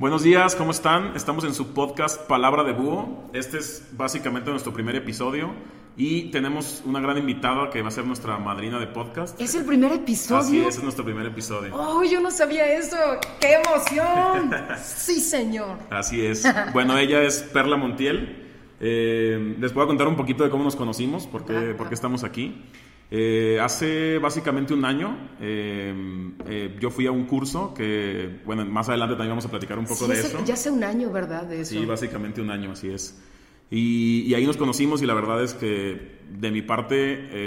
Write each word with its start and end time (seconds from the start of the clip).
Buenos 0.00 0.22
días, 0.22 0.56
¿cómo 0.56 0.70
están? 0.70 1.14
Estamos 1.14 1.44
en 1.44 1.52
su 1.52 1.74
podcast 1.74 2.22
Palabra 2.26 2.64
de 2.64 2.72
Búho. 2.72 3.28
Este 3.34 3.58
es 3.58 3.86
básicamente 3.92 4.50
nuestro 4.50 4.72
primer 4.72 4.96
episodio 4.96 5.52
y 5.94 6.30
tenemos 6.30 6.82
una 6.86 7.00
gran 7.00 7.18
invitada 7.18 7.68
que 7.68 7.82
va 7.82 7.88
a 7.88 7.90
ser 7.90 8.06
nuestra 8.06 8.38
madrina 8.38 8.78
de 8.78 8.86
podcast. 8.86 9.38
¿Es 9.38 9.54
el 9.54 9.66
primer 9.66 9.92
episodio? 9.92 10.40
Así 10.40 10.58
es, 10.58 10.78
es 10.78 10.82
nuestro 10.82 11.04
primer 11.04 11.26
episodio. 11.26 11.76
¡Oh, 11.76 12.02
yo 12.02 12.18
no 12.18 12.30
sabía 12.30 12.72
eso! 12.72 12.96
¡Qué 13.42 13.56
emoción! 13.62 14.50
sí, 14.82 15.20
señor. 15.20 15.76
Así 15.90 16.24
es. 16.24 16.46
Bueno, 16.72 16.96
ella 16.96 17.22
es 17.22 17.42
Perla 17.52 17.76
Montiel. 17.76 18.48
Eh, 18.80 19.56
les 19.60 19.74
voy 19.74 19.84
a 19.84 19.86
contar 19.86 20.08
un 20.08 20.16
poquito 20.16 20.44
de 20.44 20.48
cómo 20.48 20.64
nos 20.64 20.76
conocimos, 20.76 21.26
por 21.26 21.44
qué, 21.44 21.74
por 21.76 21.90
qué 21.90 21.94
estamos 21.94 22.24
aquí. 22.24 22.64
Eh, 23.12 23.58
hace 23.60 24.18
básicamente 24.18 24.72
un 24.72 24.84
año 24.84 25.30
eh, 25.40 25.92
eh, 26.46 26.76
yo 26.80 26.90
fui 26.90 27.06
a 27.08 27.10
un 27.10 27.24
curso 27.24 27.74
que, 27.74 28.40
bueno, 28.44 28.64
más 28.66 28.88
adelante 28.88 29.14
también 29.14 29.30
vamos 29.32 29.46
a 29.46 29.50
platicar 29.50 29.78
un 29.80 29.84
poco 29.86 30.04
Sí, 30.04 30.12
de 30.12 30.18
hace- 30.18 30.28
eso. 30.28 30.44
Ya 30.44 30.54
hace 30.54 30.70
un 30.70 30.84
año, 30.84 31.10
¿verdad? 31.10 31.42
De 31.44 31.62
eso. 31.62 31.74
Sí, 31.74 31.84
básicamente 31.84 32.40
un 32.40 32.50
año, 32.50 32.70
así 32.70 32.88
es. 32.88 33.20
Y, 33.68 34.22
y 34.28 34.34
ahí 34.34 34.46
nos 34.46 34.56
conocimos 34.56 35.02
y 35.02 35.06
la 35.06 35.14
verdad 35.14 35.42
es 35.42 35.54
que 35.54 36.18
de 36.30 36.50
mi 36.52 36.62
parte 36.62 36.94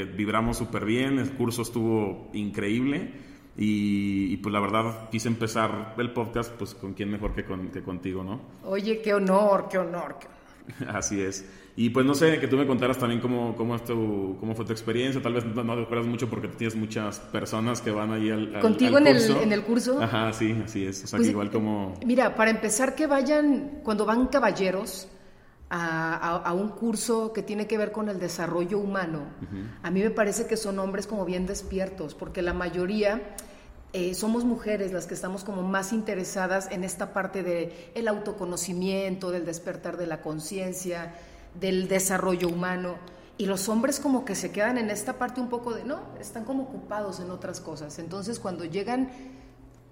eh, 0.01 0.05
vibramos 0.17 0.57
súper 0.57 0.83
bien, 0.85 1.17
el 1.19 1.31
curso 1.31 1.61
estuvo 1.61 2.29
increíble 2.33 3.11
y, 3.57 4.33
y, 4.33 4.37
pues 4.37 4.51
la 4.51 4.59
verdad 4.59 5.09
quise 5.11 5.27
empezar 5.29 5.95
el 5.97 6.11
podcast 6.11 6.51
pues 6.55 6.73
con 6.73 6.93
quién 6.93 7.09
mejor 7.11 7.33
que, 7.35 7.45
con, 7.45 7.69
que 7.69 7.81
contigo, 7.83 8.23
¿no? 8.23 8.41
Oye, 8.65 9.01
qué 9.01 9.13
honor, 9.13 9.67
qué 9.69 9.77
honor. 9.77 10.17
qué 10.19 10.27
honor. 10.27 10.42
Así 10.87 11.21
es. 11.21 11.45
Y 11.75 11.89
pues 11.89 12.05
no 12.05 12.13
sé, 12.13 12.39
que 12.39 12.47
tú 12.47 12.55
me 12.57 12.67
contaras 12.67 12.97
también 12.99 13.19
cómo, 13.19 13.55
cómo, 13.55 13.75
es 13.75 13.83
tu- 13.83 14.37
cómo 14.39 14.53
fue 14.55 14.63
tu 14.65 14.71
experiencia. 14.71 15.21
Tal 15.21 15.33
vez 15.33 15.43
no, 15.45 15.63
no 15.63 15.75
te 15.75 15.81
acuerdas 15.83 16.05
mucho 16.07 16.29
porque 16.29 16.47
tienes 16.47 16.75
muchas 16.75 17.19
personas 17.19 17.81
que 17.81 17.89
van 17.91 18.11
ahí 18.11 18.29
al, 18.29 18.55
al- 18.55 18.61
¿Contigo 18.61 18.97
al 18.97 19.07
en 19.07 19.15
el- 19.17 19.31
en 19.37 19.51
el 19.51 19.63
curso? 19.63 20.01
Ajá, 20.01 20.31
sí, 20.33 20.55
así 20.63 20.85
es. 20.85 21.03
O 21.03 21.07
sea, 21.07 21.17
Pues, 21.17 21.27
que 21.27 21.31
igual 21.31 21.49
como... 21.51 21.95
Mira, 22.05 22.35
para 22.35 22.51
empezar, 22.51 22.93
que 22.95 23.07
vayan, 23.07 23.79
cuando 23.83 24.05
van 24.05 24.27
caballeros 24.27 25.07
a, 25.69 26.13
a- 26.15 26.37
a 26.49 26.53
un 26.53 26.69
curso 26.69 27.33
que 27.33 27.41
tiene 27.41 27.65
que 27.65 27.77
ver 27.79 27.91
con 27.91 28.07
el 28.07 28.19
desarrollo 28.19 28.77
humano, 28.77 29.21
a 29.81 29.89
mí 29.89 30.01
me 30.01 30.11
parece 30.11 30.45
que 30.45 30.57
son 30.57 30.77
hombres 30.77 31.07
como 31.07 31.25
bien 31.25 31.47
despiertos, 31.47 32.13
porque 32.13 32.43
la 32.43 32.53
mayoría 32.53 33.35
eh, 33.93 34.15
somos 34.15 34.43
mujeres 34.43 34.91
las 34.91 35.05
que 35.05 35.13
estamos 35.13 35.43
como 35.43 35.61
más 35.61 35.93
interesadas 35.93 36.67
en 36.71 36.83
esta 36.83 37.13
parte 37.13 37.43
del 37.43 37.71
el 37.93 38.07
autoconocimiento, 38.07 39.29
del 39.29 39.45
despertar 39.45 39.97
de 39.97 40.07
la 40.07 40.21
conciencia, 40.21 41.13
del 41.59 41.87
desarrollo 41.87 42.47
humano. 42.47 42.95
Y 43.37 43.45
los 43.45 43.69
hombres 43.69 43.99
como 43.99 44.25
que 44.25 44.33
se 44.33 44.51
quedan 44.51 44.79
en 44.79 44.89
esta 44.89 45.13
parte 45.13 45.41
un 45.41 45.49
poco 45.49 45.73
de, 45.73 45.83
no, 45.83 46.01
están 46.19 46.43
como 46.43 46.63
ocupados 46.63 47.19
en 47.19 47.29
otras 47.29 47.59
cosas. 47.59 47.99
Entonces 47.99 48.39
cuando 48.39 48.65
llegan 48.65 49.09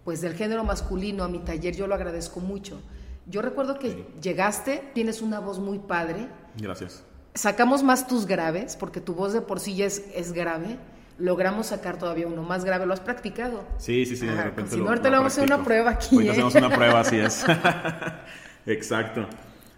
pues 0.04 0.20
del 0.22 0.34
género 0.34 0.64
masculino 0.64 1.24
a 1.24 1.28
mi 1.28 1.38
taller 1.40 1.76
yo 1.76 1.86
lo 1.86 1.94
agradezco 1.94 2.40
mucho. 2.40 2.82
Yo 3.28 3.44
recuerdo 3.44 3.78
que 3.78 4.08
llegaste, 4.20 4.84
tienes 4.96 5.22
una 5.22 5.40
voz 5.40 5.60
muy 5.60 5.78
padre, 5.78 6.28
Gracias. 6.58 7.04
sacamos 7.36 7.84
más 7.84 8.08
tus 8.08 8.26
graves, 8.26 8.76
porque 8.76 9.00
tu 9.00 9.14
voz 9.14 9.32
de 9.32 9.42
por 9.42 9.60
sí 9.60 9.76
ya 9.76 9.86
es, 9.86 10.04
es 10.16 10.34
grave, 10.34 10.80
logramos 11.18 11.68
sacar 11.68 11.98
todavía 11.98 12.28
uno 12.28 12.44
más 12.44 12.66
grave, 12.66 12.86
¿lo 12.86 12.94
has 12.94 13.00
practicado? 13.00 13.64
Sí, 13.78 14.06
sí, 14.06 14.16
sí, 14.16 14.26
de 14.26 14.42
repente 14.44 14.72
si 14.76 14.78
no, 14.82 14.88
ahorita 14.90 15.10
lo 15.10 15.18
vamos 15.18 15.38
a 15.38 15.42
hacer 15.42 15.54
una 15.56 15.64
prueba 15.64 15.92
aquí, 15.92 16.16
Ahorita 16.16 16.32
¿eh? 16.32 16.34
hacemos 16.34 16.56
una 16.56 16.70
prueba, 16.70 17.00
así 17.02 17.18
es. 17.18 17.46
Exacto. 18.66 19.26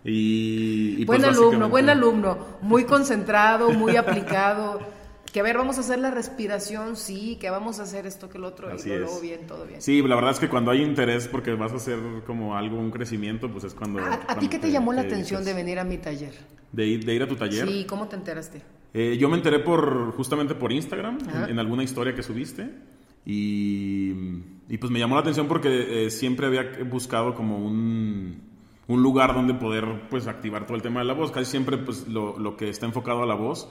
Y, 0.05 0.95
y 1.01 1.05
pues 1.05 1.19
buen 1.19 1.25
alumno, 1.29 1.41
básicamente- 1.49 1.71
buen 1.71 1.89
alumno, 1.89 2.37
muy 2.61 2.83
concentrado, 2.85 3.69
muy 3.71 3.95
aplicado. 3.95 4.79
Que 5.31 5.39
a 5.39 5.43
ver, 5.43 5.57
vamos 5.57 5.77
a 5.77 5.81
hacer 5.81 5.97
la 5.97 6.11
respiración, 6.11 6.95
sí, 6.95 7.37
que 7.41 7.49
vamos 7.49 7.79
a 7.79 7.83
hacer 7.83 8.05
esto 8.05 8.29
que 8.29 8.37
el 8.37 8.43
otro, 8.43 8.69
Así 8.69 8.91
y 8.91 8.97
luego 8.99 9.15
es. 9.15 9.21
bien, 9.21 9.47
todo 9.47 9.65
bien. 9.65 9.81
Sí, 9.81 9.99
la 10.03 10.13
verdad 10.15 10.29
es 10.31 10.39
que 10.39 10.47
cuando 10.47 10.69
hay 10.69 10.83
interés 10.83 11.27
porque 11.27 11.55
vas 11.55 11.71
a 11.71 11.77
hacer 11.77 11.97
como 12.27 12.55
algo, 12.55 12.77
un 12.77 12.91
crecimiento, 12.91 13.49
pues 13.49 13.63
es 13.63 13.73
cuando... 13.73 13.99
¿A, 13.99 14.13
a 14.13 14.19
cuando 14.19 14.39
ti 14.41 14.47
qué 14.47 14.59
te 14.59 14.69
llamó 14.71 14.93
la 14.93 15.01
te 15.01 15.07
atención 15.07 15.39
de 15.43 15.45
dedicas. 15.53 15.65
venir 15.65 15.79
a 15.79 15.83
mi 15.85 15.97
taller? 15.97 16.35
De 16.71 16.85
ir, 16.85 17.03
de 17.03 17.15
ir 17.15 17.23
a 17.23 17.27
tu 17.27 17.35
taller. 17.35 17.67
Sí, 17.67 17.85
¿cómo 17.89 18.07
te 18.07 18.15
enteraste? 18.15 18.61
Eh, 18.93 19.17
yo 19.19 19.27
me 19.29 19.37
enteré 19.37 19.59
por 19.59 20.11
justamente 20.11 20.55
por 20.55 20.71
Instagram, 20.71 21.17
en, 21.33 21.49
en 21.51 21.59
alguna 21.59 21.83
historia 21.83 22.13
que 22.13 22.23
subiste. 22.23 22.69
Y, 23.25 24.11
y 24.69 24.77
pues 24.77 24.91
me 24.91 24.99
llamó 24.99 25.15
la 25.15 25.21
atención 25.21 25.47
porque 25.47 26.05
eh, 26.05 26.09
siempre 26.09 26.45
había 26.45 26.83
buscado 26.83 27.33
como 27.33 27.57
un, 27.57 28.41
un 28.87 29.01
lugar 29.01 29.33
donde 29.33 29.53
poder 29.53 30.07
pues 30.09 30.27
activar 30.27 30.65
todo 30.65 30.75
el 30.75 30.81
tema 30.81 30.99
de 30.99 31.05
la 31.05 31.13
voz. 31.13 31.31
Casi 31.31 31.49
siempre 31.49 31.77
pues 31.77 32.07
lo, 32.07 32.37
lo 32.37 32.57
que 32.57 32.69
está 32.69 32.85
enfocado 32.85 33.23
a 33.23 33.25
la 33.25 33.35
voz 33.35 33.69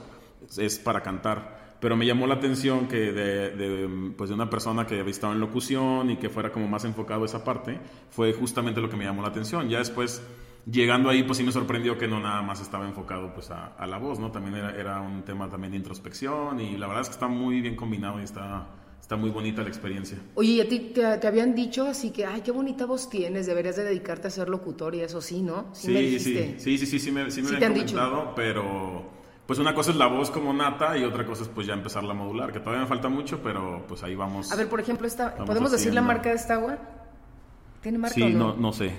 es, 0.49 0.57
es 0.57 0.79
para 0.79 1.01
cantar. 1.01 1.61
Pero 1.79 1.97
me 1.97 2.05
llamó 2.05 2.27
la 2.27 2.35
atención 2.35 2.87
que 2.87 3.11
de, 3.11 3.51
de, 3.51 4.11
pues 4.17 4.29
de 4.29 4.35
una 4.35 4.49
persona 4.49 4.87
que 4.87 4.99
había 4.99 5.11
estado 5.11 5.33
en 5.33 5.39
locución 5.39 6.09
y 6.09 6.15
que 6.15 6.29
fuera 6.29 6.51
como 6.51 6.67
más 6.67 6.85
enfocado 6.85 7.23
a 7.23 7.25
esa 7.25 7.43
parte, 7.43 7.77
fue 8.09 8.31
justamente 8.33 8.79
lo 8.79 8.89
que 8.89 8.95
me 8.95 9.03
llamó 9.03 9.21
la 9.21 9.27
atención. 9.27 9.67
Ya 9.67 9.79
después, 9.79 10.23
llegando 10.65 11.09
ahí, 11.09 11.23
pues 11.23 11.37
sí 11.37 11.43
me 11.43 11.51
sorprendió 11.51 11.97
que 11.97 12.07
no 12.07 12.19
nada 12.19 12.41
más 12.41 12.61
estaba 12.61 12.87
enfocado 12.87 13.33
pues 13.33 13.51
a, 13.51 13.67
a 13.77 13.87
la 13.87 13.97
voz, 13.97 14.19
¿no? 14.19 14.31
También 14.31 14.55
era, 14.55 14.75
era 14.75 15.01
un 15.01 15.23
tema 15.23 15.49
también 15.49 15.71
de 15.71 15.77
introspección 15.77 16.59
y 16.59 16.77
la 16.77 16.87
verdad 16.87 17.01
es 17.01 17.09
que 17.09 17.13
está 17.13 17.27
muy 17.27 17.61
bien 17.61 17.75
combinado 17.75 18.19
y 18.19 18.23
está, 18.23 18.67
está 19.01 19.15
muy 19.15 19.29
bonita 19.29 19.61
la 19.61 19.67
experiencia. 19.69 20.17
Oye, 20.35 20.51
¿y 20.53 20.61
a 20.61 20.67
ti 20.67 20.79
te, 20.95 21.17
te 21.17 21.27
habían 21.27 21.53
dicho 21.53 21.85
así 21.85 22.11
que, 22.11 22.25
ay, 22.25 22.41
qué 22.41 22.51
bonita 22.51 22.85
voz 22.85 23.09
tienes, 23.09 23.45
deberías 23.45 23.75
de 23.75 23.83
dedicarte 23.83 24.27
a 24.27 24.31
ser 24.31 24.47
locutor 24.49 24.95
y 24.95 25.01
eso 25.01 25.19
sí, 25.21 25.41
¿no? 25.41 25.65
Sí, 25.73 25.91
me 25.91 25.99
sí, 25.99 26.05
dijiste. 26.05 26.59
sí, 26.59 26.77
sí, 26.77 26.85
sí, 26.85 26.99
sí 26.99 27.11
me, 27.11 27.29
sí 27.29 27.41
me 27.41 27.49
Sí 27.49 27.55
habían 27.55 27.73
dicho. 27.73 27.95
comentado, 27.95 28.33
pero 28.35 29.11
pues 29.45 29.59
una 29.59 29.75
cosa 29.75 29.91
es 29.91 29.97
la 29.97 30.07
voz 30.07 30.31
como 30.31 30.53
nata 30.53 30.97
y 30.97 31.03
otra 31.03 31.25
cosa 31.25 31.43
es 31.43 31.49
pues 31.49 31.67
ya 31.67 31.73
empezar 31.73 32.05
la 32.05 32.13
modular, 32.13 32.53
que 32.53 32.59
todavía 32.59 32.83
me 32.83 32.87
falta 32.87 33.09
mucho, 33.09 33.41
pero 33.43 33.85
pues 33.87 34.01
ahí 34.03 34.15
vamos. 34.15 34.49
A 34.53 34.55
ver, 34.55 34.69
por 34.69 34.79
ejemplo, 34.79 35.05
esta, 35.05 35.35
¿podemos 35.35 35.71
decir 35.71 35.93
la 35.93 36.01
marca 36.01 36.29
de 36.29 36.35
esta 36.35 36.53
agua? 36.53 36.77
¿Tiene 37.81 37.97
marca 37.97 38.15
sí, 38.15 38.23
o 38.23 38.29
no, 38.29 38.53
no? 38.53 38.55
no 38.55 38.71
sé. 38.71 38.93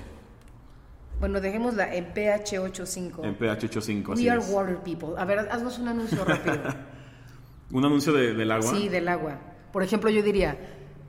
Bueno, 1.21 1.41
dejémosla 1.41 1.95
en 1.95 2.13
PH85. 2.13 3.25
En 3.25 3.39
PH85, 3.39 4.13
así 4.13 4.25
We 4.25 4.31
are 4.31 4.41
es. 4.41 4.51
water 4.51 4.77
people. 4.79 5.11
A 5.17 5.25
ver, 5.25 5.39
haznos 5.51 5.79
un 5.79 5.89
anuncio 5.89 6.25
rápido. 6.25 6.59
Un 7.71 7.85
anuncio 7.85 8.13
de- 8.13 8.35
del 8.35 8.53
agua. 8.53 8.71
sí, 8.73 8.89
del 8.89 9.09
agua. 9.09 9.39
Por 9.73 9.83
ejemplo, 9.83 10.09
yo 10.11 10.23
diría, 10.23 10.57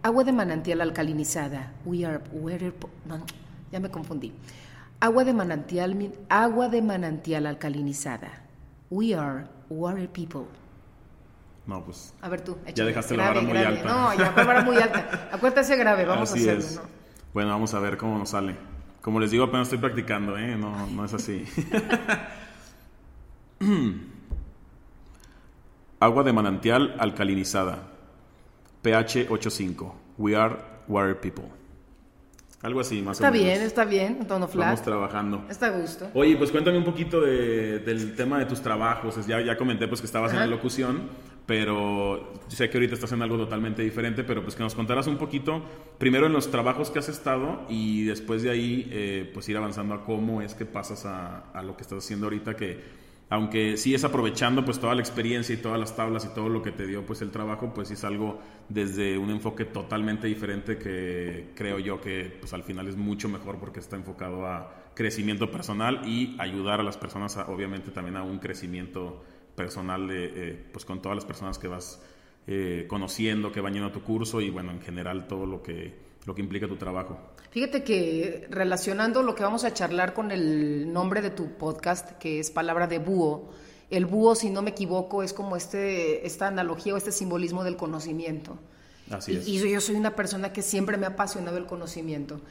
agua 0.02 0.24
de 0.24 0.32
manantial 0.32 0.82
alcalinizada. 0.82 1.74
We 1.84 2.06
are 2.06 2.22
water... 2.32 2.74
No, 3.06 3.24
ya 3.72 3.80
me 3.80 3.92
confundí. 3.92 4.34
Agua 5.00 5.26
de 5.26 5.34
manantial, 5.34 6.12
agua 6.30 6.70
de 6.70 6.82
manantial 6.82 7.46
alcalinizada. 7.46 8.42
We 8.90 9.14
are 9.14 9.46
water 9.70 10.10
people. 10.10 10.46
No, 11.68 11.84
pues. 11.84 12.14
A 12.22 12.30
ver 12.30 12.42
tú, 12.42 12.54
échale. 12.64 12.74
Ya 12.76 12.86
dejaste 12.86 13.18
la 13.18 13.28
vara 13.28 13.42
muy 13.42 13.52
grave. 13.52 13.68
alta. 13.80 13.88
No, 13.94 14.14
ya 14.18 14.32
la 14.36 14.44
vara 14.44 14.62
muy 14.62 14.78
alta. 14.78 15.30
Acuérdate 15.34 15.76
grave, 15.76 16.06
vamos 16.06 16.32
así 16.32 16.40
a 16.48 16.54
hacerlo, 16.54 16.66
es. 16.66 16.76
¿no? 16.78 16.82
Bueno, 17.34 17.50
vamos 17.50 17.74
a 17.74 17.80
ver 17.80 17.98
cómo 17.98 18.18
nos 18.18 18.30
sale. 18.30 18.56
Como 19.06 19.20
les 19.20 19.30
digo, 19.30 19.44
apenas 19.44 19.68
estoy 19.68 19.78
practicando, 19.78 20.36
¿eh? 20.36 20.56
No, 20.58 20.88
no 20.88 21.06
es 21.06 21.14
así. 21.14 21.46
Agua 26.00 26.24
de 26.24 26.34
manantial 26.34 26.96
alcalinizada. 26.98 27.84
pH 28.82 29.30
8.5. 29.30 29.94
We 30.18 30.36
are 30.36 30.56
water 30.88 31.20
people. 31.20 31.46
Algo 32.64 32.80
así, 32.80 33.00
más 33.04 33.18
Está 33.18 33.30
o 33.30 33.32
menos. 33.32 33.46
bien, 33.48 33.62
está 33.62 33.86
bien, 33.86 34.18
en 34.22 34.28
tono 34.28 34.48
flat. 34.48 34.84
trabajando. 34.84 35.46
Está 35.52 35.68
a 35.68 35.70
gusto. 35.70 36.10
Oye, 36.16 36.36
pues 36.36 36.50
cuéntame 36.50 36.80
un 36.80 36.84
poquito 36.84 37.22
de- 37.22 37.78
del 37.78 38.16
tema 38.16 38.40
de 38.40 38.46
tus 38.46 38.60
trabajos. 38.62 39.24
Ya, 39.28 39.40
ya 39.40 39.56
comenté 39.56 39.88
pues 39.88 40.02
que 40.02 40.08
estabas 40.08 40.34
en 40.34 40.40
la 40.40 40.48
locución, 40.48 41.04
pero 41.46 42.34
sé 42.48 42.70
que 42.70 42.78
ahorita 42.78 42.96
estás 42.96 43.12
en 43.12 43.22
algo 43.22 43.38
totalmente 43.38 43.82
diferente, 43.82 44.24
pero 44.24 44.42
pues 44.42 44.56
que 44.56 44.64
nos 44.64 44.76
contaras 44.76 45.08
un 45.08 45.18
poquito, 45.18 45.62
primero 45.98 46.26
en 46.28 46.34
los 46.34 46.50
trabajos 46.50 46.90
que 46.90 47.00
has 47.00 47.10
estado 47.10 47.66
y 47.70 48.04
después 48.04 48.42
de 48.42 48.50
ahí 48.50 48.88
eh, 48.92 49.30
pues 49.34 49.48
ir 49.50 49.58
avanzando 49.58 49.94
a 49.94 50.04
cómo 50.04 50.42
es 50.42 50.56
que 50.56 50.66
pasas 50.66 51.06
a, 51.06 51.52
a 51.52 51.62
lo 51.62 51.76
que 51.76 51.84
estás 51.84 52.04
haciendo 52.04 52.26
ahorita, 52.28 52.56
que 52.56 53.06
aunque 53.30 53.76
sí 53.78 53.96
es 53.96 54.04
aprovechando 54.04 54.64
pues 54.64 54.80
toda 54.80 54.94
la 54.94 55.02
experiencia 55.02 55.54
y 55.54 55.58
todas 55.58 55.80
las 55.80 55.96
tablas 55.96 56.26
y 56.26 56.34
todo 56.34 56.48
lo 56.48 56.62
que 56.62 56.72
te 56.72 56.86
dio 56.86 57.06
pues 57.06 57.22
el 57.22 57.32
trabajo, 57.32 57.74
pues 57.74 57.90
es 57.92 58.04
algo 58.04 58.40
desde 58.70 59.18
un 59.18 59.32
enfoque 59.32 59.66
totalmente 59.66 60.28
diferente 60.28 60.78
que 60.78 61.52
creo 61.56 61.80
yo 61.80 62.00
que 62.00 62.38
pues 62.40 62.54
al 62.54 62.64
final 62.64 62.88
es 62.88 62.96
mucho 62.96 63.28
mejor 63.28 63.58
porque 63.58 63.80
está 63.80 63.96
enfocado 63.96 64.46
a 64.46 64.92
crecimiento 64.94 65.52
personal 65.52 66.08
y 66.08 66.36
ayudar 66.40 66.80
a 66.80 66.84
las 66.84 66.98
personas 66.98 67.38
a, 67.38 67.48
obviamente 67.48 67.92
también 67.92 68.16
a 68.16 68.24
un 68.24 68.38
crecimiento 68.40 69.24
personal 69.56 70.08
de, 70.08 70.26
eh, 70.26 70.66
pues 70.72 70.86
con 70.86 71.02
todas 71.02 71.16
las 71.16 71.26
personas 71.26 71.58
que 71.58 71.68
vas 71.68 72.02
eh, 72.48 72.86
conociendo, 72.88 73.52
que 73.52 73.62
van 73.62 73.74
yendo 73.74 73.90
a 73.90 73.92
tu 73.92 74.04
curso 74.04 74.42
y 74.42 74.50
bueno, 74.50 74.72
en 74.72 74.82
general 74.82 75.28
todo 75.28 75.46
lo 75.46 75.64
que, 75.64 75.96
lo 76.26 76.36
que 76.36 76.42
implica 76.42 76.68
tu 76.68 76.76
trabajo. 76.76 77.18
Fíjate 77.52 77.84
que 77.84 78.48
relacionando 78.50 79.24
lo 79.24 79.34
que 79.34 79.44
vamos 79.44 79.64
a 79.64 79.74
charlar 79.74 80.14
con 80.14 80.32
el 80.32 80.92
nombre 80.92 81.22
de 81.22 81.30
tu 81.30 81.54
podcast, 81.54 82.12
que 82.20 82.40
es 82.40 82.52
Palabra 82.52 82.88
de 82.88 83.00
Búho, 83.00 83.50
el 83.90 84.06
búho, 84.06 84.36
si 84.36 84.50
no 84.50 84.62
me 84.62 84.72
equivoco, 84.72 85.24
es 85.24 85.32
como 85.32 85.56
este, 85.56 86.26
esta 86.26 86.48
analogía 86.48 86.94
o 86.94 86.98
este 86.98 87.12
simbolismo 87.12 87.64
del 87.64 87.78
conocimiento. 87.78 88.58
Así 89.10 89.34
y, 89.34 89.38
es. 89.38 89.48
y 89.48 89.72
yo 89.72 89.80
soy 89.80 89.96
una 89.96 90.16
persona 90.16 90.52
que 90.52 90.62
siempre 90.62 90.98
me 90.98 91.06
ha 91.06 91.10
apasionado 91.10 91.58
el 91.58 91.66
conocimiento. 91.66 92.42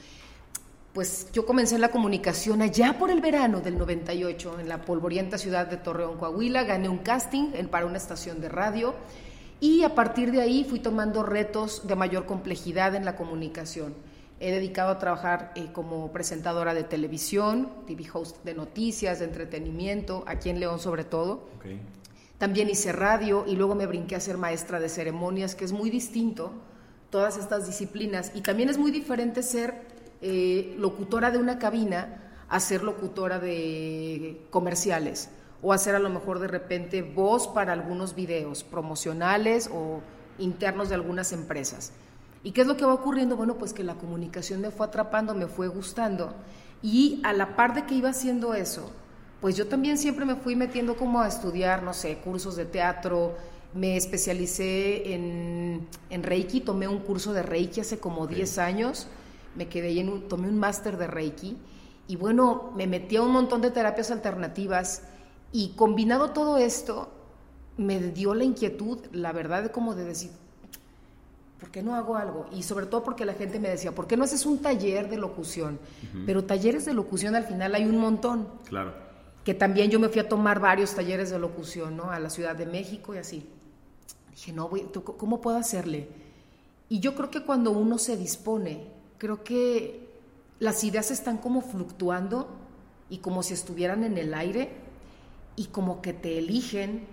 Pues 0.94 1.26
yo 1.32 1.44
comencé 1.44 1.74
en 1.74 1.80
la 1.80 1.90
comunicación 1.90 2.62
allá 2.62 2.96
por 2.98 3.10
el 3.10 3.20
verano 3.20 3.60
del 3.60 3.76
98 3.78 4.60
en 4.60 4.68
la 4.68 4.82
polvorienta 4.82 5.38
ciudad 5.38 5.66
de 5.66 5.76
Torreón, 5.76 6.16
Coahuila. 6.18 6.62
Gané 6.62 6.88
un 6.88 6.98
casting 6.98 7.50
en- 7.54 7.68
para 7.68 7.86
una 7.86 7.96
estación 7.96 8.40
de 8.40 8.48
radio 8.48 8.94
y 9.58 9.82
a 9.82 9.94
partir 9.96 10.30
de 10.30 10.40
ahí 10.40 10.64
fui 10.64 10.78
tomando 10.78 11.24
retos 11.24 11.84
de 11.88 11.96
mayor 11.96 12.26
complejidad 12.26 12.94
en 12.94 13.04
la 13.04 13.16
comunicación. 13.16 13.94
He 14.38 14.52
dedicado 14.52 14.90
a 14.90 14.98
trabajar 15.00 15.52
eh, 15.56 15.68
como 15.72 16.12
presentadora 16.12 16.74
de 16.74 16.84
televisión, 16.84 17.70
TV 17.88 18.04
host 18.12 18.44
de 18.44 18.54
noticias, 18.54 19.18
de 19.18 19.24
entretenimiento, 19.24 20.22
aquí 20.28 20.48
en 20.50 20.60
León 20.60 20.78
sobre 20.78 21.02
todo. 21.02 21.48
También 22.38 22.68
hice 22.70 22.92
radio 22.92 23.44
y 23.48 23.56
luego 23.56 23.74
me 23.74 23.86
brinqué 23.86 24.14
a 24.14 24.20
ser 24.20 24.38
maestra 24.38 24.78
de 24.78 24.88
ceremonias, 24.88 25.56
que 25.56 25.64
es 25.64 25.72
muy 25.72 25.90
distinto, 25.90 26.52
todas 27.10 27.36
estas 27.36 27.66
disciplinas. 27.66 28.30
Y 28.34 28.42
también 28.42 28.68
es 28.68 28.76
muy 28.78 28.90
diferente 28.90 29.42
ser 29.42 29.93
eh, 30.26 30.74
locutora 30.78 31.30
de 31.30 31.36
una 31.36 31.58
cabina 31.58 32.32
a 32.48 32.58
ser 32.58 32.82
locutora 32.82 33.38
de 33.38 34.40
comerciales 34.48 35.28
o 35.60 35.74
hacer 35.74 35.94
a 35.94 35.98
lo 35.98 36.08
mejor 36.08 36.38
de 36.38 36.48
repente 36.48 37.02
voz 37.02 37.46
para 37.46 37.74
algunos 37.74 38.14
videos 38.14 38.64
promocionales 38.64 39.68
o 39.70 40.00
internos 40.38 40.88
de 40.88 40.94
algunas 40.94 41.32
empresas. 41.32 41.92
¿Y 42.42 42.52
qué 42.52 42.62
es 42.62 42.66
lo 42.66 42.78
que 42.78 42.86
va 42.86 42.94
ocurriendo? 42.94 43.36
Bueno, 43.36 43.56
pues 43.56 43.74
que 43.74 43.84
la 43.84 43.96
comunicación 43.96 44.62
me 44.62 44.70
fue 44.70 44.86
atrapando, 44.86 45.34
me 45.34 45.46
fue 45.46 45.68
gustando. 45.68 46.34
Y 46.82 47.20
a 47.22 47.34
la 47.34 47.54
par 47.54 47.74
de 47.74 47.84
que 47.84 47.94
iba 47.94 48.08
haciendo 48.08 48.54
eso, 48.54 48.90
pues 49.42 49.56
yo 49.56 49.66
también 49.66 49.98
siempre 49.98 50.24
me 50.24 50.36
fui 50.36 50.56
metiendo 50.56 50.96
como 50.96 51.20
a 51.20 51.28
estudiar, 51.28 51.82
no 51.82 51.92
sé, 51.92 52.16
cursos 52.16 52.56
de 52.56 52.64
teatro, 52.64 53.34
me 53.74 53.98
especialicé 53.98 55.12
en, 55.12 55.86
en 56.08 56.22
Reiki, 56.22 56.62
tomé 56.62 56.88
un 56.88 57.00
curso 57.00 57.34
de 57.34 57.42
Reiki 57.42 57.80
hace 57.80 57.98
como 57.98 58.26
10 58.26 58.56
años, 58.56 59.06
me 59.56 59.68
quedé 59.68 59.98
en 59.98 60.08
un, 60.08 60.28
tomé 60.28 60.48
un 60.48 60.58
máster 60.58 60.96
de 60.96 61.06
Reiki 61.06 61.56
y 62.06 62.16
bueno, 62.16 62.72
me 62.76 62.86
metí 62.86 63.16
a 63.16 63.22
un 63.22 63.32
montón 63.32 63.60
de 63.60 63.70
terapias 63.70 64.10
alternativas 64.10 65.02
y 65.52 65.70
combinado 65.70 66.30
todo 66.30 66.58
esto, 66.58 67.08
me 67.76 67.98
dio 68.00 68.34
la 68.34 68.44
inquietud, 68.44 68.98
la 69.12 69.32
verdad, 69.32 69.70
como 69.70 69.94
de 69.94 70.04
decir, 70.04 70.30
¿por 71.60 71.70
qué 71.70 71.82
no 71.82 71.94
hago 71.94 72.16
algo? 72.16 72.46
Y 72.52 72.62
sobre 72.62 72.86
todo 72.86 73.02
porque 73.02 73.24
la 73.24 73.34
gente 73.34 73.58
me 73.58 73.68
decía, 73.68 73.92
¿por 73.92 74.06
qué 74.06 74.16
no 74.16 74.24
haces 74.24 74.44
un 74.46 74.58
taller 74.58 75.08
de 75.08 75.16
locución? 75.16 75.78
Pero 76.26 76.44
talleres 76.44 76.84
de 76.84 76.92
locución 76.92 77.34
al 77.34 77.44
final 77.44 77.74
hay 77.74 77.84
un 77.84 77.96
montón. 77.98 78.48
Claro. 78.64 78.92
Que 79.44 79.54
también 79.54 79.90
yo 79.90 80.00
me 80.00 80.08
fui 80.08 80.20
a 80.20 80.28
tomar 80.28 80.60
varios 80.60 80.94
talleres 80.94 81.30
de 81.30 81.38
locución, 81.38 81.96
¿no? 81.96 82.10
A 82.10 82.18
la 82.18 82.30
Ciudad 82.30 82.56
de 82.56 82.66
México 82.66 83.14
y 83.14 83.18
así. 83.18 83.48
Dije, 84.30 84.52
no, 84.52 84.68
voy, 84.68 84.86
¿cómo 85.16 85.40
puedo 85.40 85.56
hacerle? 85.56 86.08
Y 86.88 87.00
yo 87.00 87.14
creo 87.14 87.30
que 87.30 87.42
cuando 87.42 87.70
uno 87.70 87.98
se 87.98 88.16
dispone, 88.16 88.88
creo 89.24 89.42
que 89.42 90.06
las 90.58 90.84
ideas 90.84 91.10
están 91.10 91.38
como 91.38 91.62
fluctuando 91.62 92.46
y 93.08 93.18
como 93.18 93.42
si 93.42 93.54
estuvieran 93.54 94.04
en 94.04 94.18
el 94.18 94.34
aire 94.34 94.68
y 95.56 95.68
como 95.68 96.02
que 96.02 96.12
te 96.12 96.36
eligen 96.36 97.06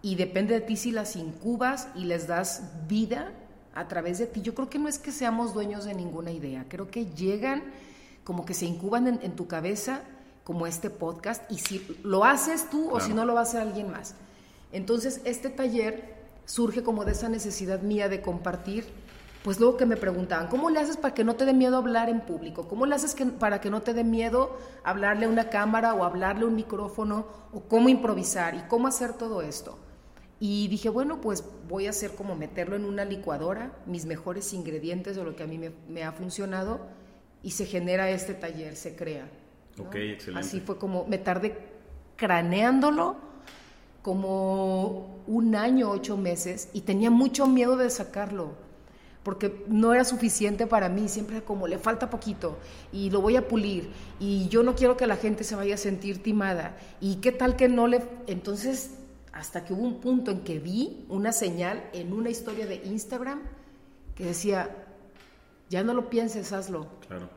y 0.00 0.14
depende 0.14 0.54
de 0.54 0.62
ti 0.62 0.78
si 0.78 0.90
las 0.90 1.16
incubas 1.16 1.88
y 1.94 2.04
les 2.04 2.26
das 2.26 2.62
vida 2.88 3.34
a 3.74 3.88
través 3.88 4.16
de 4.16 4.26
ti. 4.26 4.40
Yo 4.40 4.54
creo 4.54 4.70
que 4.70 4.78
no 4.78 4.88
es 4.88 4.98
que 4.98 5.12
seamos 5.12 5.52
dueños 5.52 5.84
de 5.84 5.92
ninguna 5.92 6.32
idea, 6.32 6.64
creo 6.66 6.90
que 6.90 7.04
llegan 7.04 7.62
como 8.24 8.46
que 8.46 8.54
se 8.54 8.64
incuban 8.64 9.06
en, 9.06 9.36
tu 9.36 9.46
cabeza 9.46 10.00
como 10.44 10.66
este 10.66 10.88
podcast 10.88 11.42
y 11.52 11.58
si 11.58 11.86
lo 12.02 12.24
haces 12.24 12.70
tú 12.70 12.88
o 12.90 13.00
si 13.00 13.12
no 13.12 13.26
lo 13.26 13.34
va 13.34 13.40
a 13.40 13.42
hacer 13.42 13.60
alguien 13.60 13.90
más. 13.90 14.14
Entonces 14.72 15.20
este 15.26 15.50
taller 15.50 16.14
surge 16.46 16.82
como 16.82 17.04
de 17.04 17.12
esa 17.12 17.28
necesidad 17.28 17.82
mía 17.82 18.08
de 18.08 18.22
compartir 18.22 18.86
pues 19.42 19.58
luego 19.58 19.76
que 19.78 19.86
me 19.86 19.96
preguntaban, 19.96 20.48
¿cómo 20.48 20.68
le 20.68 20.80
haces 20.80 20.98
para 20.98 21.14
que 21.14 21.24
no 21.24 21.34
te 21.34 21.46
dé 21.46 21.54
miedo 21.54 21.78
hablar 21.78 22.10
en 22.10 22.20
público? 22.20 22.68
¿Cómo 22.68 22.84
le 22.84 22.94
haces 22.94 23.16
para 23.38 23.60
que 23.60 23.70
no 23.70 23.80
te 23.80 23.94
dé 23.94 24.04
miedo 24.04 24.58
hablarle 24.84 25.26
a 25.26 25.28
una 25.30 25.48
cámara 25.48 25.94
o 25.94 26.04
hablarle 26.04 26.44
a 26.44 26.48
un 26.48 26.54
micrófono? 26.54 27.26
¿O 27.52 27.60
cómo 27.60 27.88
improvisar? 27.88 28.54
¿Y 28.54 28.60
cómo 28.68 28.86
hacer 28.86 29.14
todo 29.14 29.40
esto? 29.40 29.78
Y 30.40 30.68
dije, 30.68 30.90
bueno, 30.90 31.20
pues 31.22 31.44
voy 31.68 31.86
a 31.86 31.90
hacer 31.90 32.14
como 32.14 32.34
meterlo 32.34 32.76
en 32.76 32.84
una 32.84 33.04
licuadora, 33.04 33.72
mis 33.86 34.04
mejores 34.04 34.52
ingredientes 34.52 35.16
de 35.16 35.24
lo 35.24 35.34
que 35.34 35.42
a 35.42 35.46
mí 35.46 35.58
me, 35.88 36.04
ha 36.04 36.12
funcionado, 36.12 36.80
y 37.42 37.52
se 37.52 37.64
genera 37.64 38.10
este 38.10 38.34
taller, 38.34 38.76
se 38.76 38.94
crea. 38.94 39.28
Ok, 39.78 39.96
excelente. 39.96 40.46
Así 40.46 40.60
fue 40.60 40.78
como, 40.78 41.06
me 41.06 41.18
tardé 41.18 41.58
craneándolo 42.16 43.16
como 44.02 45.22
un 45.26 45.54
año, 45.56 45.90
ocho 45.90 46.16
meses, 46.16 46.68
y 46.72 46.82
tenía 46.82 47.10
mucho 47.10 47.46
miedo 47.46 47.76
de 47.76 47.88
sacarlo 47.90 48.69
porque 49.22 49.64
no 49.68 49.92
era 49.92 50.04
suficiente 50.04 50.66
para 50.66 50.88
mí, 50.88 51.08
siempre 51.08 51.42
como 51.42 51.68
le 51.68 51.78
falta 51.78 52.08
poquito 52.08 52.58
y 52.92 53.10
lo 53.10 53.20
voy 53.20 53.36
a 53.36 53.46
pulir 53.46 53.90
y 54.18 54.48
yo 54.48 54.62
no 54.62 54.74
quiero 54.74 54.96
que 54.96 55.06
la 55.06 55.16
gente 55.16 55.44
se 55.44 55.54
vaya 55.54 55.74
a 55.74 55.78
sentir 55.78 56.22
timada 56.22 56.76
y 57.00 57.16
qué 57.16 57.32
tal 57.32 57.56
que 57.56 57.68
no 57.68 57.86
le... 57.86 58.02
Entonces, 58.26 58.98
hasta 59.32 59.64
que 59.64 59.74
hubo 59.74 59.82
un 59.82 60.00
punto 60.00 60.30
en 60.30 60.40
que 60.40 60.58
vi 60.58 61.04
una 61.08 61.32
señal 61.32 61.84
en 61.92 62.12
una 62.12 62.30
historia 62.30 62.66
de 62.66 62.76
Instagram 62.76 63.40
que 64.14 64.24
decía, 64.24 64.86
ya 65.68 65.82
no 65.82 65.94
lo 65.94 66.08
pienses, 66.08 66.52
hazlo. 66.52 66.88
Claro. 67.06 67.28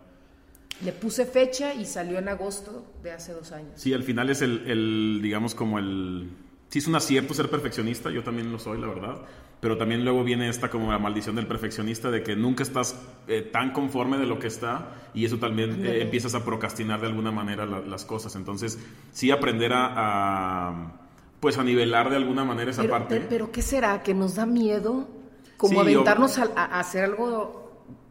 Le 0.83 0.91
puse 0.91 1.25
fecha 1.25 1.74
y 1.74 1.86
salió 1.86 2.18
en 2.18 2.29
agosto 2.29 2.86
de 3.03 3.12
hace 3.12 3.33
dos 3.33 3.51
años. 3.51 3.74
Sí, 3.75 3.94
al 3.94 4.03
final 4.03 4.29
es 4.29 4.41
el, 4.41 4.69
el 4.69 5.19
digamos, 5.21 5.53
como 5.53 5.79
el... 5.79 6.29
Sí 6.69 6.79
es 6.79 6.88
un 6.88 6.95
acierto 6.95 7.36
ser 7.36 7.50
perfeccionista, 7.51 8.09
yo 8.09 8.24
también 8.24 8.51
lo 8.51 8.57
soy, 8.57 8.79
la 8.79 8.88
verdad 8.88 9.21
pero 9.63 9.77
también 9.77 10.04
luego 10.04 10.25
viene 10.25 10.50
esta 10.50 10.69
como 10.69 10.92
la 10.92 11.00
maldición 11.00 11.38
del 11.38 11.48
perfeccionista 11.48 12.12
de 12.12 12.21
que 12.21 12.36
nunca 12.36 12.63
estás 12.63 13.01
eh, 13.30 13.42
tan 13.44 13.71
conforme 13.71 14.18
de 14.18 14.25
lo 14.25 14.38
que 14.38 14.48
está 14.48 14.89
y 15.13 15.24
eso 15.24 15.38
también 15.38 15.86
eh, 15.86 16.01
empiezas 16.01 16.36
a 16.36 16.44
procrastinar 16.44 17.00
de 17.00 17.07
alguna 17.07 17.31
manera 17.31 17.65
las 17.65 18.04
cosas. 18.04 18.36
Entonces, 18.36 18.77
sí 19.13 19.31
aprender 19.31 19.71
a, 19.74 20.92
pues 21.39 21.57
a 21.57 21.63
nivelar 21.63 22.10
de 22.10 22.18
alguna 22.18 22.44
manera 22.44 22.71
esa 22.71 22.83
parte. 22.83 23.21
Pero, 23.30 23.54
¿qué 23.54 23.62
será? 23.62 24.04
¿Que 24.04 24.13
nos 24.13 24.36
da 24.36 24.45
miedo? 24.45 25.07
Como 25.56 25.80
aventarnos 25.80 26.39
a, 26.39 26.44
hacer 26.77 27.06
algo 27.06 27.62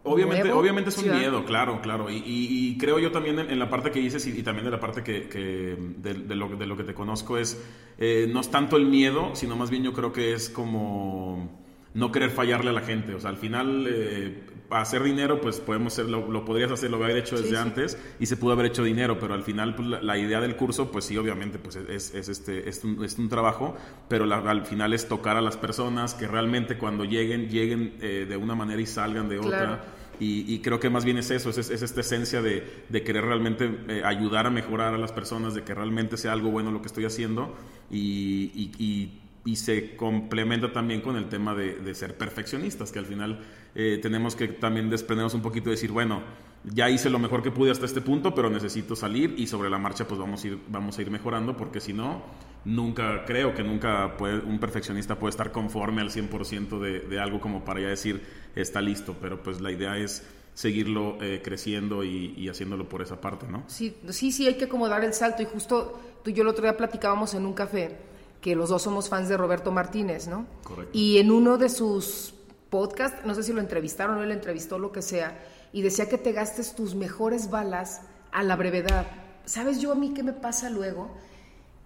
Obviamente, 0.04 0.50
obviamente 0.50 0.90
es 0.90 0.98
un 0.98 1.10
miedo, 1.16 1.44
claro, 1.44 1.80
claro. 1.80 2.08
Y, 2.10 2.76
creo 2.78 2.98
yo 2.98 3.12
también 3.12 3.38
en, 3.38 3.58
la 3.58 3.70
parte 3.70 3.90
que 3.90 4.00
dices 4.00 4.26
y, 4.26 4.42
también 4.42 4.64
de 4.64 4.70
la 4.70 4.80
parte 4.80 5.02
que, 5.02 5.76
de, 5.98 6.34
lo, 6.34 6.48
de, 6.48 6.66
lo, 6.66 6.76
que 6.76 6.84
te 6.84 6.94
conozco 6.94 7.38
es, 7.38 7.62
eh, 7.98 8.28
no 8.28 8.40
es 8.40 8.50
tanto 8.50 8.76
el 8.76 8.86
miedo, 8.86 9.30
sino 9.34 9.54
más 9.54 9.70
bien 9.70 9.84
yo 9.84 9.92
creo 9.92 10.12
que 10.12 10.32
es 10.32 10.50
como 10.50 11.61
no 11.94 12.12
querer 12.12 12.30
fallarle 12.30 12.70
a 12.70 12.72
la 12.72 12.80
gente. 12.80 13.14
O 13.14 13.20
sea, 13.20 13.30
al 13.30 13.36
final, 13.36 13.86
eh, 13.88 14.42
hacer 14.70 15.02
dinero, 15.02 15.40
pues 15.40 15.60
podemos 15.60 15.92
ser, 15.92 16.06
lo, 16.06 16.44
podrías 16.44 16.70
hacer, 16.70 16.90
lo 16.90 16.96
haber 16.96 17.16
hecho 17.16 17.40
desde 17.40 17.58
antes 17.58 17.98
y 18.18 18.26
se 18.26 18.36
pudo 18.36 18.52
haber 18.52 18.66
hecho 18.66 18.82
dinero, 18.82 19.18
pero 19.18 19.34
al 19.34 19.42
final, 19.42 19.74
pues, 19.74 19.88
la, 19.88 20.18
idea 20.18 20.40
del 20.40 20.56
curso, 20.56 20.90
pues 20.90 21.04
sí, 21.04 21.16
obviamente, 21.16 21.58
pues 21.58 21.76
es, 21.76 22.14
es 22.14 22.28
este, 22.28 22.68
es 22.68 22.82
un, 22.84 23.04
es 23.04 23.18
un 23.18 23.28
trabajo, 23.28 23.76
pero 24.08 24.24
al 24.24 24.66
final 24.66 24.92
es 24.92 25.08
tocar 25.08 25.36
a 25.36 25.42
las 25.42 25.56
personas 25.56 26.14
que 26.14 26.26
realmente 26.26 26.78
cuando 26.78 27.04
lleguen, 27.04 27.48
lleguen 27.48 27.96
eh, 28.00 28.26
de 28.28 28.36
una 28.36 28.54
manera 28.54 28.80
y 28.80 28.86
salgan 28.86 29.28
de 29.28 29.38
otra. 29.38 29.84
Y, 30.24 30.60
creo 30.60 30.78
que 30.78 30.88
más 30.88 31.04
bien 31.04 31.18
es 31.18 31.32
eso, 31.32 31.50
es, 31.50 31.58
es 31.58 31.82
esta 31.82 32.00
esencia 32.00 32.40
de, 32.40 32.84
de 32.88 33.02
querer 33.02 33.24
realmente 33.24 33.68
eh, 33.88 34.02
ayudar 34.04 34.46
a 34.46 34.50
mejorar 34.50 34.94
a 34.94 34.98
las 34.98 35.10
personas, 35.10 35.52
de 35.52 35.64
que 35.64 35.74
realmente 35.74 36.16
sea 36.16 36.30
algo 36.30 36.48
bueno 36.52 36.70
lo 36.70 36.80
que 36.80 36.86
estoy 36.86 37.04
haciendo 37.04 37.56
y, 37.90 38.52
y 38.54 38.70
y 38.78 39.10
se 39.56 39.96
complementa 39.96 40.72
también 40.72 41.00
con 41.00 41.16
el 41.16 41.28
tema 41.28 41.54
de, 41.54 41.94
ser 41.94 42.16
perfeccionistas, 42.16 42.92
que 42.92 42.98
al 42.98 43.06
final 43.06 43.40
eh, 43.74 43.98
tenemos 44.00 44.36
que 44.36 44.48
también 44.48 44.88
desprendernos 44.88 45.34
un 45.34 45.42
poquito 45.42 45.68
y 45.68 45.72
decir, 45.72 45.90
bueno, 45.90 46.22
ya 46.64 46.88
hice 46.88 47.10
lo 47.10 47.18
mejor 47.18 47.42
que 47.42 47.50
pude 47.50 47.70
hasta 47.70 47.86
este 47.86 48.00
punto, 48.00 48.34
pero 48.34 48.48
necesito 48.48 48.94
salir 48.94 49.34
y 49.36 49.46
sobre 49.48 49.68
la 49.68 49.78
marcha 49.78 50.06
pues 50.06 50.20
vamos 50.20 50.44
a 50.44 50.46
ir, 50.46 50.58
vamos 50.68 50.96
a 50.96 51.02
ir 51.02 51.10
mejorando, 51.10 51.56
porque 51.56 51.80
si 51.80 51.92
no, 51.92 52.22
nunca, 52.64 53.24
creo 53.24 53.52
que 53.54 53.64
nunca 53.64 54.16
un 54.46 54.58
perfeccionista 54.60 55.18
puede 55.18 55.30
estar 55.30 55.50
conforme 55.50 56.02
al 56.02 56.10
100% 56.10 56.78
de, 56.78 57.00
de 57.00 57.20
algo 57.20 57.40
como 57.40 57.64
para 57.64 57.80
ya 57.80 57.88
decir, 57.88 58.22
está 58.54 58.80
listo, 58.80 59.16
pero 59.20 59.42
pues 59.42 59.60
la 59.60 59.72
idea 59.72 59.96
es 59.96 60.24
seguirlo 60.54 61.18
eh, 61.20 61.40
creciendo 61.42 62.04
y, 62.04 62.34
y, 62.36 62.48
haciéndolo 62.48 62.88
por 62.88 63.02
esa 63.02 63.20
parte, 63.20 63.46
¿no? 63.48 63.64
Sí, 63.68 63.96
sí, 64.10 64.30
sí, 64.30 64.46
hay 64.46 64.54
que 64.54 64.66
acomodar 64.66 65.02
el 65.02 65.14
salto 65.14 65.42
y 65.42 65.46
justo 65.46 65.98
tú 66.22 66.30
y 66.30 66.34
yo 66.34 66.42
el 66.42 66.48
otro 66.48 66.62
día 66.62 66.76
platicábamos 66.76 67.34
en 67.34 67.46
un 67.46 67.54
café 67.54 68.11
que 68.42 68.56
los 68.56 68.68
dos 68.68 68.82
somos 68.82 69.08
fans 69.08 69.28
de 69.28 69.38
Roberto 69.38 69.72
Martínez, 69.72 70.26
¿no? 70.26 70.46
Correcto. 70.64 70.90
Y 70.92 71.18
en 71.18 71.30
uno 71.30 71.56
de 71.56 71.70
sus 71.70 72.34
podcasts, 72.68 73.24
no 73.24 73.34
sé 73.34 73.44
si 73.44 73.52
lo 73.52 73.60
entrevistaron 73.60 74.18
o 74.18 74.22
él 74.22 74.32
entrevistó, 74.32 74.78
lo 74.78 74.92
que 74.92 75.00
sea, 75.00 75.38
y 75.72 75.80
decía 75.80 76.08
que 76.08 76.18
te 76.18 76.32
gastes 76.32 76.74
tus 76.74 76.94
mejores 76.94 77.50
balas 77.50 78.02
a 78.32 78.42
la 78.42 78.56
brevedad. 78.56 79.06
¿Sabes 79.46 79.80
yo 79.80 79.92
a 79.92 79.94
mí 79.94 80.12
qué 80.12 80.24
me 80.24 80.32
pasa 80.32 80.70
luego? 80.70 81.10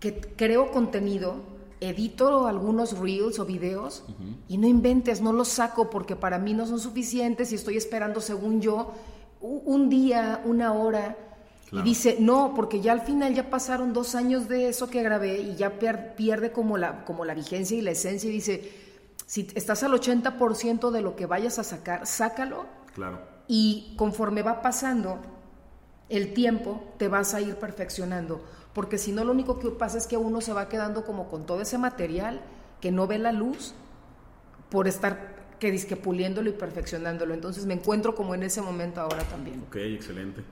Que 0.00 0.18
creo 0.18 0.72
contenido, 0.72 1.42
edito 1.80 2.46
algunos 2.46 2.98
reels 2.98 3.38
o 3.38 3.44
videos 3.44 4.04
y 4.48 4.56
no 4.56 4.66
inventes, 4.66 5.20
no 5.20 5.32
los 5.32 5.48
saco 5.48 5.90
porque 5.90 6.16
para 6.16 6.38
mí 6.38 6.54
no 6.54 6.66
son 6.66 6.80
suficientes 6.80 7.52
y 7.52 7.56
estoy 7.56 7.76
esperando, 7.76 8.20
según 8.22 8.62
yo, 8.62 8.92
un 9.40 9.90
día, 9.90 10.40
una 10.44 10.72
hora 10.72 11.18
y 11.72 11.82
dice, 11.82 12.16
no, 12.20 12.52
porque 12.54 12.80
ya 12.80 12.92
al 12.92 13.00
final 13.00 13.34
ya 13.34 13.50
pasaron 13.50 13.92
dos 13.92 14.14
años 14.14 14.48
de 14.48 14.68
eso 14.68 14.88
que 14.88 15.02
grabé 15.02 15.40
y 15.40 15.56
ya 15.56 15.78
pierde 15.78 16.52
como 16.52 16.78
la, 16.78 17.04
como 17.04 17.24
la 17.24 17.34
vigencia 17.34 17.76
y 17.76 17.80
la 17.80 17.90
esencia. 17.90 18.30
Y 18.30 18.34
dice, 18.34 18.72
si 19.26 19.48
estás 19.54 19.82
al 19.82 19.92
80% 19.92 20.90
de 20.90 21.00
lo 21.00 21.16
que 21.16 21.26
vayas 21.26 21.58
a 21.58 21.64
sacar, 21.64 22.06
sácalo. 22.06 22.66
Claro. 22.94 23.20
Y 23.48 23.94
conforme 23.96 24.42
va 24.42 24.62
pasando 24.62 25.18
el 26.08 26.34
tiempo, 26.34 26.94
te 26.98 27.08
vas 27.08 27.34
a 27.34 27.40
ir 27.40 27.56
perfeccionando. 27.56 28.44
Porque 28.72 28.98
si 28.98 29.10
no, 29.10 29.24
lo 29.24 29.32
único 29.32 29.58
que 29.58 29.70
pasa 29.70 29.98
es 29.98 30.06
que 30.06 30.16
uno 30.16 30.40
se 30.40 30.52
va 30.52 30.68
quedando 30.68 31.04
como 31.04 31.28
con 31.28 31.46
todo 31.46 31.60
ese 31.62 31.78
material 31.78 32.42
que 32.80 32.92
no 32.92 33.06
ve 33.06 33.18
la 33.18 33.32
luz 33.32 33.74
por 34.70 34.86
estar 34.86 35.34
que 35.58 35.70
disque 35.70 35.96
puliéndolo 35.96 36.50
y 36.50 36.52
perfeccionándolo. 36.52 37.34
Entonces 37.34 37.66
me 37.66 37.74
encuentro 37.74 38.14
como 38.14 38.34
en 38.34 38.42
ese 38.42 38.60
momento 38.62 39.00
ahora 39.00 39.24
también. 39.24 39.64
Ok, 39.66 39.76
excelente. 39.76 40.42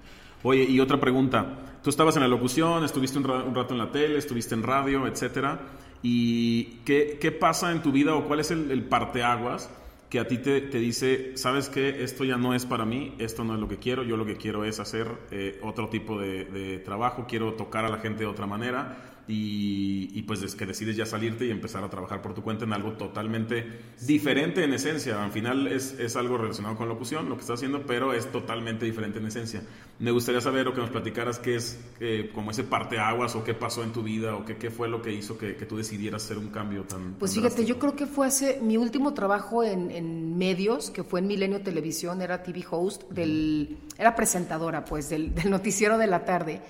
Oye, 0.45 0.63
y 0.65 0.79
otra 0.79 1.01
pregunta. 1.01 1.79
Tú 1.83 1.89
estabas 1.89 2.17
en 2.17 2.23
la 2.23 2.29
locución, 2.29 2.85
estuviste 2.85 3.19
un, 3.19 3.25
rato 3.25 3.73
en 3.73 3.79
la 3.79 3.91
tele, 3.91 4.19
estuviste 4.19 4.55
en 4.55 4.63
radio, 4.63 5.07
etcétera. 5.07 5.59
¿Y 6.03 6.81
qué, 6.85 7.19
qué 7.19 7.33
pasa 7.33 7.73
en 7.73 7.83
tu 7.83 7.91
vida 7.91 8.15
o 8.15 8.25
cuál 8.25 8.41
es 8.41 8.51
el, 8.51 8.71
el 8.71 8.85
parteaguas 8.85 9.71
que 10.11 10.21
a 10.21 10.29
ti 10.29 10.39
te, 10.39 10.61
te, 10.61 10.79
dice, 10.79 11.37
sabes 11.37 11.71
que 11.71 12.05
esto 12.05 12.25
ya 12.25 12.37
no 12.37 12.55
es 12.55 12.67
para 12.67 12.85
mí, 12.85 13.15
esto 13.19 13.43
no 13.43 13.55
es 13.55 13.61
lo 13.61 13.69
que 13.69 13.79
quiero, 13.79 14.03
yo 14.03 14.19
lo 14.19 14.27
que 14.27 14.37
quiero 14.37 14.65
es 14.65 14.79
hacer 14.81 15.09
eh, 15.31 15.59
otro 15.63 15.89
tipo 15.89 16.21
de, 16.21 16.45
de 16.45 16.79
trabajo, 16.79 17.25
quiero 17.27 17.55
tocar 17.55 17.87
a 17.87 17.89
la 17.89 17.99
gente 17.99 18.21
de 18.21 18.27
otra 18.27 18.47
manera? 18.47 19.14
Y, 19.27 20.23
pues 20.23 20.43
es 20.43 20.55
que 20.55 20.67
decides 20.67 20.97
ya 20.97 21.07
salirte 21.07 21.47
y 21.47 21.51
empezar 21.51 21.83
a 21.83 21.89
trabajar 21.89 22.21
por 22.21 22.35
tu 22.35 22.43
cuenta 22.43 22.65
en 22.65 22.73
algo 22.73 22.93
totalmente 22.93 23.67
diferente 24.07 24.65
en 24.65 24.73
esencia. 24.73 25.23
Al 25.23 25.33
final 25.33 25.67
es, 25.67 25.99
es, 25.99 26.17
algo 26.17 26.37
relacionado 26.37 26.77
con 26.77 26.89
locución, 26.89 27.29
lo 27.29 27.37
que 27.37 27.43
estás 27.43 27.59
haciendo, 27.59 27.87
pero 27.87 28.13
es 28.13 28.31
totalmente 28.31 28.85
diferente 28.85 29.19
en 29.19 29.27
esencia. 29.27 29.63
Me 29.99 30.11
gustaría 30.11 30.41
saber 30.41 30.69
o 30.69 30.75
que 30.75 30.81
nos 30.81 30.91
platicaras 30.91 31.39
qué 31.39 31.57
es 31.57 31.79
eh, 32.01 32.31
como 32.35 32.51
ese 32.51 32.65
parteaguas 32.65 33.35
o 33.35 33.45
qué 33.45 33.55
pasó 33.55 33.83
en 33.83 33.93
tu 33.93 34.03
vida 34.03 34.37
o 34.37 34.45
qué, 34.45 34.57
qué 34.57 34.71
fue 34.71 34.89
lo 34.89 35.01
que 35.01 35.13
hizo 35.13 35.39
que, 35.39 35.57
que, 35.57 35.67
tú 35.67 35.77
decidieras 35.77 36.25
hacer 36.25 36.39
un 36.39 36.49
cambio 36.49 36.83
tan... 36.85 37.15
Pues 37.15 37.35
fíjate, 37.35 37.65
yo 37.65 37.79
creo 37.79 37.97
que 37.97 38.07
fue 38.07 38.27
hace 38.27 38.61
mi 38.61 38.77
último 38.77 39.15
trabajo 39.15 39.63
en, 39.63 39.91
en, 39.91 40.37
medios, 40.37 40.91
que 40.91 41.05
fue 41.05 41.21
en 41.21 41.29
Milenio 41.29 41.63
Televisión, 41.63 42.21
era 42.21 42.43
TV 42.43 42.65
host, 42.69 43.05
del, 43.11 43.79
era 43.99 44.15
presentadora 44.15 44.85
pues 44.85 45.09
del, 45.09 45.35
del 45.35 45.51
noticiero 45.51 45.97
de 45.97 46.07
la 46.07 46.25
tarde 46.25 46.61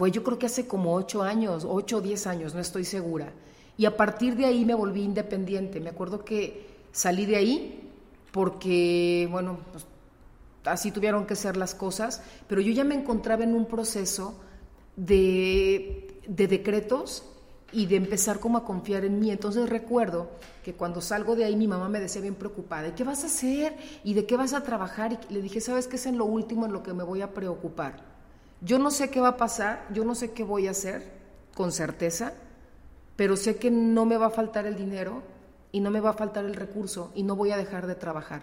fue 0.00 0.10
yo 0.10 0.24
creo 0.24 0.38
que 0.38 0.46
hace 0.46 0.66
como 0.66 0.94
ocho 0.94 1.20
años, 1.20 1.66
ocho 1.68 1.98
o 1.98 2.00
diez 2.00 2.26
años, 2.26 2.54
no 2.54 2.60
estoy 2.62 2.86
segura. 2.86 3.34
Y 3.76 3.84
a 3.84 3.98
partir 3.98 4.34
de 4.34 4.46
ahí 4.46 4.64
me 4.64 4.72
volví 4.72 5.02
independiente. 5.02 5.78
Me 5.78 5.90
acuerdo 5.90 6.24
que 6.24 6.66
salí 6.90 7.26
de 7.26 7.36
ahí 7.36 7.90
porque, 8.32 9.28
bueno, 9.30 9.58
pues, 9.72 9.84
así 10.64 10.90
tuvieron 10.90 11.26
que 11.26 11.36
ser 11.36 11.58
las 11.58 11.74
cosas, 11.74 12.22
pero 12.48 12.62
yo 12.62 12.72
ya 12.72 12.82
me 12.82 12.94
encontraba 12.94 13.44
en 13.44 13.54
un 13.54 13.66
proceso 13.66 14.40
de, 14.96 16.22
de 16.26 16.48
decretos 16.48 17.22
y 17.70 17.84
de 17.84 17.96
empezar 17.96 18.40
como 18.40 18.56
a 18.56 18.64
confiar 18.64 19.04
en 19.04 19.20
mí. 19.20 19.30
Entonces 19.30 19.68
recuerdo 19.68 20.30
que 20.64 20.72
cuando 20.72 21.02
salgo 21.02 21.36
de 21.36 21.44
ahí 21.44 21.56
mi 21.56 21.68
mamá 21.68 21.90
me 21.90 22.00
decía 22.00 22.22
bien 22.22 22.36
preocupada, 22.36 22.84
¿de 22.84 22.94
qué 22.94 23.04
vas 23.04 23.22
a 23.22 23.26
hacer? 23.26 23.76
¿Y 24.02 24.14
de 24.14 24.24
qué 24.24 24.38
vas 24.38 24.54
a 24.54 24.62
trabajar? 24.62 25.20
Y 25.28 25.34
le 25.34 25.42
dije, 25.42 25.60
¿sabes 25.60 25.88
qué 25.88 25.96
es 25.96 26.06
en 26.06 26.16
lo 26.16 26.24
último 26.24 26.64
en 26.64 26.72
lo 26.72 26.82
que 26.82 26.94
me 26.94 27.04
voy 27.04 27.20
a 27.20 27.34
preocupar? 27.34 28.09
Yo 28.60 28.78
no 28.78 28.90
sé 28.90 29.10
qué 29.10 29.20
va 29.20 29.28
a 29.28 29.36
pasar, 29.36 29.86
yo 29.92 30.04
no 30.04 30.14
sé 30.14 30.32
qué 30.32 30.44
voy 30.44 30.66
a 30.66 30.72
hacer 30.72 31.10
con 31.54 31.72
certeza, 31.72 32.34
pero 33.16 33.36
sé 33.36 33.56
que 33.56 33.70
no 33.70 34.04
me 34.04 34.16
va 34.16 34.26
a 34.26 34.30
faltar 34.30 34.66
el 34.66 34.76
dinero 34.76 35.22
y 35.72 35.80
no 35.80 35.90
me 35.90 36.00
va 36.00 36.10
a 36.10 36.14
faltar 36.14 36.44
el 36.44 36.54
recurso 36.54 37.12
y 37.14 37.22
no 37.22 37.36
voy 37.36 37.50
a 37.50 37.56
dejar 37.56 37.86
de 37.86 37.94
trabajar. 37.94 38.42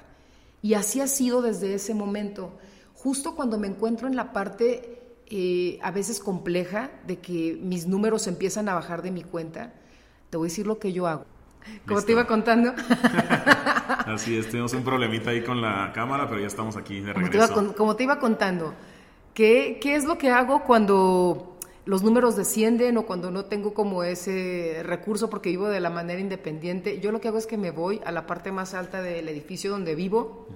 Y 0.62 0.74
así 0.74 1.02
ha 1.02 1.08
sido 1.08 1.42
desde 1.42 1.74
ese 1.74 1.94
momento. 1.94 2.52
Justo 2.94 3.36
cuando 3.36 3.60
me 3.60 3.68
encuentro 3.68 4.08
en 4.08 4.16
la 4.16 4.34
parte 4.34 4.98
eh, 5.28 5.78
a 5.82 5.92
veces 5.92 6.20
compleja 6.20 6.90
de 7.06 7.20
que 7.20 7.60
mis 7.62 7.86
números 7.86 8.28
empiezan 8.28 8.70
a 8.70 8.74
bajar 8.74 9.02
de 9.02 9.12
mi 9.12 9.24
cuenta, 9.24 9.74
te 10.30 10.38
voy 10.38 10.48
a 10.48 10.50
decir 10.50 10.66
lo 10.66 10.80
que 10.80 10.94
yo 10.94 11.06
hago. 11.06 11.26
Como 11.86 12.02
te 12.02 12.14
iba 12.14 12.26
contando. 12.26 12.74
Así 14.06 14.38
es, 14.38 14.50
tenemos 14.50 14.74
un 14.74 14.84
problemita 14.84 15.32
ahí 15.32 15.44
con 15.44 15.62
la 15.62 15.92
cámara, 15.94 16.28
pero 16.28 16.40
ya 16.40 16.48
estamos 16.48 16.78
aquí 16.78 17.02
de 17.02 17.14
regreso. 17.14 17.54
Como 17.54 17.62
te 17.62 17.66
iba, 17.66 17.76
como 17.76 17.96
te 17.96 18.04
iba 18.04 18.20
contando, 18.20 18.74
¿Qué, 19.38 19.78
es 19.84 20.04
lo 20.04 20.18
que 20.18 20.32
hago 20.32 20.64
cuando 20.64 21.60
los 21.86 22.02
números 22.02 22.36
descienden 22.36 22.98
o 22.98 23.06
cuando 23.06 23.30
no 23.30 23.46
tengo 23.46 23.76
como 23.76 24.02
ese 24.02 24.82
recurso 24.82 25.30
porque 25.30 25.50
vivo 25.50 25.68
de 25.68 25.80
la 25.80 25.92
manera 25.92 26.20
independiente? 26.20 27.00
Yo 27.02 27.12
lo 27.12 27.22
que 27.22 27.28
hago 27.28 27.38
es 27.38 27.46
que 27.46 27.56
me 27.56 27.70
voy 27.70 28.02
a 28.04 28.12
la 28.12 28.26
parte 28.26 28.52
más 28.52 28.74
alta 28.74 29.04
del 29.04 29.30
edificio 29.30 29.70
donde 29.70 29.94
vivo, 29.94 30.48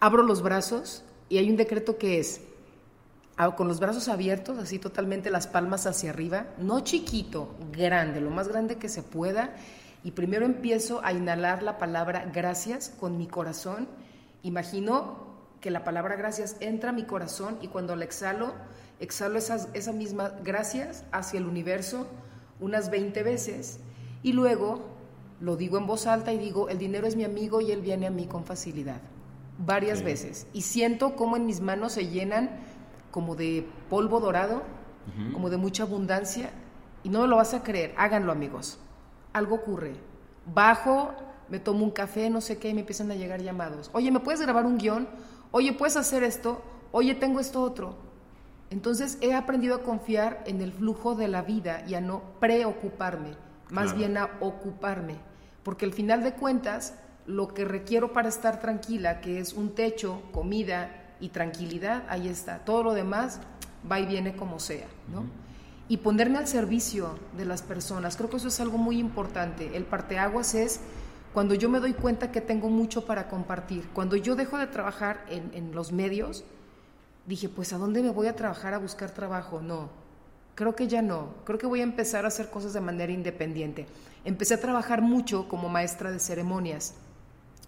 abro 0.00 0.22
los 0.22 0.40
brazos 0.40 1.04
y 1.28 1.36
hay 1.36 1.50
un 1.50 1.58
decreto 1.58 1.98
que 1.98 2.20
es 2.20 2.40
con 3.54 3.68
los 3.68 3.80
brazos 3.80 4.08
abiertos, 4.08 4.56
así 4.56 4.78
totalmente 4.78 5.28
las 5.28 5.46
palmas 5.46 5.84
hacia 5.84 6.08
arriba, 6.08 6.46
no 6.56 6.80
chiquito, 6.80 7.54
grande, 7.70 8.22
lo 8.22 8.30
más 8.30 8.48
grande 8.48 8.76
que 8.76 8.88
se 8.88 9.02
pueda. 9.02 9.54
Y 10.04 10.12
primero 10.12 10.46
empiezo 10.46 11.04
a 11.04 11.12
inhalar 11.12 11.62
la 11.62 11.76
palabra 11.76 12.30
gracias 12.32 12.94
con 12.98 13.18
mi 13.18 13.26
corazón. 13.26 13.88
Imagino 14.42 15.31
que 15.62 15.70
la 15.70 15.84
palabra 15.84 16.16
gracias 16.16 16.56
entra 16.60 16.90
a 16.90 16.92
mi 16.92 17.04
corazón 17.04 17.56
y 17.62 17.68
cuando 17.68 17.96
la 17.96 18.04
exhalo, 18.04 18.52
exhalo 19.00 19.38
esas, 19.38 19.68
esa 19.72 19.92
misma 19.92 20.32
gracias 20.42 21.04
hacia 21.12 21.38
el 21.38 21.46
universo 21.46 22.08
unas 22.60 22.90
20 22.90 23.22
veces 23.22 23.78
y 24.22 24.32
luego 24.32 24.80
lo 25.40 25.56
digo 25.56 25.78
en 25.78 25.86
voz 25.86 26.06
alta 26.06 26.32
y 26.32 26.38
digo, 26.38 26.68
el 26.68 26.78
dinero 26.78 27.06
es 27.06 27.16
mi 27.16 27.24
amigo 27.24 27.60
y 27.60 27.70
él 27.70 27.80
viene 27.80 28.06
a 28.06 28.10
mí 28.10 28.26
con 28.26 28.44
facilidad. 28.44 29.00
Varias 29.58 30.02
veces. 30.02 30.46
Y 30.52 30.62
siento 30.62 31.14
como 31.16 31.36
en 31.36 31.46
mis 31.46 31.60
manos 31.60 31.92
se 31.92 32.08
llenan 32.08 32.50
como 33.10 33.34
de 33.34 33.68
polvo 33.88 34.20
dorado, 34.20 34.62
como 35.32 35.50
de 35.50 35.56
mucha 35.56 35.82
abundancia. 35.82 36.50
Y 37.02 37.08
no 37.08 37.22
me 37.22 37.28
lo 37.28 37.36
vas 37.36 37.54
a 37.54 37.62
creer, 37.62 37.92
háganlo 37.96 38.30
amigos. 38.30 38.78
Algo 39.32 39.56
ocurre. 39.56 39.94
Bajo, 40.46 41.12
me 41.48 41.58
tomo 41.58 41.84
un 41.84 41.90
café, 41.90 42.30
no 42.30 42.40
sé 42.40 42.58
qué, 42.58 42.68
y 42.68 42.74
me 42.74 42.80
empiezan 42.80 43.10
a 43.10 43.14
llegar 43.16 43.42
llamados. 43.42 43.90
Oye, 43.92 44.10
¿me 44.10 44.20
puedes 44.20 44.40
grabar 44.40 44.64
un 44.64 44.78
guion? 44.78 45.08
Oye, 45.52 45.72
puedes 45.72 45.96
hacer 45.96 46.24
esto, 46.24 46.60
oye, 46.90 47.14
tengo 47.14 47.38
esto 47.38 47.62
otro. 47.62 47.94
Entonces 48.70 49.18
he 49.20 49.34
aprendido 49.34 49.76
a 49.76 49.82
confiar 49.82 50.42
en 50.46 50.60
el 50.62 50.72
flujo 50.72 51.14
de 51.14 51.28
la 51.28 51.42
vida 51.42 51.84
y 51.86 51.94
a 51.94 52.00
no 52.00 52.22
preocuparme, 52.40 53.36
más 53.70 53.96
bien 53.96 54.16
a 54.16 54.30
ocuparme, 54.40 55.16
porque 55.62 55.84
al 55.84 55.92
final 55.92 56.22
de 56.22 56.32
cuentas, 56.32 56.94
lo 57.26 57.54
que 57.54 57.64
requiero 57.64 58.12
para 58.12 58.28
estar 58.28 58.58
tranquila, 58.60 59.20
que 59.20 59.38
es 59.38 59.52
un 59.52 59.74
techo, 59.74 60.22
comida 60.32 61.14
y 61.20 61.28
tranquilidad, 61.28 62.02
ahí 62.08 62.28
está. 62.28 62.64
Todo 62.64 62.82
lo 62.82 62.94
demás 62.94 63.40
va 63.90 64.00
y 64.00 64.06
viene 64.06 64.34
como 64.34 64.58
sea, 64.58 64.88
¿no? 65.12 65.24
Y 65.88 65.98
ponerme 65.98 66.38
al 66.38 66.48
servicio 66.48 67.18
de 67.36 67.44
las 67.44 67.60
personas, 67.62 68.16
creo 68.16 68.30
que 68.30 68.38
eso 68.38 68.48
es 68.48 68.58
algo 68.60 68.78
muy 68.78 68.98
importante. 68.98 69.76
El 69.76 69.84
parteaguas 69.84 70.54
es 70.54 70.80
cuando 71.32 71.54
yo 71.54 71.68
me 71.68 71.80
doy 71.80 71.94
cuenta 71.94 72.30
que 72.30 72.40
tengo 72.40 72.68
mucho 72.68 73.06
para 73.06 73.28
compartir, 73.28 73.88
cuando 73.94 74.16
yo 74.16 74.36
dejo 74.36 74.58
de 74.58 74.66
trabajar 74.66 75.24
en, 75.28 75.74
los 75.74 75.92
medios, 75.92 76.44
dije, 77.26 77.48
pues 77.48 77.72
¿a 77.72 77.78
dónde 77.78 78.02
me 78.02 78.10
voy 78.10 78.26
a 78.26 78.36
trabajar 78.36 78.74
a 78.74 78.78
buscar 78.78 79.10
trabajo? 79.10 79.60
No, 79.60 79.88
creo 80.54 80.76
que 80.76 80.88
ya 80.88 81.00
no, 81.00 81.34
creo 81.44 81.58
que 81.58 81.66
voy 81.66 81.80
a 81.80 81.84
empezar 81.84 82.24
a 82.24 82.28
hacer 82.28 82.50
cosas 82.50 82.74
de 82.74 82.80
manera 82.80 83.12
independiente. 83.12 83.86
Empecé 84.24 84.54
a 84.54 84.60
trabajar 84.60 85.00
mucho 85.00 85.48
como 85.48 85.68
maestra 85.68 86.10
de 86.12 86.18
ceremonias, 86.18 86.94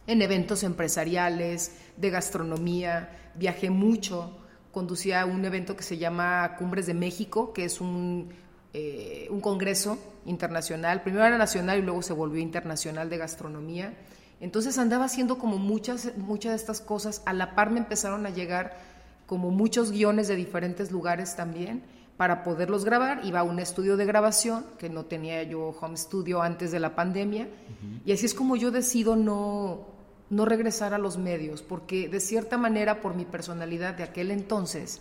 en 0.07 0.21
eventos 0.21 0.63
empresariales, 0.63 1.73
de 1.97 2.11
gastronomía, 2.11 3.31
viajé 3.35 3.71
mucho, 3.71 4.37
conducía 4.71 5.25
un 5.25 5.45
evento 5.45 5.77
que 5.77 5.83
se 5.83 5.97
llama 5.97 6.57
Cumbres 6.59 6.87
de 6.87 6.95
México, 6.95 7.55
que 7.55 7.65
es 7.65 7.81
un 7.81 8.29
eh, 8.77 9.29
un 9.31 9.41
congreso 9.41 9.99
internacional, 10.27 11.03
primero 11.03 11.25
era 11.25 11.39
nacional 11.39 11.79
y 11.79 11.83
luego 11.83 12.03
se 12.03 12.13
volvió 12.13 12.41
internacional 12.43 13.09
de 13.09 13.19
gastronomía. 13.19 13.95
Entonces 14.41 14.79
andaba 14.79 15.05
haciendo 15.05 15.39
como 15.39 15.59
muchas, 15.59 16.17
muchas 16.17 16.51
de 16.51 16.57
estas 16.57 16.81
cosas, 16.81 17.23
a 17.25 17.33
la 17.33 17.55
par 17.55 17.71
me 17.71 17.79
empezaron 17.79 18.27
a 18.27 18.31
llegar 18.31 18.77
como 19.27 19.53
muchos 19.53 19.93
guiones 19.93 20.27
de 20.27 20.35
diferentes 20.35 20.91
lugares 20.91 21.37
también 21.37 21.85
para 22.17 22.43
poderlos 22.43 22.85
grabar. 22.85 23.25
Iba 23.25 23.41
a 23.41 23.43
un 23.45 23.61
estudio 23.61 23.97
de 23.97 24.07
grabación, 24.07 24.67
que 24.77 24.89
no 24.89 25.05
tenía 25.05 25.45
yo 25.45 25.69
home 25.81 25.97
studio 25.97 26.43
antes 26.43 26.73
de 26.73 26.81
la 26.81 26.97
pandemia, 26.97 27.49
y 28.05 28.11
así 28.11 28.27
es 28.27 28.35
como 28.35 28.57
yo 28.57 28.73
decido 28.73 29.15
no, 29.15 29.87
no 30.31 30.47
regresar 30.47 30.95
a 30.95 30.99
los 30.99 31.17
medios, 31.17 31.63
porque 31.63 32.09
de 32.09 32.19
cierta 32.19 32.59
manera 32.59 33.01
por 33.01 33.15
mi 33.15 33.25
personalidad 33.25 33.95
de 33.95 34.03
aquel 34.03 34.33
entonces 34.33 35.01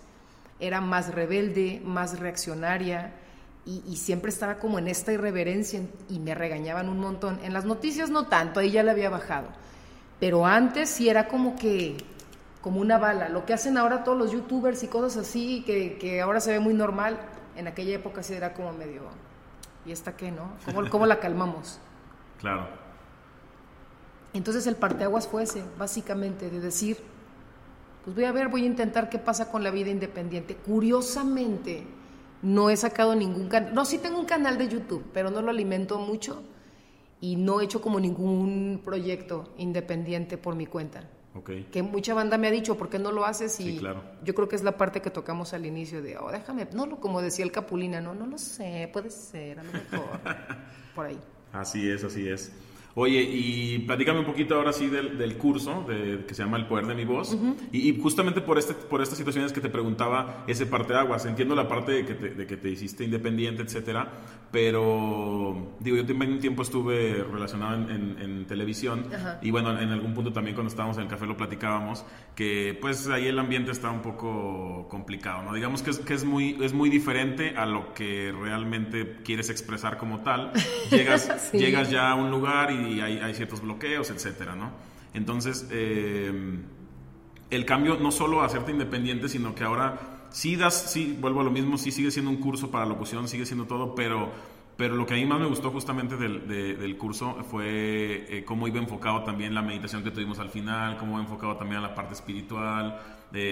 era 0.60 0.80
más 0.80 1.12
rebelde, 1.12 1.82
más 1.84 2.20
reaccionaria, 2.20 3.14
y, 3.66 3.96
siempre 3.96 4.30
estaba 4.30 4.60
como 4.60 4.78
en 4.78 4.90
esta 4.90 5.14
irreverencia 5.14 5.82
y 6.10 6.20
me 6.20 6.36
regañaban 6.36 6.90
un 6.90 7.00
montón. 7.00 7.40
En 7.44 7.54
las 7.54 7.64
noticias 7.64 8.10
no 8.10 8.28
tanto, 8.28 8.60
ahí 8.60 8.72
ya 8.72 8.84
le 8.84 8.92
había 8.92 9.10
bajado. 9.10 9.48
Pero 10.20 10.46
antes 10.46 10.90
sí 10.90 11.08
era 11.08 11.30
como 11.30 11.56
que, 11.56 11.96
como 12.62 12.82
una 12.82 12.98
bala. 12.98 13.30
Lo 13.30 13.46
que 13.46 13.54
hacen 13.54 13.78
ahora 13.78 14.04
todos 14.04 14.18
los 14.18 14.32
youtubers 14.32 14.84
y 14.84 14.88
cosas 14.88 15.26
así, 15.26 15.64
que, 15.66 15.98
que 15.98 16.20
ahora 16.22 16.42
se 16.42 16.52
ve 16.52 16.60
muy 16.60 16.74
normal, 16.74 17.18
en 17.56 17.68
aquella 17.68 17.96
época 17.96 18.22
sí 18.22 18.34
era 18.34 18.54
como 18.54 18.74
medio, 18.74 19.04
¿y 19.86 19.92
esta 19.92 20.18
qué, 20.18 20.32
no? 20.32 20.52
¿Cómo, 20.66 20.90
cómo 20.90 21.06
la 21.06 21.20
calmamos? 21.20 21.80
Claro. 22.40 22.68
Entonces 24.34 24.68
el 24.68 24.76
parteaguas 24.76 25.28
fue 25.28 25.44
ese, 25.44 25.64
básicamente, 25.78 26.50
de 26.50 26.60
decir, 26.60 26.98
pues 28.04 28.14
voy 28.16 28.26
a 28.26 28.32
ver, 28.34 28.50
voy 28.50 28.64
a 28.64 28.66
intentar 28.66 29.10
qué 29.10 29.20
pasa 29.20 29.50
con 29.50 29.64
la 29.64 29.72
vida 29.72 29.90
independiente. 29.90 30.56
Curiosamente, 30.56 31.88
no 32.44 32.70
he 32.70 32.78
sacado 32.78 33.16
ningún 33.16 33.48
canal. 33.48 33.74
No, 33.74 33.86
sí 33.86 33.98
tengo 33.98 34.20
un 34.20 34.26
canal 34.26 34.58
de 34.58 34.68
YouTube, 34.68 35.04
pero 35.14 35.32
no 35.32 35.42
lo 35.42 35.50
alimento 35.50 35.98
mucho 35.98 36.44
y 37.22 37.38
no 37.38 37.62
he 37.62 37.64
hecho 37.64 37.82
como 37.82 38.00
ningún 38.00 38.82
proyecto 38.84 39.54
independiente 39.58 40.38
por 40.38 40.56
mi 40.56 40.66
cuenta. 40.68 41.10
Okay. 41.36 41.64
Que 41.72 41.82
mucha 41.82 42.14
banda 42.14 42.38
me 42.38 42.48
ha 42.48 42.52
dicho, 42.52 42.78
¿por 42.78 42.90
qué 42.90 43.00
no 43.00 43.12
lo 43.12 43.26
haces? 43.26 43.60
Y 43.60 43.80
claro. 43.80 44.04
yo 44.24 44.36
creo 44.36 44.48
que 44.48 44.56
es 44.56 44.64
la 44.64 44.78
parte 44.78 45.02
que 45.02 45.10
tocamos 45.10 45.54
al 45.54 45.66
inicio 45.66 46.04
de, 46.04 46.18
oh, 46.18 46.32
déjame, 46.32 46.68
no, 46.74 47.00
como 47.00 47.22
decía 47.22 47.44
el 47.44 47.52
Capulina, 47.52 48.02
no, 48.02 48.14
no 48.14 48.28
lo 48.28 48.38
sé, 48.38 48.88
puede 48.94 49.10
ser, 49.10 49.60
a 49.60 49.64
lo 49.64 49.72
mejor, 49.72 50.20
por 50.96 51.08
ahí. 51.08 51.20
Así 51.52 51.90
es, 51.90 52.04
así 52.04 52.28
es. 52.28 52.52
Oye, 52.96 53.22
y 53.24 53.80
platícame 53.80 54.20
un 54.20 54.26
poquito 54.26 54.54
ahora 54.56 54.72
sí 54.72 54.88
del, 54.88 55.18
del 55.18 55.36
curso 55.38 55.84
de, 55.88 56.26
que 56.28 56.36
se 56.36 56.44
llama 56.44 56.58
El 56.58 56.68
Poder 56.68 56.86
de 56.86 56.94
mi 56.94 57.06
Voz. 57.06 57.36
y, 57.72 58.00
justamente 58.00 58.42
por, 58.42 58.60
este, 58.60 58.76
por 58.76 59.02
estas 59.02 59.18
situaciones 59.18 59.52
que 59.52 59.62
te 59.62 59.70
preguntaba 59.70 60.44
ese 60.48 60.68
parte 60.68 60.94
de 60.94 61.00
aguas. 61.00 61.26
Entiendo 61.26 61.56
la 61.56 61.68
parte 61.68 61.92
de 61.92 62.06
que 62.06 62.14
te, 62.14 62.30
de 62.30 62.46
que 62.46 62.58
te 62.58 62.70
hiciste 62.70 63.04
independiente, 63.04 63.64
etcétera, 63.64 64.12
pero 64.52 65.74
digo, 65.80 65.98
yo 65.98 66.06
también 66.06 66.34
un 66.34 66.40
tiempo 66.40 66.62
estuve 66.62 67.24
relacionado 67.24 67.90
en, 67.90 68.20
en, 68.20 68.46
televisión 68.46 69.06
y 69.42 69.50
bueno, 69.50 69.80
en 69.80 69.90
algún 69.90 70.14
punto 70.14 70.34
también 70.34 70.54
cuando 70.54 70.70
estábamos 70.70 70.98
en 70.98 71.04
el 71.04 71.10
café 71.10 71.26
lo 71.26 71.36
platicábamos, 71.38 72.06
que 72.36 72.78
pues 72.80 73.08
ahí 73.08 73.26
el 73.26 73.40
ambiente 73.40 73.72
está 73.72 73.90
un 73.90 74.02
poco 74.02 74.88
complicado, 74.90 75.44
¿no? 75.44 75.54
Digamos 75.54 75.82
que 75.82 75.92
es, 75.92 76.00
que 76.00 76.14
es, 76.14 76.26
muy, 76.26 76.58
es 76.62 76.74
muy 76.74 76.90
diferente 76.90 77.56
a 77.58 77.66
lo 77.66 77.94
que 77.94 78.32
realmente 78.38 79.18
quieres 79.24 79.50
expresar 79.50 79.98
como 79.98 80.20
tal. 80.20 80.52
Llegas, 80.92 81.52
llegas 81.54 81.90
ya 81.90 82.12
a 82.12 82.16
un 82.16 82.30
lugar 82.30 82.72
y 82.72 82.83
y 82.84 83.02
hay, 83.02 83.34
ciertos 83.34 83.62
bloqueos, 83.62 84.10
etcétera, 84.10 84.56
¿no? 84.56 84.72
Entonces, 85.14 85.68
eh, 85.72 86.60
el 87.50 87.66
cambio 87.66 87.98
no 87.98 88.12
solo 88.12 88.42
a 88.42 88.46
hacerte 88.46 88.72
independiente, 88.72 89.30
sino 89.30 89.54
que 89.54 89.64
ahora 89.64 90.28
sí 90.32 90.56
das, 90.56 90.92
sí, 90.92 91.18
vuelvo 91.20 91.42
a 91.42 91.44
lo 91.44 91.52
mismo, 91.52 91.78
sí 91.78 91.92
sigue 91.92 92.12
siendo 92.12 92.32
un 92.32 92.38
curso 92.38 92.72
para 92.72 92.86
locución, 92.86 93.28
sigue 93.28 93.46
siendo 93.46 93.66
todo, 93.66 93.96
pero, 93.96 94.32
pero 94.76 94.96
lo 94.96 95.06
que 95.06 95.14
a 95.14 95.18
mí 95.18 95.26
más 95.26 95.40
me 95.40 95.46
gustó 95.46 95.70
justamente 95.70 96.18
del, 96.18 96.48
del 96.48 96.98
curso 96.98 97.44
fue 97.44 98.26
eh, 98.30 98.44
cómo 98.44 98.68
iba 98.68 98.80
enfocado 98.80 99.24
también 99.24 99.54
la 99.54 99.62
meditación 99.62 100.04
que 100.04 100.12
tuvimos 100.12 100.40
al 100.40 100.50
final, 100.50 100.98
cómo 100.98 101.14
iba 101.14 101.22
enfocado 101.22 101.58
también 101.58 101.80
a 101.80 101.88
la 101.88 101.96
parte 101.96 102.14
espiritual, 102.14 103.00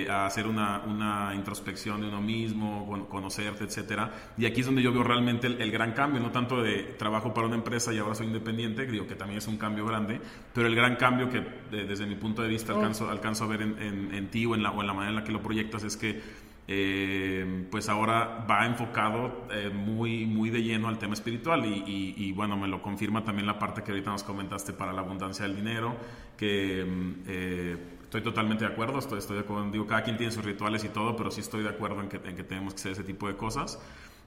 a 0.10 0.28
hacer 0.28 0.46
una, 0.46 0.82
una, 0.86 1.34
introspección 1.34 2.02
de 2.02 2.08
uno 2.08 2.22
mismo, 2.22 3.08
conocerte, 3.10 3.64
etcétera. 3.64 4.12
Y 4.38 4.46
aquí 4.46 4.60
es 4.60 4.68
donde 4.68 4.84
yo 4.84 4.94
veo 4.94 5.04
realmente 5.04 5.48
el, 5.48 5.72
gran 5.72 5.94
cambio, 5.94 6.22
no 6.22 6.32
tanto 6.32 6.62
de 6.62 6.96
trabajo 7.00 7.34
para 7.34 7.48
una 7.48 7.56
empresa 7.56 7.92
y 7.92 7.98
ahora 7.98 8.14
soy 8.14 8.28
independiente, 8.28 8.86
digo 8.86 9.08
que 9.08 9.16
también 9.16 9.40
es 9.40 9.48
un 9.48 9.58
cambio 9.58 9.86
grande, 9.86 10.22
pero 10.54 10.68
el 10.68 10.76
gran 10.76 10.98
cambio 10.98 11.30
que 11.30 11.44
desde 11.72 12.06
mi 12.06 12.16
punto 12.16 12.44
de 12.44 12.50
vista 12.50 12.74
alcanzo, 12.74 13.10
alcanzo 13.10 13.46
a 13.46 13.48
ver 13.48 13.64
en, 13.64 14.14
en, 14.14 14.30
ti 14.30 14.46
o 14.46 14.54
en, 14.54 14.62
la, 14.62 14.70
o 14.70 14.82
en 14.82 14.88
la 14.88 14.94
manera 14.94 15.10
en 15.10 15.16
la 15.16 15.24
que 15.24 15.32
lo 15.32 15.42
proyectas 15.42 15.84
es 15.84 15.98
que 15.98 16.22
eh, 16.68 17.68
pues 17.70 17.90
ahora 17.90 18.46
va 18.50 18.66
enfocado 18.66 19.48
eh, 19.52 19.70
muy, 19.70 20.26
muy 20.26 20.50
de 20.50 20.62
lleno 20.64 20.88
al 20.88 21.00
tema 21.00 21.14
espiritual 21.14 21.66
y, 21.66 22.32
bueno, 22.34 22.56
me 22.56 22.68
lo 22.68 22.82
confirma 22.82 23.24
también 23.24 23.48
la 23.48 23.60
parte 23.60 23.84
que 23.84 23.92
ahorita 23.92 24.12
nos 24.12 24.24
comentaste 24.24 24.74
para 24.74 24.94
la 24.94 25.02
abundancia 25.02 25.46
del 25.46 25.56
dinero, 25.56 25.96
que 26.38 26.86
mm, 26.86 27.14
eh, 27.28 27.78
estoy 28.04 28.22
totalmente 28.22 28.66
de 28.66 28.72
acuerdo, 28.72 29.00
estoy, 29.00 29.20
estoy 29.20 29.38
de 29.38 29.44
acuerdo, 29.44 29.70
digo, 29.72 29.88
cada 29.88 30.04
quien 30.04 30.18
tiene 30.18 30.32
sus 30.32 30.46
rituales 30.46 30.84
y 30.84 30.90
todo, 30.90 31.16
pero 31.16 31.32
sí 31.32 31.42
estoy 31.42 31.64
de 31.64 31.70
acuerdo 31.70 32.02
en 32.02 32.10
que, 32.10 32.18
en 32.18 32.36
que 32.36 32.44
tenemos 32.44 32.74
que 32.74 32.80
hacer 32.80 32.92
ese 32.94 33.04
tipo 33.04 33.28
de 33.28 33.36
cosas. 33.36 33.80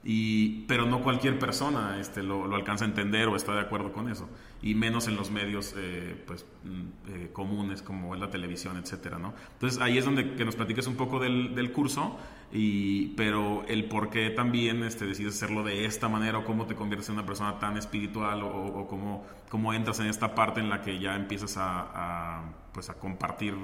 Y, 0.03 0.65
pero 0.67 0.85
no 0.85 1.01
cualquier 1.01 1.39
persona 1.39 1.97
este, 1.99 2.21
lo, 2.21 2.45
lo, 2.45 2.55
alcanza 2.55 2.85
a 2.85 2.87
entender 2.87 3.27
o 3.27 3.35
está 3.35 3.55
de 3.55 3.61
acuerdo 3.61 3.91
con 3.91 4.07
eso, 4.07 4.29
y 4.61 4.75
menos 4.75 5.07
en 5.07 5.15
los 5.15 5.31
medios 5.31 5.73
eh, 5.75 6.15
pues, 6.27 6.45
mm, 6.63 6.81
eh, 7.07 7.29
comunes 7.33 7.81
como 7.81 8.15
la 8.15 8.29
televisión, 8.29 8.77
etcétera, 8.77 9.17
¿no? 9.17 9.33
Entonces 9.53 9.81
ahí 9.81 9.97
es 9.97 10.05
donde 10.05 10.35
que 10.35 10.45
nos 10.45 10.55
platiques 10.55 10.85
un 10.85 10.95
poco 10.95 11.19
del, 11.19 11.55
del, 11.55 11.71
curso, 11.71 12.19
y, 12.53 13.07
pero 13.15 13.65
el 13.67 13.85
por 13.85 14.11
qué 14.11 14.29
también 14.29 14.83
este, 14.83 15.07
decides 15.07 15.33
hacerlo 15.37 15.63
de 15.63 15.85
esta 15.85 16.07
manera 16.07 16.37
o 16.37 16.45
cómo 16.45 16.67
te 16.67 16.75
conviertes 16.75 17.09
en 17.09 17.15
una 17.15 17.25
persona 17.25 17.57
tan 17.57 17.75
espiritual 17.75 18.43
o, 18.43 18.47
o 18.47 18.87
cómo, 18.87 19.25
cómo, 19.49 19.73
entras 19.73 19.99
en 20.01 20.05
esta 20.05 20.35
parte 20.35 20.59
en 20.59 20.69
la 20.69 20.83
que 20.83 20.99
ya 20.99 21.15
empiezas 21.15 21.57
a, 21.57 22.39
a 22.39 22.43
pues, 22.73 22.91
a 22.91 22.93
compartir 22.93 23.55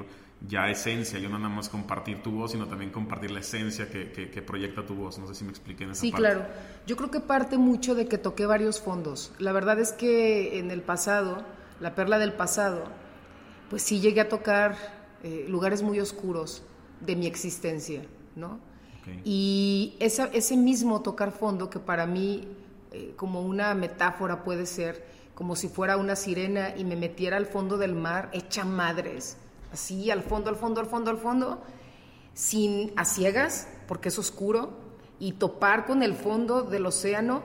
ya 0.48 0.70
esencia, 0.70 1.20
yo 1.20 1.30
no 1.30 1.38
nada 1.38 1.54
más 1.54 1.70
compartir 1.70 2.24
tu 2.24 2.32
voz, 2.32 2.52
sino 2.52 2.68
también 2.68 2.92
compartir 2.92 3.32
la 3.32 3.42
esencia 3.42 3.90
que, 3.90 4.12
que, 4.12 4.42
proyecta 4.42 4.86
tu 4.86 4.96
voz. 4.96 5.20
No 5.20 5.28
sé 5.28 5.36
si 5.36 5.44
me 5.44 5.52
expliqué 5.52 5.84
en 5.84 5.92
esa 5.92 6.02
sí, 6.02 6.12
claro. 6.12 6.46
Yo 6.88 6.98
creo 6.98 7.12
que 7.12 7.20
parte 7.20 7.58
mucho 7.58 7.94
de 7.94 8.08
que 8.08 8.18
toqué 8.18 8.46
varios 8.46 8.80
fondos. 8.80 9.32
La 9.38 9.52
verdad 9.52 9.80
es 9.80 9.92
que 9.92 10.58
en 10.58 10.72
el 10.72 10.82
pasado, 10.82 11.44
la 11.80 11.94
perla 11.94 12.18
del 12.18 12.34
pasado, 12.34 12.86
pues 13.70 13.84
sí 13.84 14.00
llegué 14.00 14.22
a 14.22 14.30
tocar 14.30 14.76
eh, 15.24 15.46
lugares 15.48 15.84
muy 15.84 16.00
oscuros 16.00 16.64
de 17.00 17.16
mi 17.16 17.28
existencia, 17.28 18.04
¿no? 18.36 18.60
Y 19.26 19.96
esa, 20.00 20.26
ese 20.28 20.56
mismo 20.56 21.02
tocar 21.02 21.32
fondo, 21.32 21.70
que 21.70 21.80
para 21.80 22.06
mí, 22.06 22.48
eh, 22.92 23.14
como 23.16 23.42
una 23.42 23.74
metáfora 23.74 24.44
puede 24.44 24.68
ser, 24.68 25.04
como 25.34 25.56
si 25.56 25.70
fuera 25.70 25.98
una 25.98 26.16
sirena 26.16 26.76
y 26.78 26.86
me 26.86 26.96
metiera 26.96 27.38
al 27.38 27.48
fondo 27.48 27.78
del 27.78 27.96
mar, 27.96 28.30
hecha 28.32 28.64
madres 28.64 29.38
así 29.72 30.12
al 30.12 30.24
fondo, 30.24 30.50
al 30.50 30.56
fondo, 30.56 30.82
al 30.82 30.88
fondo, 30.88 31.12
al 31.12 31.18
fondo, 31.18 31.62
sin 32.34 32.94
a 32.96 33.06
ciegas, 33.06 33.68
porque 33.88 34.10
es 34.10 34.20
oscuro, 34.20 34.72
y 35.20 35.34
topar 35.34 35.86
con 35.86 36.02
el 36.02 36.16
fondo 36.16 36.64
del 36.64 36.86
océano 36.86 37.44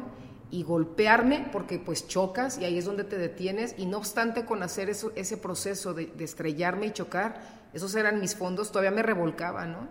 y 0.51 0.63
golpearme 0.63 1.49
porque 1.53 1.79
pues 1.79 2.07
chocas 2.09 2.59
y 2.59 2.65
ahí 2.65 2.79
es 2.79 2.85
donde 2.85 3.05
te 3.05 3.19
detienes 3.19 3.75
y 3.77 3.87
no 3.87 3.99
obstante 3.99 4.45
con 4.45 4.63
hacer 4.63 4.89
eso, 4.89 5.13
ese 5.17 5.37
proceso 5.37 5.93
de, 5.93 6.13
estrellarme 6.19 6.87
y 6.87 6.93
chocar, 6.93 7.43
esos 7.75 7.95
eran 7.95 8.21
mis 8.21 8.35
fondos, 8.37 8.71
todavía 8.71 8.93
me 8.93 9.03
revolcaba, 9.03 9.67
¿no? 9.67 9.89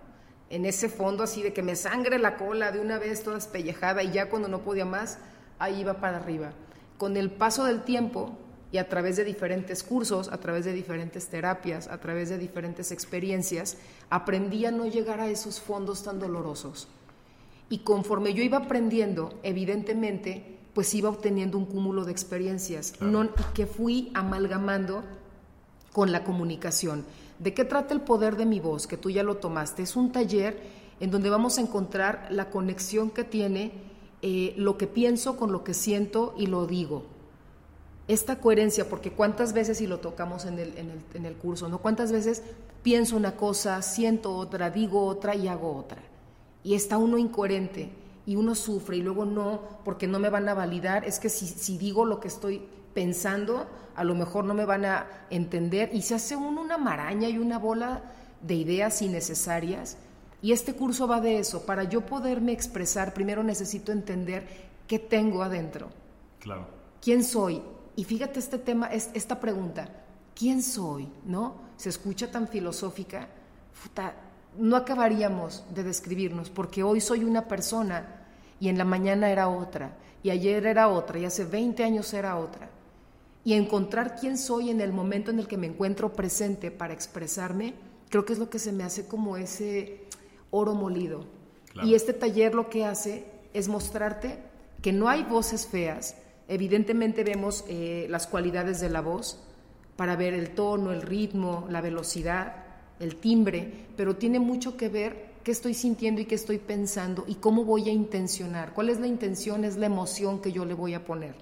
En 0.50 0.66
ese 0.66 0.90
fondo 0.90 1.24
así 1.24 1.42
de 1.42 1.54
que 1.54 1.62
me 1.62 1.76
sangre 1.76 2.18
la 2.18 2.38
cola 2.38 2.72
de 2.72 2.80
una 2.80 2.98
vez 2.98 3.24
toda 3.24 3.38
espellejada 3.38 4.02
y 4.04 4.12
ya 4.12 4.30
cuando 4.30 4.48
no 4.48 4.62
podía 4.62 4.86
más, 4.86 5.20
ahí 5.60 5.82
iba 5.82 6.00
para 6.00 6.18
arriba. 6.18 6.54
Con 6.98 7.18
el 7.18 7.30
paso 7.30 7.66
del 7.66 7.84
tiempo, 7.84 8.38
y 8.76 8.78
a 8.78 8.90
través 8.90 9.16
de 9.16 9.24
diferentes 9.24 9.84
cursos, 9.84 10.28
a 10.28 10.38
través 10.38 10.66
de 10.66 10.74
diferentes 10.74 11.28
terapias, 11.28 11.88
a 11.88 11.98
través 11.98 12.28
de 12.28 12.38
diferentes 12.38 12.92
experiencias, 12.92 13.78
aprendí 14.10 14.66
a 14.66 14.72
no 14.72 14.86
llegar 14.86 15.22
a 15.22 15.30
esos 15.30 15.62
fondos 15.62 16.04
tan 16.04 16.20
dolorosos. 16.20 16.90
Y 17.70 17.80
conforme 17.80 18.34
yo 18.34 18.44
iba 18.44 18.58
aprendiendo, 18.58 19.40
evidentemente, 19.44 20.58
pues 20.74 20.94
iba 20.94 21.08
obteniendo 21.08 21.58
un 21.58 21.68
cúmulo 21.68 22.04
de 22.04 22.12
experiencias 22.12 23.00
no, 23.00 23.30
que 23.54 23.66
fui 23.66 24.12
amalgamando 24.14 25.06
con 25.94 26.12
la 26.12 26.26
comunicación. 26.26 27.06
¿De 27.40 27.54
qué 27.54 27.64
trata 27.64 27.94
el 27.94 28.02
poder 28.02 28.36
de 28.36 28.46
mi 28.46 28.60
voz? 28.60 28.88
Que 28.88 28.98
tú 28.98 29.10
ya 29.10 29.24
lo 29.24 29.38
tomaste. 29.38 29.84
Es 29.84 29.96
un 29.96 30.12
taller 30.12 30.60
en 31.00 31.12
donde 31.12 31.30
vamos 31.30 31.60
a 31.60 31.62
encontrar 31.62 32.28
la 32.30 32.50
conexión 32.50 33.10
que 33.10 33.24
tiene 33.24 33.72
eh, 34.22 34.54
lo 34.58 34.78
que 34.78 34.88
pienso 34.88 35.38
con 35.38 35.54
lo 35.54 35.64
que 35.64 35.74
siento 35.74 36.36
y 36.38 36.48
lo 36.48 36.68
digo 36.68 37.15
esta 38.08 38.40
coherencia, 38.40 38.88
porque 38.90 39.12
cuántas 39.12 39.54
veces, 39.54 39.82
y 39.82 39.88
lo 39.88 40.00
tocamos 40.00 40.46
en 40.46 40.60
el, 40.60 40.78
en 40.78 40.92
el, 40.92 41.00
en 41.14 41.26
el 41.26 41.36
curso, 41.36 41.68
¿no? 41.68 41.80
Cuántas 41.80 42.12
veces 42.12 42.44
pienso 42.84 43.18
una 43.18 43.36
cosa, 43.36 43.82
siento 43.82 44.36
otra, 44.36 44.70
digo 44.70 45.06
otra 45.06 45.36
y 45.36 45.48
hago 45.48 45.76
otra. 45.76 46.02
Y 46.64 46.76
está 46.76 46.98
uno 46.98 47.18
incoherente 47.18 47.90
y 48.26 48.36
uno 48.36 48.56
sufre 48.56 48.98
y 48.98 49.02
luego 49.02 49.26
no, 49.26 49.62
porque 49.84 50.08
no 50.08 50.20
me 50.20 50.30
van 50.30 50.48
a 50.50 50.54
validar. 50.54 51.06
Es 51.06 51.20
que 51.20 51.30
si, 51.30 51.48
si 51.48 51.78
digo 51.78 52.06
lo 52.06 52.20
que 52.20 52.28
estoy 52.28 52.62
pensando, 52.94 53.66
a 53.96 54.04
lo 54.04 54.14
mejor 54.14 54.46
no 54.46 54.54
me 54.54 54.66
van 54.66 54.86
a 54.86 55.08
entender 55.30 55.90
y 55.94 56.02
se 56.04 56.16
hace 56.16 56.36
uno 56.36 56.62
una 56.62 56.78
maraña 56.78 57.28
y 57.30 57.38
una 57.38 57.58
bola 57.58 58.04
de 58.42 58.54
ideas 58.56 59.02
innecesarias. 59.02 59.98
Y 60.42 60.52
este 60.52 60.74
curso 60.74 61.08
va 61.08 61.22
de 61.22 61.40
eso. 61.40 61.66
Para 61.66 61.86
yo 61.86 62.02
poderme 62.02 62.52
expresar, 62.52 63.14
primero 63.14 63.42
necesito 63.44 63.92
entender 63.92 64.48
qué 64.88 65.00
tengo 65.00 65.42
adentro. 65.42 65.90
Claro. 66.40 66.68
¿Quién 67.02 67.24
soy? 67.24 67.62
Y 67.96 68.04
fíjate 68.04 68.40
este 68.40 68.58
tema, 68.58 68.88
esta 68.88 69.40
pregunta, 69.40 69.88
¿quién 70.36 70.62
soy? 70.62 71.08
¿No? 71.26 71.56
Se 71.78 71.90
escucha 71.90 72.30
tan 72.30 72.48
filosófica, 72.48 73.30
no 74.58 74.76
acabaríamos 74.76 75.64
de 75.74 75.84
describirnos, 75.84 76.50
porque 76.50 76.84
hoy 76.84 77.02
soy 77.02 77.24
una 77.24 77.48
persona 77.48 78.26
y 78.60 78.70
en 78.70 78.78
la 78.78 78.86
mañana 78.86 79.30
era 79.30 79.48
otra, 79.48 79.98
y 80.24 80.30
ayer 80.30 80.66
era 80.66 80.90
otra, 80.90 81.20
y 81.20 81.26
hace 81.26 81.46
20 81.46 81.84
años 81.84 82.14
era 82.14 82.38
otra. 82.38 82.70
Y 83.44 83.54
encontrar 83.54 84.16
quién 84.20 84.38
soy 84.38 84.72
en 84.72 84.82
el 84.82 84.92
momento 84.92 85.32
en 85.32 85.40
el 85.40 85.48
que 85.48 85.58
me 85.58 85.68
encuentro 85.68 86.14
presente 86.14 86.72
para 86.72 86.94
expresarme, 86.94 87.76
creo 88.10 88.26
que 88.26 88.34
es 88.34 88.40
lo 88.40 88.50
que 88.50 88.60
se 88.60 88.72
me 88.72 88.84
hace 88.84 89.08
como 89.08 89.38
ese 89.38 90.06
oro 90.52 90.74
molido. 90.74 91.26
Y 91.84 91.94
este 91.94 92.14
taller 92.14 92.56
lo 92.56 92.70
que 92.70 92.86
hace 92.86 93.26
es 93.54 93.68
mostrarte 93.68 94.40
que 94.82 94.94
no 94.94 95.10
hay 95.10 95.24
voces 95.24 95.68
feas, 95.68 96.16
Evidentemente 96.48 97.24
vemos 97.24 97.66
eh, 97.68 98.08
las 98.10 98.28
cualidades 98.28 98.80
de 98.80 98.90
la 98.90 99.02
voz 99.02 99.40
para 99.96 100.16
ver 100.16 100.34
el 100.34 100.52
tono, 100.52 100.92
el 100.92 101.02
ritmo, 101.02 101.66
la 101.70 101.82
velocidad, 101.82 102.64
el 103.00 103.16
timbre, 103.18 103.88
pero 103.98 104.16
tiene 104.16 104.40
mucho 104.40 104.78
que 104.78 104.90
ver 104.90 105.36
qué 105.44 105.52
estoy 105.52 105.74
sintiendo 105.74 106.22
y 106.22 106.26
qué 106.26 106.36
estoy 106.36 106.58
pensando 106.58 107.24
y 107.28 107.36
cómo 107.36 107.64
voy 107.64 107.90
a 107.90 107.94
intencionar. 107.94 108.74
¿Cuál 108.74 108.90
es 108.90 109.00
la 109.00 109.08
intención? 109.08 109.64
Es 109.64 109.78
la 109.78 109.86
emoción 109.86 110.42
que 110.42 110.52
yo 110.52 110.66
le 110.66 110.74
voy 110.74 110.94
a 110.94 111.06
poner. 111.06 111.36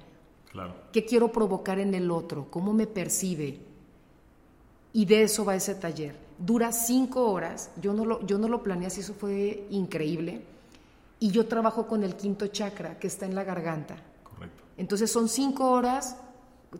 Claro. 0.51 0.75
¿Qué 0.91 1.05
quiero 1.05 1.31
provocar 1.31 1.79
en 1.79 1.93
el 1.95 2.11
otro? 2.11 2.47
¿Cómo 2.49 2.73
me 2.73 2.85
percibe? 2.85 3.59
Y 4.93 5.05
de 5.05 5.23
eso 5.23 5.43
va 5.43 5.55
ese 5.55 5.75
taller. 5.75 6.15
Dura 6.37 6.71
cinco 6.71 7.31
horas. 7.31 7.71
Yo 7.81 7.93
no 7.93 8.05
lo, 8.05 8.25
yo 8.25 8.37
no 8.37 8.47
lo 8.47 8.61
planeé 8.61 8.87
así, 8.87 9.01
eso 9.01 9.15
fue 9.15 9.65
increíble. 9.71 10.41
Y 11.19 11.31
yo 11.31 11.47
trabajo 11.47 11.87
con 11.87 12.03
el 12.03 12.15
quinto 12.15 12.47
chakra 12.47 12.99
que 12.99 13.07
está 13.07 13.25
en 13.25 13.33
la 13.33 13.43
garganta. 13.43 13.95
Entonces 14.77 15.11
son 15.11 15.29
cinco 15.29 15.71
horas, 15.71 16.17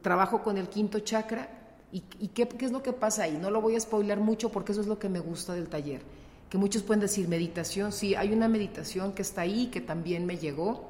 trabajo 0.01 0.41
con 0.41 0.57
el 0.57 0.69
quinto 0.69 0.99
chakra. 0.99 1.49
¿Y, 1.91 2.01
qué, 2.29 2.49
es 2.59 2.71
lo 2.71 2.81
que 2.81 2.91
pasa 2.91 3.23
ahí? 3.23 3.37
No 3.39 3.51
lo 3.51 3.61
voy 3.61 3.75
a 3.75 3.79
spoiler 3.79 4.19
mucho 4.19 4.49
porque 4.49 4.71
eso 4.71 4.81
es 4.81 4.87
lo 4.87 4.97
que 4.97 5.09
me 5.09 5.19
gusta 5.19 5.53
del 5.53 5.67
taller. 5.67 6.01
Que 6.49 6.57
muchos 6.57 6.81
pueden 6.81 7.01
decir 7.01 7.27
meditación, 7.27 7.91
sí, 7.91 8.15
hay 8.15 8.33
una 8.33 8.47
meditación 8.47 9.13
que 9.13 9.21
está 9.21 9.41
ahí, 9.41 9.67
que 9.67 9.79
también 9.79 10.25
me 10.25 10.37
llegó 10.37 10.89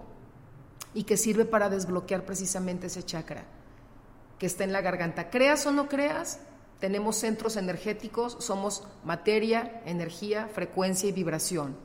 y 0.94 1.04
que 1.04 1.18
sirve 1.18 1.44
para 1.44 1.70
desbloquear 1.70 2.26
precisamente 2.26 2.88
ese 2.88 3.04
chakra. 3.04 3.44
que 4.40 4.46
está 4.46 4.64
en 4.64 4.74
la 4.74 4.82
garganta. 4.82 5.30
Creas 5.30 5.66
o 5.66 5.72
no 5.72 5.88
creas, 5.88 6.40
tenemos 6.80 7.16
centros 7.16 7.56
energéticos, 7.56 8.36
somos 8.40 8.84
materia, 9.06 9.82
energía, 9.86 10.48
frecuencia 10.48 11.08
y 11.08 11.14
vibración. 11.14 11.76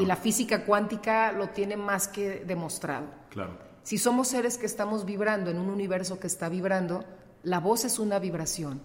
Y 0.00 0.06
la 0.06 0.16
física 0.16 0.64
cuántica 0.64 1.32
lo 1.32 1.48
tiene 1.50 1.76
más 1.76 2.08
que 2.08 2.44
demostrado. 2.44 3.06
Claro. 3.30 3.65
Si 3.86 3.98
somos 3.98 4.26
seres 4.26 4.58
que 4.58 4.66
estamos 4.66 5.04
vibrando 5.04 5.48
en 5.48 5.60
un 5.60 5.70
universo 5.70 6.18
que 6.18 6.26
está 6.26 6.48
vibrando, 6.48 7.04
la 7.44 7.60
voz 7.60 7.84
es 7.84 8.00
una 8.00 8.18
vibración. 8.18 8.80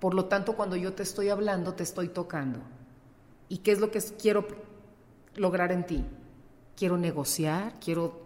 Por 0.00 0.14
lo 0.14 0.24
tanto, 0.24 0.56
cuando 0.56 0.74
yo 0.74 0.94
te 0.94 1.02
estoy 1.02 1.28
hablando, 1.28 1.74
te 1.74 1.82
estoy 1.82 2.08
tocando. 2.08 2.58
¿Y 3.50 3.58
qué 3.58 3.72
es 3.72 3.78
lo 3.78 3.90
que 3.90 4.00
quiero 4.18 4.48
lograr 5.34 5.70
en 5.70 5.84
ti? 5.84 6.06
Quiero 6.74 6.96
negociar, 6.96 7.74
quiero, 7.78 8.22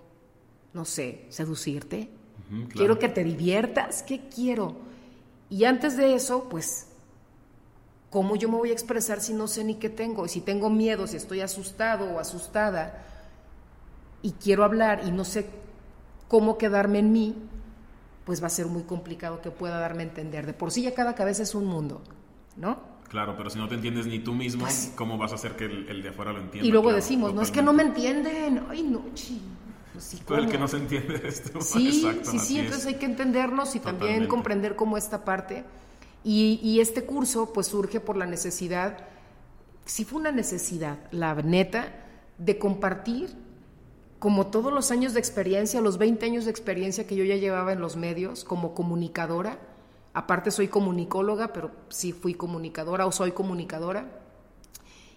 no 0.74 0.84
sé, 0.84 1.26
seducirte, 1.28 2.08
quiero 2.72 3.00
que 3.00 3.08
te 3.08 3.24
diviertas, 3.24 4.04
¿qué 4.04 4.28
quiero? 4.28 4.76
Y 5.50 5.64
antes 5.64 5.96
de 5.96 6.14
eso, 6.14 6.48
pues, 6.48 6.86
¿cómo 8.10 8.36
yo 8.36 8.48
me 8.48 8.58
voy 8.58 8.70
a 8.70 8.74
expresar 8.74 9.20
si 9.20 9.34
no 9.34 9.48
sé 9.48 9.64
ni 9.64 9.74
qué 9.74 9.90
tengo? 9.90 10.24
Y 10.24 10.28
si 10.28 10.40
tengo 10.40 10.70
miedo, 10.70 11.08
si 11.08 11.16
estoy 11.16 11.40
asustado 11.40 12.04
o 12.12 12.20
asustada 12.20 13.04
y 14.22 14.30
quiero 14.30 14.62
hablar 14.62 15.02
y 15.04 15.10
no 15.10 15.24
sé 15.24 15.65
cómo 16.28 16.58
quedarme 16.58 16.98
en 16.98 17.12
mí, 17.12 17.34
pues 18.24 18.42
va 18.42 18.48
a 18.48 18.50
ser 18.50 18.66
muy 18.66 18.82
complicado 18.82 19.40
que 19.40 19.50
pueda 19.50 19.78
darme 19.78 20.02
a 20.02 20.06
entender. 20.06 20.46
De 20.46 20.52
por 20.52 20.70
sí 20.70 20.82
ya 20.82 20.94
cada 20.94 21.14
cabeza 21.14 21.42
es 21.42 21.54
un 21.54 21.66
mundo, 21.66 22.02
¿no? 22.56 22.96
Claro, 23.08 23.36
pero 23.36 23.50
si 23.50 23.58
no 23.58 23.68
te 23.68 23.76
entiendes 23.76 24.06
ni 24.06 24.18
tú 24.18 24.34
mismo, 24.34 24.62
pues 24.62 24.92
¿cómo 24.96 25.16
vas 25.16 25.30
a 25.32 25.36
hacer 25.36 25.54
que 25.54 25.66
el, 25.66 26.02
de 26.02 26.08
afuera 26.08 26.32
lo 26.32 26.40
entienda? 26.40 26.66
Y 26.66 26.72
luego 26.72 26.92
decimos, 26.92 27.32
no 27.32 27.42
es 27.42 27.52
que 27.52 27.62
no 27.62 27.72
me 27.72 27.84
entienden, 27.84 28.64
ay 28.68 28.82
no, 28.82 29.00
pues 29.00 30.04
sí, 30.04 30.20
el 30.28 30.48
que 30.48 30.58
no 30.58 30.66
se 30.66 30.78
entiende 30.78 31.22
esto. 31.28 31.60
Sí, 31.60 32.04
sí, 32.22 32.38
sí, 32.38 32.58
entonces 32.58 32.86
hay 32.86 32.96
que 32.96 33.06
entendernos 33.06 33.76
y 33.76 33.80
también 33.80 34.26
comprender 34.26 34.74
cómo 34.74 34.96
esta 34.96 35.24
parte. 35.24 35.64
Y, 36.24 36.58
y, 36.60 36.80
este 36.80 37.04
curso 37.04 37.52
pues 37.52 37.68
surge 37.68 38.00
por 38.00 38.16
la 38.16 38.26
necesidad, 38.26 39.06
sí 39.84 40.04
fue 40.04 40.18
una 40.18 40.32
necesidad, 40.32 40.98
la 41.12 41.36
neta, 41.36 42.04
de 42.36 42.58
compartir 42.58 43.45
como 44.26 44.48
todos 44.48 44.72
los 44.72 44.90
años 44.90 45.14
de 45.14 45.20
experiencia, 45.20 45.80
los 45.80 45.98
20 45.98 46.26
años 46.26 46.46
de 46.46 46.50
experiencia 46.50 47.06
que 47.06 47.14
yo 47.14 47.22
ya 47.22 47.36
llevaba 47.36 47.72
en 47.72 47.80
los 47.80 47.94
medios 47.94 48.42
como 48.42 48.74
comunicadora, 48.74 49.56
Aparte 50.16 50.50
soy 50.50 50.66
comunicóloga, 50.66 51.52
pero 51.52 51.70
sí 51.90 52.10
fui 52.10 52.34
comunicadora 52.34 53.06
o 53.06 53.12
soy 53.12 53.30
comunicadora. 53.30 54.18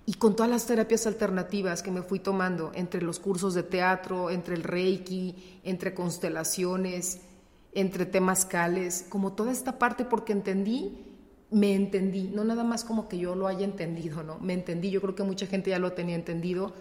Y 0.06 0.14
con 0.14 0.36
todas 0.36 0.52
las 0.52 0.68
terapias 0.68 1.08
alternativas 1.08 1.82
que 1.82 1.90
me 1.90 2.04
fui 2.04 2.20
tomando, 2.20 2.72
entre 2.76 3.02
los 3.02 3.18
cursos 3.18 3.56
de 3.56 3.64
teatro, 3.64 4.30
entre 4.30 4.54
el 4.54 4.64
reiki, 4.64 5.62
entre 5.64 5.96
constelaciones, 5.96 7.22
entre 7.72 8.06
temas 8.06 8.46
cales, 8.46 9.08
como 9.10 9.34
toda 9.34 9.52
esta 9.52 9.80
parte, 9.80 10.06
porque 10.06 10.34
entendí, 10.34 11.18
me 11.50 11.74
entendí, 11.74 12.28
no 12.28 12.44
nada 12.44 12.64
más 12.64 12.84
como 12.84 13.08
que 13.08 13.18
yo 13.18 13.34
lo 13.34 13.48
haya 13.48 13.66
entendido, 13.66 14.22
¿no? 14.22 14.38
Me 14.40 14.54
entendí, 14.54 14.92
yo 14.92 15.02
creo 15.02 15.16
que 15.16 15.24
mucha 15.24 15.48
gente 15.48 15.72
ya 15.72 15.80
lo 15.80 15.94
tenía 15.94 16.16
entendido, 16.16 16.74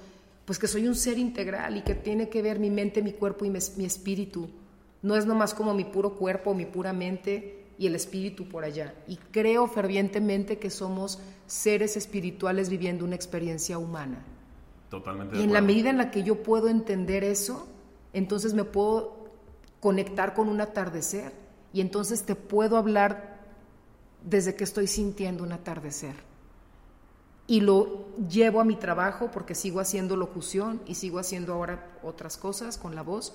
pues 0.48 0.58
que 0.58 0.66
soy 0.66 0.88
un 0.88 0.94
ser 0.94 1.18
integral 1.18 1.76
y 1.76 1.82
que 1.82 1.94
tiene 1.94 2.30
que 2.30 2.40
ver 2.40 2.58
mi 2.58 2.70
mente, 2.70 3.02
mi 3.02 3.12
cuerpo 3.12 3.44
y 3.44 3.50
mi, 3.50 3.58
mi 3.76 3.84
espíritu. 3.84 4.48
No 5.02 5.14
es 5.14 5.26
nomás 5.26 5.52
como 5.52 5.74
mi 5.74 5.84
puro 5.84 6.14
cuerpo, 6.14 6.54
mi 6.54 6.64
pura 6.64 6.94
mente, 6.94 7.66
y 7.76 7.86
el 7.86 7.94
espíritu 7.94 8.48
por 8.48 8.64
allá. 8.64 8.94
Y 9.06 9.16
creo 9.16 9.66
fervientemente 9.66 10.58
que 10.58 10.70
somos 10.70 11.20
seres 11.46 11.98
espirituales 11.98 12.70
viviendo 12.70 13.04
una 13.04 13.14
experiencia 13.14 13.76
humana. 13.76 14.24
Totalmente. 14.88 15.36
Y 15.36 15.42
en 15.42 15.52
la 15.52 15.60
medida 15.60 15.90
en 15.90 15.98
la 15.98 16.10
que 16.10 16.22
yo 16.22 16.42
puedo 16.42 16.70
entender 16.70 17.24
eso, 17.24 17.68
entonces 18.14 18.54
me 18.54 18.64
puedo 18.64 19.28
conectar 19.80 20.32
con 20.32 20.48
un 20.48 20.62
atardecer 20.62 21.30
y 21.74 21.82
entonces 21.82 22.22
te 22.22 22.34
puedo 22.34 22.78
hablar 22.78 23.42
desde 24.24 24.54
que 24.54 24.64
estoy 24.64 24.86
sintiendo 24.86 25.44
un 25.44 25.52
atardecer. 25.52 26.27
Y 27.48 27.60
lo 27.60 28.06
llevo 28.28 28.60
a 28.60 28.64
mi 28.64 28.76
trabajo 28.76 29.30
porque 29.32 29.56
sigo 29.56 29.80
haciendo 29.80 30.16
locución 30.16 30.80
y 30.86 30.94
sigo 30.94 31.18
haciendo 31.18 31.54
ahora 31.54 31.98
otras 32.04 32.36
cosas 32.36 32.78
con 32.78 32.94
la 32.94 33.02
voz. 33.02 33.34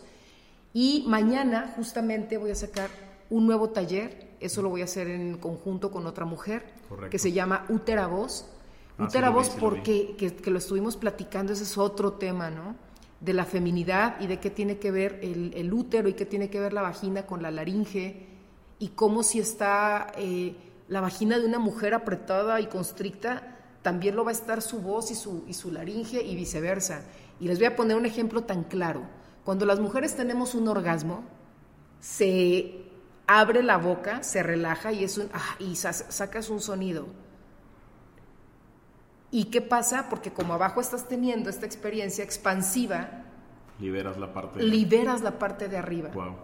Y 0.74 1.04
mañana 1.08 1.74
justamente 1.76 2.38
voy 2.38 2.52
a 2.52 2.56
sacar 2.56 2.90
un 3.30 3.46
nuevo 3.46 3.70
taller, 3.70 4.36
eso 4.40 4.62
lo 4.62 4.70
voy 4.70 4.82
a 4.82 4.86
hacer 4.86 5.08
en 5.08 5.38
conjunto 5.38 5.92
con 5.92 6.06
otra 6.08 6.26
mujer, 6.26 6.64
que 7.10 7.20
se 7.20 7.32
llama 7.32 7.66
Útera 7.70 8.08
Voz. 8.08 8.48
Ah, 8.98 9.06
Útera 9.06 9.30
Voz 9.30 9.50
porque 9.50 10.16
que, 10.16 10.52
lo 10.52 10.58
estuvimos 10.58 10.98
platicando, 10.98 11.54
ese 11.54 11.64
es 11.64 11.78
otro 11.78 12.14
tema, 12.14 12.50
¿no? 12.50 12.76
De 13.20 13.34
la 13.34 13.46
feminidad 13.46 14.20
y 14.20 14.28
de 14.28 14.40
qué 14.40 14.50
tiene 14.50 14.78
que 14.78 14.92
ver 14.92 15.20
el, 15.24 15.74
útero 15.74 16.10
y 16.10 16.14
qué 16.14 16.26
tiene 16.26 16.50
que 16.50 16.60
ver 16.60 16.74
la 16.74 16.82
vagina 16.82 17.26
con 17.26 17.42
la 17.42 17.52
laringe 17.52 18.28
y 18.80 18.90
cómo 18.90 19.24
si 19.24 19.40
está 19.40 20.12
eh, 20.18 20.56
la 20.88 21.02
vagina 21.02 21.40
de 21.40 21.46
una 21.46 21.60
mujer 21.60 21.94
apretada 21.94 22.60
y 22.60 22.68
constricta, 22.68 23.53
también 23.84 24.16
lo 24.16 24.24
va 24.24 24.32
a 24.32 24.34
estar 24.34 24.62
su 24.62 24.82
voz 24.82 25.12
y 25.12 25.16
su, 25.16 25.44
y 25.48 25.54
su 25.54 25.72
laringe 25.72 26.24
y 26.24 26.36
viceversa. 26.36 27.04
Y 27.40 27.48
les 27.48 27.60
voy 27.60 27.68
a 27.68 27.76
poner 27.76 27.96
un 27.98 28.06
ejemplo 28.06 28.44
tan 28.44 28.64
claro. 28.64 29.04
Cuando 29.44 29.66
las 29.66 29.80
mujeres 29.80 30.16
tenemos 30.16 30.56
un 30.56 30.68
orgasmo, 30.68 31.24
se 32.00 32.86
abre 33.28 33.62
la 33.62 33.78
boca, 33.78 34.24
se 34.24 34.42
relaja 34.42 34.92
y, 34.92 35.04
es 35.04 35.18
un, 35.18 35.30
ah, 35.34 35.56
y 35.60 35.76
sacas 35.76 36.50
un 36.50 36.62
sonido. 36.62 37.08
¿Y 39.32 39.46
qué 39.46 39.62
pasa? 39.62 40.08
Porque 40.10 40.32
como 40.32 40.54
abajo 40.54 40.80
estás 40.80 41.08
teniendo 41.08 41.50
esta 41.50 41.66
experiencia 41.66 42.24
expansiva, 42.24 43.24
liberas 43.80 44.18
la 44.18 44.32
parte 44.32 44.60
de 44.60 44.66
liberas 44.66 45.22
la 45.22 45.40
parte 45.40 45.68
de 45.68 45.78
arriba. 45.78 46.10
Wow. 46.14 46.36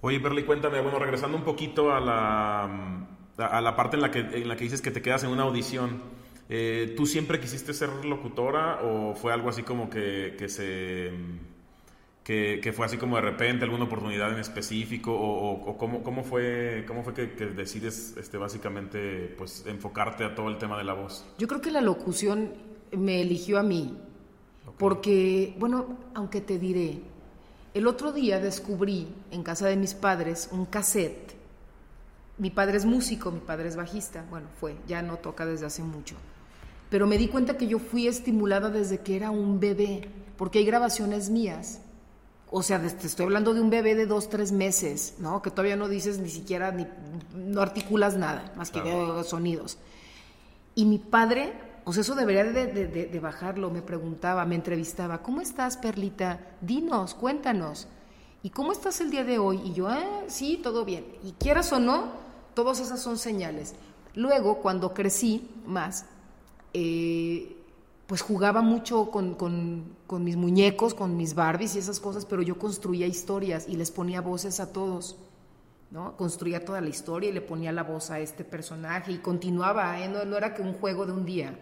Oye, 0.00 0.18
Berly, 0.18 0.44
cuéntame, 0.44 0.80
bueno, 0.80 0.98
regresando 0.98 1.36
un 1.36 1.44
poquito 1.44 1.92
a 1.92 2.00
la, 2.00 3.06
a 3.38 3.60
la 3.60 3.76
parte 3.76 3.96
en 3.96 4.02
la, 4.02 4.10
que, 4.10 4.20
en 4.20 4.48
la 4.48 4.56
que 4.56 4.64
dices 4.64 4.80
que 4.80 4.90
te 4.90 5.02
quedas 5.02 5.24
en 5.24 5.30
una 5.30 5.42
audición, 5.42 6.00
eh, 6.48 6.94
¿tú 6.96 7.06
siempre 7.06 7.40
quisiste 7.40 7.72
ser 7.74 8.04
locutora 8.04 8.80
o 8.82 9.14
fue 9.14 9.32
algo 9.32 9.48
así 9.48 9.62
como 9.62 9.90
que, 9.90 10.36
que 10.38 10.48
se 10.48 11.10
que, 12.26 12.72
fue 12.74 12.86
así 12.86 12.96
como 12.96 13.14
de 13.14 13.22
repente, 13.22 13.64
alguna 13.64 13.84
oportunidad 13.84 14.32
en 14.32 14.40
específico, 14.40 15.12
o, 15.14 15.76
cómo, 15.78 16.02
cómo, 16.02 16.24
fue, 16.24 16.84
cómo 16.88 17.04
fue 17.04 17.14
que, 17.14 17.26
decides 17.26 18.16
este, 18.16 18.36
básicamente 18.36 19.32
pues, 19.38 19.64
enfocarte 19.64 20.24
a 20.24 20.34
todo 20.34 20.48
el 20.48 20.58
tema 20.58 20.76
de 20.76 20.82
la 20.82 20.94
voz? 20.94 21.24
Yo 21.38 21.46
creo 21.46 21.60
que 21.60 21.70
la 21.70 21.80
locución 21.80 22.52
me 22.90 23.20
eligió 23.20 23.60
a 23.60 23.62
mí, 23.62 23.96
porque, 24.76 25.54
bueno, 25.60 25.98
aunque 26.14 26.40
te 26.40 26.58
diré, 26.58 26.98
el 27.74 27.86
otro 27.86 28.10
día 28.10 28.40
descubrí 28.40 29.06
en 29.30 29.44
casa 29.44 29.68
de 29.68 29.76
mis 29.76 29.94
padres 29.94 30.48
un 30.50 30.66
cassette. 30.66 31.36
Mi 32.38 32.50
padre 32.50 32.76
es 32.76 32.84
músico, 32.84 33.30
mi 33.30 33.40
padre 33.40 33.68
es 33.68 33.76
bajista, 33.76 34.24
bueno, 34.30 34.48
fue, 34.58 34.74
ya 34.88 35.00
no 35.00 35.18
toca 35.18 35.46
desde 35.46 35.66
hace 35.66 35.84
mucho. 35.84 36.16
Pero 36.90 37.06
me 37.06 37.18
di 37.18 37.28
cuenta 37.28 37.56
que 37.56 37.66
yo 37.66 37.78
fui 37.78 38.06
estimulada 38.06 38.70
desde 38.70 38.98
que 38.98 39.16
era 39.16 39.30
un 39.30 39.60
bebé, 39.60 40.08
porque 40.36 40.60
hay 40.60 40.64
grabaciones 40.64 41.30
mías 41.30 41.80
o 42.50 42.62
sea, 42.62 42.80
te 42.80 43.06
estoy 43.06 43.24
hablando 43.24 43.54
de 43.54 43.60
un 43.60 43.70
bebé 43.70 43.94
de 43.94 44.06
dos, 44.06 44.28
tres 44.28 44.52
meses, 44.52 45.16
¿no? 45.18 45.42
Que 45.42 45.50
todavía 45.50 45.76
no 45.76 45.88
dices 45.88 46.18
ni 46.18 46.28
siquiera, 46.28 46.70
ni, 46.70 46.86
no 47.34 47.60
articulas 47.60 48.16
nada, 48.16 48.52
más 48.56 48.70
que 48.70 48.80
sonidos. 49.24 49.78
Y 50.74 50.84
mi 50.84 50.98
padre, 50.98 51.52
o 51.84 51.92
sea, 51.92 52.02
eso 52.02 52.14
debería 52.14 52.44
de, 52.44 53.18
bajarlo, 53.20 53.70
me 53.70 53.82
preguntaba, 53.82 54.44
me 54.44 54.54
entrevistaba, 54.54 55.22
¿cómo 55.22 55.40
estás, 55.40 55.76
Perlita? 55.76 56.40
Dinos, 56.60 57.14
cuéntanos. 57.14 57.88
¿Y 58.42 58.50
cómo 58.50 58.70
estás 58.70 59.00
el 59.00 59.10
día 59.10 59.24
de 59.24 59.38
hoy? 59.38 59.60
Y 59.64 59.72
yo, 59.72 59.88
ah, 59.88 60.22
sí, 60.28 60.60
todo 60.62 60.84
bien. 60.84 61.04
Y 61.24 61.32
quieras 61.32 61.72
o 61.72 61.80
no, 61.80 62.12
todas 62.54 62.78
esas 62.78 63.02
son 63.02 63.18
señales. 63.18 63.74
Luego, 64.14 64.58
cuando 64.58 64.94
crecí 64.94 65.50
más, 65.66 66.06
eh, 66.78 67.56
pues 68.06 68.20
jugaba 68.20 68.60
mucho 68.60 69.10
con, 69.10 69.96
mis 70.22 70.36
muñecos, 70.36 70.92
con 70.92 71.16
mis 71.16 71.34
Barbies 71.34 71.74
y 71.74 71.78
esas 71.78 72.00
cosas, 72.00 72.26
pero 72.26 72.42
yo 72.42 72.58
construía 72.58 73.06
historias 73.06 73.66
y 73.66 73.76
les 73.76 73.90
ponía 73.90 74.20
voces 74.20 74.60
a 74.60 74.74
todos. 74.74 75.16
¿no? 75.90 76.18
Construía 76.18 76.66
toda 76.66 76.82
la 76.82 76.90
historia 76.90 77.30
y 77.30 77.32
le 77.32 77.40
ponía 77.40 77.72
la 77.72 77.82
voz 77.82 78.10
a 78.10 78.20
este 78.20 78.44
personaje 78.44 79.12
y 79.12 79.18
continuaba, 79.18 79.98
¿eh? 80.00 80.08
no, 80.08 80.36
era 80.36 80.52
que 80.52 80.60
un 80.60 80.74
juego 80.74 81.06
de 81.06 81.12
un 81.12 81.24
día. 81.24 81.58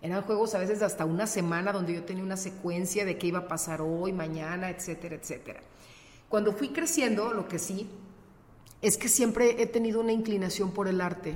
Eran 0.00 0.22
juegos 0.22 0.54
a 0.54 0.58
veces 0.58 0.80
de 0.80 0.86
hasta 0.86 1.04
una 1.04 1.26
semana 1.26 1.70
donde 1.70 1.92
yo 1.92 2.04
tenía 2.04 2.24
una 2.24 2.38
secuencia 2.38 3.04
de 3.04 3.18
qué 3.18 3.26
iba 3.26 3.40
a 3.40 3.48
pasar 3.48 3.82
hoy, 3.82 4.14
mañana, 4.14 4.70
etcétera, 4.70 5.16
etcétera. 5.16 5.60
Cuando 6.30 6.54
fui 6.54 6.70
creciendo, 6.70 7.34
lo 7.34 7.46
que 7.46 7.58
sí, 7.58 7.90
es 8.80 8.96
que 8.96 9.08
siempre 9.08 9.60
he 9.60 9.66
tenido 9.66 10.00
una 10.00 10.12
inclinación 10.12 10.70
por 10.70 10.88
el 10.88 11.02
arte. 11.02 11.34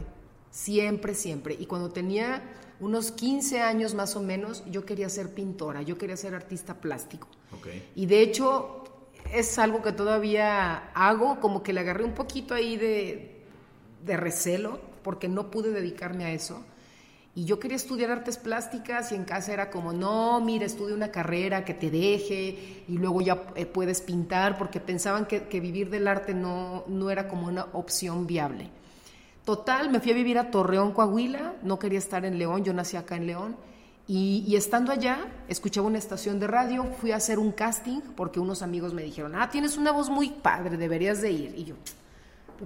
Siempre, 0.51 1.15
siempre. 1.15 1.57
Y 1.59 1.67
cuando 1.67 1.91
tenía 1.91 2.43
unos 2.81 3.13
15 3.13 3.61
años 3.61 3.95
más 3.95 4.17
o 4.17 4.23
menos, 4.23 4.65
yo 4.71 4.85
quería 4.85 5.09
ser 5.09 5.33
pintora, 5.33 5.83
yo 5.83 5.97
quería 5.97 6.17
ser 6.17 6.35
artista 6.35 6.81
plástico. 6.81 7.29
Y 7.95 8.07
de 8.07 8.23
hecho, 8.23 8.85
es 9.33 9.59
algo 9.59 9.83
que 9.83 9.93
todavía 9.93 10.91
hago, 10.95 11.41
como 11.41 11.63
que 11.63 11.73
le 11.73 11.81
agarré 11.81 12.05
un 12.05 12.15
poquito 12.15 12.55
ahí 12.55 12.77
de, 12.77 13.37
recelo, 14.17 14.81
porque 15.03 15.29
no 15.29 15.51
pude 15.51 15.71
dedicarme 15.71 16.25
a 16.25 16.33
eso. 16.33 16.65
Y 17.35 17.45
yo 17.45 17.61
quería 17.61 17.77
estudiar 17.77 18.11
artes 18.11 18.37
plásticas 18.39 19.13
y 19.13 19.15
en 19.15 19.25
casa 19.25 19.53
era 19.53 19.71
como, 19.71 19.93
no, 19.93 20.41
mira, 20.41 20.67
estudia 20.67 20.97
una 20.97 21.13
carrera 21.13 21.65
que 21.65 21.75
te 21.75 21.91
deje 21.91 22.85
y 22.89 22.99
luego 22.99 23.21
ya 23.21 23.47
eh, 23.55 23.67
puedes 23.67 24.01
pintar, 24.01 24.59
porque 24.59 24.81
pensaban 24.81 25.27
que, 25.27 25.61
vivir 25.61 25.91
del 25.91 26.09
arte 26.09 26.35
no, 26.35 26.85
no 26.89 27.09
era 27.09 27.29
como 27.29 27.47
una 27.47 27.67
opción 27.73 28.27
viable. 28.27 28.71
Total, 29.45 29.91
me 29.91 30.01
fui 30.01 30.13
a 30.13 30.15
vivir 30.15 30.39
a 30.39 30.51
Torreón, 30.51 30.93
Coahuila, 30.93 31.55
no 31.63 31.79
quería 31.79 31.99
estar 31.99 32.25
en 32.25 32.39
León, 32.39 32.65
yo 32.65 32.73
nací 32.73 32.97
acá 32.97 33.17
en 33.17 33.27
León. 33.27 33.57
Y, 34.07 34.45
y, 34.47 34.57
estando 34.57 34.91
allá, 34.91 35.29
escuchaba 35.49 35.87
una 35.87 35.99
estación 35.99 36.41
de 36.41 36.49
radio, 36.49 36.85
fui 36.85 37.13
a 37.13 37.17
hacer 37.17 37.39
un 37.39 37.53
casting 37.53 38.01
porque 38.17 38.41
unos 38.41 38.61
amigos 38.61 38.93
me 38.93 39.03
dijeron, 39.03 39.37
ah, 39.37 39.49
tienes 39.51 39.77
una 39.77 39.93
voz 39.93 40.11
muy 40.11 40.31
padre, 40.31 40.77
deberías 40.77 41.21
de 41.21 41.31
ir. 41.31 41.55
Y 41.57 41.65
yo, 41.65 41.77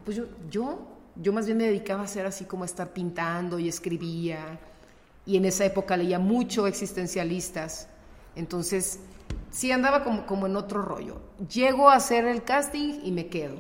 pues 0.04 0.16
yo, 0.16 0.24
yo 0.48 0.94
yo 1.16 1.32
más 1.32 1.46
bien 1.46 1.58
me 1.58 1.64
dedicaba 1.64 2.02
a 2.02 2.04
hacer 2.04 2.26
así 2.26 2.44
como 2.44 2.64
estar 2.64 2.92
pintando 2.92 3.58
y 3.58 3.68
escribía. 3.68 4.58
Y 5.26 5.36
en 5.36 5.44
esa 5.44 5.64
época 5.64 5.96
leía 5.96 6.18
mucho 6.18 6.66
existencialistas. 6.66 7.88
Entonces, 8.36 9.00
sí 9.50 9.70
andaba 9.70 10.02
como, 10.02 10.26
como 10.26 10.46
en 10.46 10.56
otro 10.56 10.82
rollo. 10.82 11.20
Llego 11.48 11.88
a 11.88 11.94
hacer 11.94 12.26
el 12.26 12.42
casting 12.42 13.00
y 13.04 13.12
me 13.12 13.28
quedo. 13.28 13.56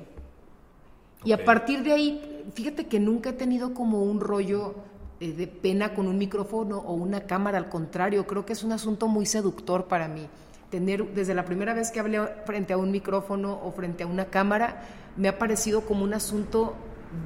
Y 1.24 1.32
a 1.32 1.44
partir 1.44 1.82
de 1.82 1.92
ahí, 1.92 2.33
fíjate 2.52 2.86
que 2.86 3.00
nunca 3.00 3.30
he 3.30 3.32
tenido 3.32 3.74
como 3.74 4.02
un 4.02 4.20
rollo 4.20 4.74
eh, 5.20 5.32
de 5.32 5.46
pena 5.46 5.94
con 5.94 6.06
un 6.08 6.18
micrófono 6.18 6.78
o 6.78 6.92
una 6.92 7.22
cámara, 7.22 7.58
al 7.58 7.68
contrario, 7.68 8.26
creo 8.26 8.44
que 8.44 8.52
es 8.52 8.64
un 8.64 8.72
asunto 8.72 9.08
muy 9.08 9.26
seductor 9.26 9.86
para 9.86 10.08
mí. 10.08 10.28
Tener, 10.70 11.14
desde 11.14 11.34
la 11.34 11.44
primera 11.44 11.72
vez 11.72 11.90
que 11.90 12.00
hablé 12.00 12.20
frente 12.44 12.72
a 12.72 12.76
un 12.76 12.90
micrófono 12.90 13.60
o 13.62 13.70
frente 13.72 14.02
a 14.02 14.06
una 14.06 14.26
cámara, 14.26 14.82
me 15.16 15.28
ha 15.28 15.38
parecido 15.38 15.82
como 15.82 16.04
un 16.04 16.14
asunto 16.14 16.74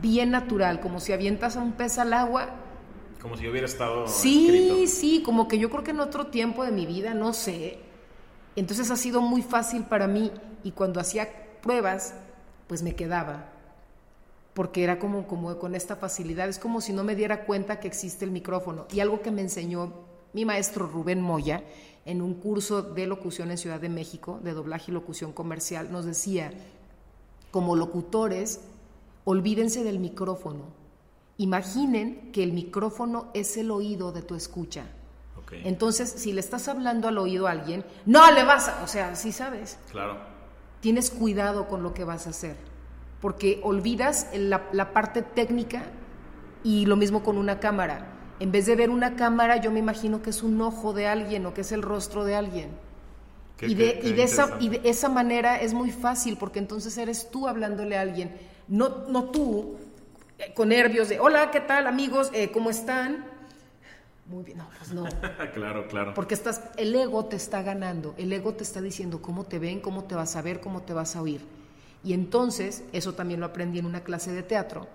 bien 0.03 0.31
natural, 0.31 0.81
como 0.81 1.01
si 1.01 1.13
avientas 1.13 1.57
a 1.57 1.63
un 1.63 1.73
pez 1.73 1.99
al 1.99 2.13
agua. 2.13 2.51
Como 3.23 3.37
si 3.37 3.49
hubiera 3.49 3.67
estado. 3.67 4.07
Sí, 4.07 4.87
sí, 4.87 5.23
como 5.25 5.49
que 5.49 5.59
yo 5.59 5.71
creo 5.71 5.83
que 5.83 5.91
en 5.93 6.01
otro 6.01 6.27
tiempo 6.27 6.65
de 6.65 6.73
mi 6.73 6.87
vida, 6.87 7.15
no 7.15 7.33
sé. 7.33 7.79
Entonces 8.55 8.91
ha 8.91 8.97
sido 8.97 9.23
muy 9.23 9.43
fácil 9.43 9.85
para 9.85 10.07
mí 10.07 10.31
y 10.63 10.73
cuando 10.73 11.01
hacía 11.01 11.29
pruebas, 11.63 12.15
pues 12.67 12.83
me 12.83 12.95
quedaba. 12.95 13.58
Porque 14.59 14.83
era 14.83 14.99
como, 14.99 15.29
como 15.29 15.57
con 15.57 15.77
esta 15.77 15.95
facilidad, 15.95 16.49
es 16.49 16.59
como 16.59 16.81
si 16.81 16.93
no 16.93 17.05
me 17.05 17.15
diera 17.15 17.45
cuenta 17.45 17.79
que 17.79 17.87
existe 17.87 18.25
el 18.25 18.33
micrófono. 18.33 18.89
Y 18.93 18.99
algo 18.99 19.23
que 19.23 19.31
me 19.31 19.41
enseñó 19.41 19.93
mi 20.33 20.45
maestro 20.45 20.89
Rubén 20.89 21.21
Moya 21.23 21.63
en 22.05 22.21
un 22.21 22.35
curso 22.35 22.83
de 22.83 23.07
locución 23.07 23.53
en 23.53 23.59
Ciudad 23.59 23.79
de 23.79 23.89
México, 23.89 24.41
de 24.43 24.55
doblaje 24.55 24.91
y 24.91 24.95
locución 24.95 25.33
comercial, 25.33 25.93
nos 25.93 26.07
decía, 26.07 26.51
como 27.53 27.77
locutores, 27.77 28.63
Olvídense 29.31 29.85
del 29.85 30.01
micrófono. 30.01 30.65
Imaginen 31.37 32.33
que 32.33 32.43
el 32.43 32.53
micrófono 32.53 33.29
es 33.35 33.59
el 33.59 33.71
oído 33.71 34.11
de 34.11 34.23
tu 34.23 34.35
escucha. 34.35 34.87
Entonces, 35.53 36.11
si 36.11 36.33
le 36.33 36.41
estás 36.41 36.67
hablando 36.67 37.07
al 37.07 37.19
oído 37.19 37.47
a 37.47 37.53
alguien, 37.53 37.85
no 38.07 38.33
le 38.33 38.43
vas 38.43 38.69
a, 38.69 38.83
o 38.83 38.89
sea, 38.89 39.15
sí 39.15 39.31
sabes. 39.31 39.79
Claro. 39.93 40.19
Tienes 40.81 41.11
cuidado 41.11 41.69
con 41.69 41.85
lo 41.85 41.95
que 41.95 42.05
vas 42.05 42.27
a 42.27 42.31
hacer, 42.31 42.57
porque 43.21 43.61
olvidas 43.63 44.29
la, 44.35 44.63
la 44.73 44.93
parte 44.93 45.23
técnica 45.23 45.83
y 46.63 46.87
lo 46.87 46.97
mismo 46.97 47.23
con 47.23 47.39
una 47.39 47.61
cámara. 47.61 48.15
En 48.41 48.53
vez 48.53 48.67
de 48.67 48.77
ver 48.77 48.91
una 48.91 49.17
cámara, 49.17 49.57
yo 49.57 49.71
me 49.71 49.81
imagino 49.81 50.23
que 50.23 50.31
es 50.31 50.43
un 50.43 50.61
ojo 50.61 50.93
de 50.93 51.09
alguien 51.09 51.45
o 51.47 51.55
que 51.55 51.63
es 51.63 51.73
el 51.73 51.83
rostro 51.83 52.25
de 52.25 52.37
alguien. 52.37 52.71
y, 53.61 53.75
de, 53.75 54.01
y, 54.03 54.13
de 54.13 54.23
esa, 54.23 54.57
y 54.61 54.69
de 54.69 54.89
esa 54.89 55.09
manera 55.09 55.61
es 55.61 55.75
muy 55.75 55.91
fácil, 55.91 56.37
porque 56.37 56.61
entonces 56.61 56.97
eres 56.99 57.31
tú 57.31 57.49
hablándole 57.49 57.99
a 57.99 58.03
alguien 58.03 58.33
no, 58.69 59.07
no 59.09 59.25
tú, 59.25 59.77
eh, 60.39 60.53
con 60.55 60.69
nervios 60.69 61.09
de, 61.09 61.19
hola, 61.19 61.51
¿qué 61.51 61.61
tal 61.61 61.87
amigos? 61.87 62.31
Eh, 62.33 62.51
¿Cómo 62.53 62.71
están? 62.71 63.25
Muy 64.27 64.45
bien, 64.45 64.59
no, 64.59 64.69
pues 64.79 64.93
no. 64.93 65.05
claro, 65.55 65.89
claro. 65.89 66.13
Porque 66.15 66.35
estás, 66.35 66.63
el 66.77 66.95
ego 66.95 67.25
te 67.25 67.37
está 67.37 67.63
ganando, 67.63 68.15
el 68.19 68.33
ego 68.33 68.55
te 68.55 68.63
está 68.63 68.81
diciendo 68.81 69.23
cómo 69.23 69.45
te 69.45 69.59
ven, 69.59 69.81
cómo 69.81 70.05
te 70.05 70.15
vas 70.15 70.37
a 70.37 70.43
ver, 70.43 70.61
cómo 70.61 70.83
te 70.83 70.93
vas 70.93 71.17
a 71.17 71.23
oír. 71.23 71.41
Y 72.05 72.13
entonces, 72.13 72.85
eso 72.93 73.15
también 73.15 73.41
lo 73.41 73.47
aprendí 73.47 73.79
en 73.79 73.87
una 73.87 74.05
clase 74.05 74.33
de 74.33 74.43
teatro, 74.43 74.87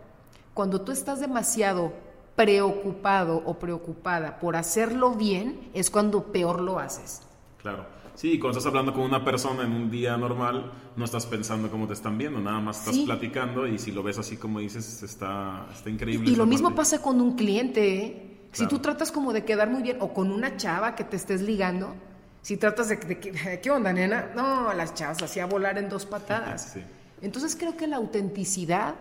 cuando 0.53 0.81
tú 0.81 0.91
estás 0.91 1.19
demasiado 1.19 1.93
preocupado 2.35 3.41
o 3.45 3.59
preocupada 3.59 4.39
por 4.39 4.55
hacerlo 4.55 5.11
bien, 5.11 5.69
es 5.73 5.89
cuando 5.89 6.31
peor 6.31 6.61
lo 6.61 6.79
haces. 6.79 7.21
Claro. 7.61 7.85
Sí, 8.15 8.37
cuando 8.37 8.59
estás 8.59 8.69
hablando 8.69 8.93
con 8.93 9.01
una 9.03 9.25
persona 9.25 9.63
en 9.63 9.71
un 9.71 9.89
día 9.89 10.15
normal, 10.17 10.71
no 10.95 11.05
estás 11.05 11.25
pensando 11.25 11.71
cómo 11.71 11.87
te 11.87 11.93
están 11.93 12.17
viendo, 12.17 12.39
nada 12.39 12.59
más 12.59 12.79
estás 12.79 12.99
platicando 12.99 13.65
y 13.65 13.79
si 13.79 13.91
lo 13.91 14.03
ves 14.03 14.19
así 14.19 14.37
como 14.37 14.59
dices, 14.59 15.01
está, 15.01 15.65
está 15.73 15.89
increíble. 15.89 16.29
Y, 16.29 16.35
lo 16.35 16.45
mismo 16.45 16.75
pasa 16.75 17.01
con 17.01 17.19
un 17.19 17.35
cliente. 17.35 17.95
¿eh? 17.95 18.37
Si 18.51 18.67
tú 18.67 18.79
tratas 18.79 19.11
como 19.11 19.33
de 19.33 19.43
quedar 19.43 19.71
muy 19.71 19.81
bien, 19.81 19.97
o 19.99 20.13
con 20.13 20.31
una 20.31 20.57
chava 20.57 20.93
que 20.93 21.03
te 21.03 21.15
estés 21.15 21.41
ligando, 21.41 21.95
si 22.43 22.58
tratas 22.58 22.89
de, 22.89 22.97
de, 22.97 23.60
¿qué 23.62 23.71
onda, 23.71 23.91
nena? 23.91 24.29
No, 24.36 24.71
las 24.73 24.93
chavas 24.93 25.19
hacía 25.23 25.47
volar 25.47 25.79
en 25.79 25.89
dos 25.89 26.06
patadas. 26.06 26.75
Entonces 27.21 27.56
creo 27.56 27.75
que 27.75 27.88
la 27.88 27.95
autenticidad 27.95 28.93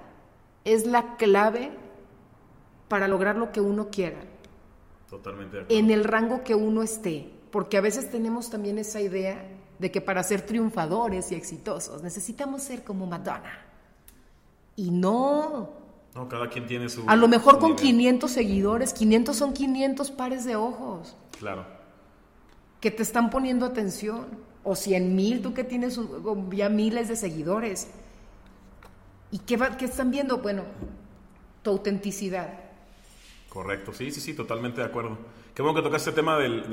es 0.64 0.86
la 0.86 1.16
clave 1.16 1.70
para 2.88 3.06
lograr 3.08 3.36
lo 3.36 3.52
que 3.52 3.60
uno 3.60 3.90
quiera. 3.90 4.20
Totalmente. 5.10 5.66
En 5.68 5.90
el 5.90 6.04
rango 6.04 6.42
que 6.42 6.54
uno 6.54 6.82
esté 6.82 7.28
porque 7.52 7.76
a 7.76 7.82
veces 7.82 8.10
tenemos 8.10 8.50
también 8.50 8.78
esa 8.78 9.00
idea 9.00 9.44
de 9.78 9.90
que 9.92 10.00
para 10.00 10.22
ser 10.22 10.42
triunfadores 10.42 11.30
y 11.30 11.34
exitosos 11.34 12.02
necesitamos 12.02 12.62
ser 12.62 12.82
como 12.82 13.06
Madonna. 13.06 13.66
Y 14.74 14.90
no. 14.90 15.70
No, 16.14 16.28
cada 16.28 16.48
quien 16.48 16.66
tiene 16.66 16.88
su... 16.88 17.04
A 17.06 17.14
lo 17.14 17.28
mejor 17.28 17.58
con 17.58 17.76
500 17.76 18.30
seguidores, 18.30 18.92
500 18.94 19.36
son 19.36 19.52
500 19.52 20.10
pares 20.12 20.44
de 20.44 20.56
ojos. 20.56 21.14
Claro. 21.38 21.81
Que 22.82 22.90
te 22.90 23.02
están 23.02 23.30
poniendo 23.30 23.64
atención. 23.64 24.26
O 24.64 24.76
100 24.76 25.16
mil, 25.16 25.42
tú 25.42 25.54
que 25.54 25.64
tienes 25.64 25.98
ya 26.50 26.68
miles 26.68 27.08
de 27.08 27.16
seguidores. 27.16 27.88
¿Y 29.32 29.38
qué, 29.38 29.58
qué 29.78 29.86
están 29.86 30.10
viendo? 30.10 30.38
Bueno, 30.38 30.62
tu 31.62 31.70
autenticidad. 31.70 32.60
Correcto, 33.48 33.92
sí, 33.92 34.10
sí, 34.10 34.20
sí, 34.20 34.34
totalmente 34.34 34.80
de 34.80 34.86
acuerdo. 34.86 35.18
Qué 35.54 35.62
bueno 35.62 35.76
que 35.76 35.82
tocas 35.82 36.02
este 36.02 36.12
tema 36.12 36.38
del, 36.38 36.70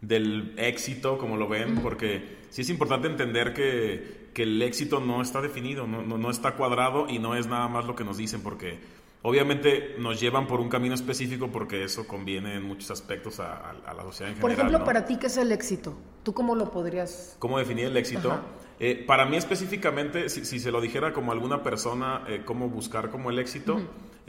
del, 0.00 0.54
éxito, 0.56 1.18
como 1.18 1.36
lo 1.36 1.48
ven, 1.48 1.76
porque 1.82 2.38
sí 2.48 2.62
es 2.62 2.70
importante 2.70 3.08
entender 3.08 3.52
que, 3.52 4.30
que 4.32 4.44
el 4.44 4.62
éxito 4.62 5.00
no 5.00 5.20
está 5.20 5.42
definido, 5.42 5.86
no, 5.86 6.02
no, 6.02 6.30
está 6.30 6.54
cuadrado 6.54 7.06
y 7.08 7.18
no 7.18 7.34
es 7.36 7.46
nada 7.46 7.68
más 7.68 7.84
lo 7.84 7.94
que 7.94 8.04
nos 8.04 8.16
dicen, 8.16 8.40
porque 8.42 8.78
obviamente 9.22 9.96
nos 9.98 10.20
llevan 10.20 10.46
por 10.46 10.60
un 10.60 10.68
camino 10.68 10.94
específico 10.94 11.48
porque 11.50 11.84
eso 11.84 12.06
conviene 12.06 12.54
en 12.54 12.62
muchos 12.62 12.90
aspectos 12.90 13.40
a, 13.40 13.74
la 13.84 14.02
sociedad 14.02 14.30
en 14.30 14.36
general. 14.36 14.40
Por 14.40 14.50
ejemplo, 14.52 14.84
para 14.84 15.04
ti, 15.04 15.16
¿qué 15.16 15.26
es 15.26 15.36
el 15.36 15.52
éxito? 15.52 15.96
¿Tú 16.22 16.34
cómo 16.34 16.54
lo 16.54 16.70
podrías...? 16.70 17.36
¿Cómo 17.38 17.58
definir 17.58 17.86
el 17.86 17.96
éxito? 17.96 18.40
Eh, 18.80 19.04
para 19.06 19.26
mí 19.26 19.36
específicamente, 19.36 20.28
si, 20.28 20.44
si, 20.44 20.60
se 20.60 20.70
lo 20.70 20.80
dijera 20.80 21.12
como 21.12 21.32
alguna 21.32 21.62
persona, 21.62 22.24
eh, 22.28 22.42
cómo 22.44 22.68
buscar 22.68 23.10
como 23.10 23.30
el 23.30 23.38
éxito, 23.38 23.80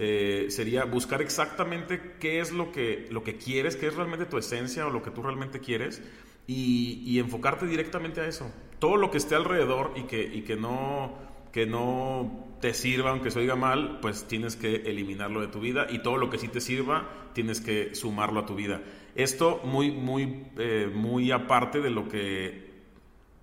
eh, 0.02 0.48
sería 0.50 0.86
buscar 0.86 1.22
exactamente 1.22 2.16
qué 2.22 2.40
es 2.40 2.54
lo 2.54 2.72
que, 2.72 3.08
lo 3.12 3.24
que 3.26 3.36
quieres, 3.36 3.76
qué 3.76 3.88
es 3.88 3.96
realmente 3.96 4.26
tu 4.26 4.38
esencia 4.38 4.88
o 4.88 4.90
lo 4.90 5.04
que 5.04 5.12
tú 5.12 5.22
realmente 5.22 5.60
quieres 5.60 6.02
y, 6.48 7.20
enfocarte 7.20 7.66
directamente 7.66 8.22
a 8.22 8.26
eso. 8.26 8.50
Todo 8.80 8.96
lo 8.96 9.12
que 9.12 9.18
esté 9.18 9.36
alrededor 9.36 9.92
y 9.96 10.04
que, 10.04 10.24
y 10.24 10.44
que, 10.44 10.56
no, 10.56 11.14
que 11.52 11.66
no 11.66 12.48
te 12.62 12.74
sirva, 12.74 13.12
aunque 13.12 13.32
se 13.32 13.40
oiga 13.40 13.56
mal, 13.56 14.00
pues 14.02 14.28
tienes 14.28 14.56
que 14.56 14.76
eliminarlo 14.76 15.42
de 15.42 15.48
tu 15.48 15.60
vida 15.60 15.88
y 15.90 16.00
todo 16.00 16.18
lo 16.18 16.30
que 16.30 16.38
sí 16.38 16.48
te 16.48 16.62
sirva, 16.62 17.10
tienes 17.34 17.62
que 17.62 17.96
sumarlo 17.96 18.42
a 18.42 18.46
tu 18.46 18.56
vida. 18.56 18.82
Esto 19.16 19.62
muy, 19.64 19.92
muy, 19.92 20.46
muy 20.94 21.32
aparte 21.32 21.82
de 21.82 21.90
lo 21.90 22.08
que 22.08 22.70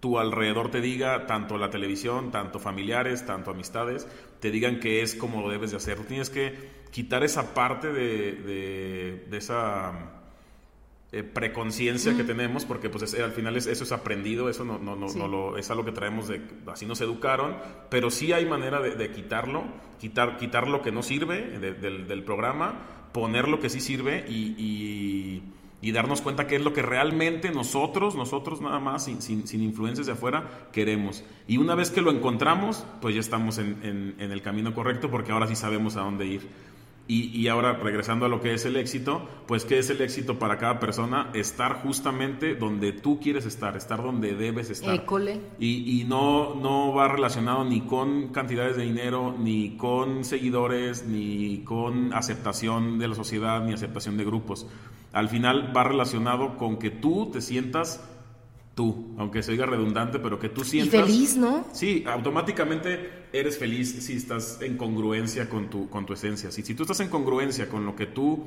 tu 0.00 0.18
alrededor 0.18 0.70
te 0.70 0.80
diga, 0.80 1.26
tanto 1.26 1.58
la 1.58 1.70
televisión, 1.70 2.30
tanto 2.30 2.58
familiares, 2.58 3.26
tanto 3.26 3.50
amistades, 3.50 4.06
te 4.40 4.50
digan 4.50 4.78
que 4.78 5.02
es 5.02 5.14
como 5.14 5.40
lo 5.40 5.48
debes 5.48 5.70
de 5.70 5.78
hacer. 5.78 5.98
Tienes 6.06 6.30
que 6.30 6.54
quitar 6.90 7.24
esa 7.24 7.54
parte 7.54 7.92
de, 7.92 9.24
de, 9.28 9.36
esa 9.36 10.15
eh, 11.18 11.22
preconciencia 11.22 12.16
que 12.16 12.24
tenemos, 12.24 12.64
porque 12.64 12.90
pues 12.90 13.14
al 13.14 13.32
final 13.32 13.56
eso 13.56 13.70
es 13.70 13.92
aprendido, 13.92 14.48
eso 14.48 14.64
no, 14.64 14.78
no, 14.78 14.96
no, 14.96 15.28
lo, 15.28 15.56
es 15.56 15.70
algo 15.70 15.84
que 15.84 15.92
traemos 15.92 16.28
de, 16.28 16.42
así 16.66 16.86
nos 16.86 17.00
educaron, 17.00 17.56
pero 17.88 18.10
sí 18.10 18.32
hay 18.32 18.46
manera 18.46 18.80
de, 18.80 19.10
quitarlo, 19.10 19.64
quitar, 19.98 20.36
quitar 20.36 20.68
lo 20.68 20.82
que 20.82 20.92
no 20.92 21.02
sirve 21.02 21.58
del, 21.58 22.06
del, 22.08 22.24
programa, 22.24 23.10
poner 23.12 23.48
lo 23.48 23.60
que 23.60 23.70
sí 23.70 23.80
sirve 23.80 24.24
y 24.28 25.42
y 25.86 25.92
darnos 25.92 26.22
cuenta 26.22 26.46
qué 26.46 26.56
es 26.56 26.64
lo 26.64 26.72
que 26.72 26.82
realmente 26.82 27.50
nosotros, 27.50 28.16
nosotros 28.16 28.60
nada 28.60 28.80
más, 28.80 29.04
sin, 29.04 29.20
sin, 29.22 29.62
influencias 29.62 30.06
de 30.06 30.14
afuera, 30.14 30.68
queremos. 30.72 31.22
Y 31.46 31.58
una 31.58 31.74
vez 31.74 31.90
que 31.90 32.00
lo 32.00 32.10
encontramos, 32.10 32.84
pues 33.00 33.14
ya 33.14 33.20
estamos 33.20 33.58
en, 33.58 34.14
en, 34.18 34.32
el 34.32 34.42
camino 34.42 34.74
correcto 34.74 35.10
porque 35.10 35.32
ahora 35.32 35.46
sí 35.46 35.54
sabemos 35.54 35.96
a 35.96 36.00
dónde 36.00 36.26
ir. 36.26 36.48
Y, 37.08 37.46
ahora, 37.46 37.74
regresando 37.74 38.26
a 38.26 38.28
lo 38.28 38.40
que 38.40 38.52
es 38.52 38.64
el 38.64 38.74
éxito, 38.74 39.28
pues 39.46 39.64
¿qué 39.64 39.78
es 39.78 39.88
el 39.90 40.00
éxito 40.00 40.40
para 40.40 40.58
cada 40.58 40.80
persona? 40.80 41.30
Estar 41.34 41.80
justamente 41.82 42.56
donde 42.56 42.90
tú 42.90 43.20
quieres 43.20 43.46
estar, 43.46 43.76
estar 43.76 44.02
donde 44.02 44.34
debes 44.34 44.70
estar. 44.70 44.92
École. 44.92 45.40
Y, 45.60 46.00
y 46.00 46.04
no, 46.04 46.56
no 46.56 46.92
va 46.92 47.06
relacionado 47.06 47.64
ni 47.64 47.82
con 47.82 48.32
cantidades 48.32 48.76
de 48.76 48.82
dinero, 48.82 49.36
ni 49.38 49.76
con 49.76 50.24
seguidores, 50.24 51.06
ni 51.06 51.58
con 51.58 52.12
aceptación 52.12 52.98
de 52.98 53.06
la 53.06 53.14
sociedad, 53.14 53.64
ni 53.64 53.72
aceptación 53.72 54.16
de 54.16 54.24
grupos. 54.24 54.66
Al 55.12 55.28
final 55.28 55.72
va 55.76 55.84
relacionado 55.84 56.56
con 56.56 56.76
que 56.76 56.90
tú 56.90 57.30
te 57.32 57.40
sientas 57.40 58.04
tú, 58.76 59.14
aunque 59.16 59.42
se 59.42 59.52
diga 59.52 59.64
redundante, 59.64 60.18
pero 60.18 60.38
que 60.38 60.50
tú 60.50 60.62
sientas... 60.62 61.08
Y 61.08 61.12
feliz, 61.12 61.36
¿no? 61.36 61.64
Sí, 61.72 62.04
automáticamente 62.06 63.15
eres 63.32 63.58
feliz 63.58 64.04
si 64.04 64.16
estás 64.16 64.58
en 64.60 64.76
congruencia 64.76 65.48
con 65.48 65.68
tu, 65.68 65.88
con 65.88 66.06
tu 66.06 66.12
esencia. 66.12 66.50
Si, 66.50 66.62
si 66.62 66.74
tú 66.74 66.82
estás 66.84 67.00
en 67.00 67.08
congruencia 67.08 67.68
con 67.68 67.84
lo 67.84 67.96
que 67.96 68.06
tú 68.06 68.46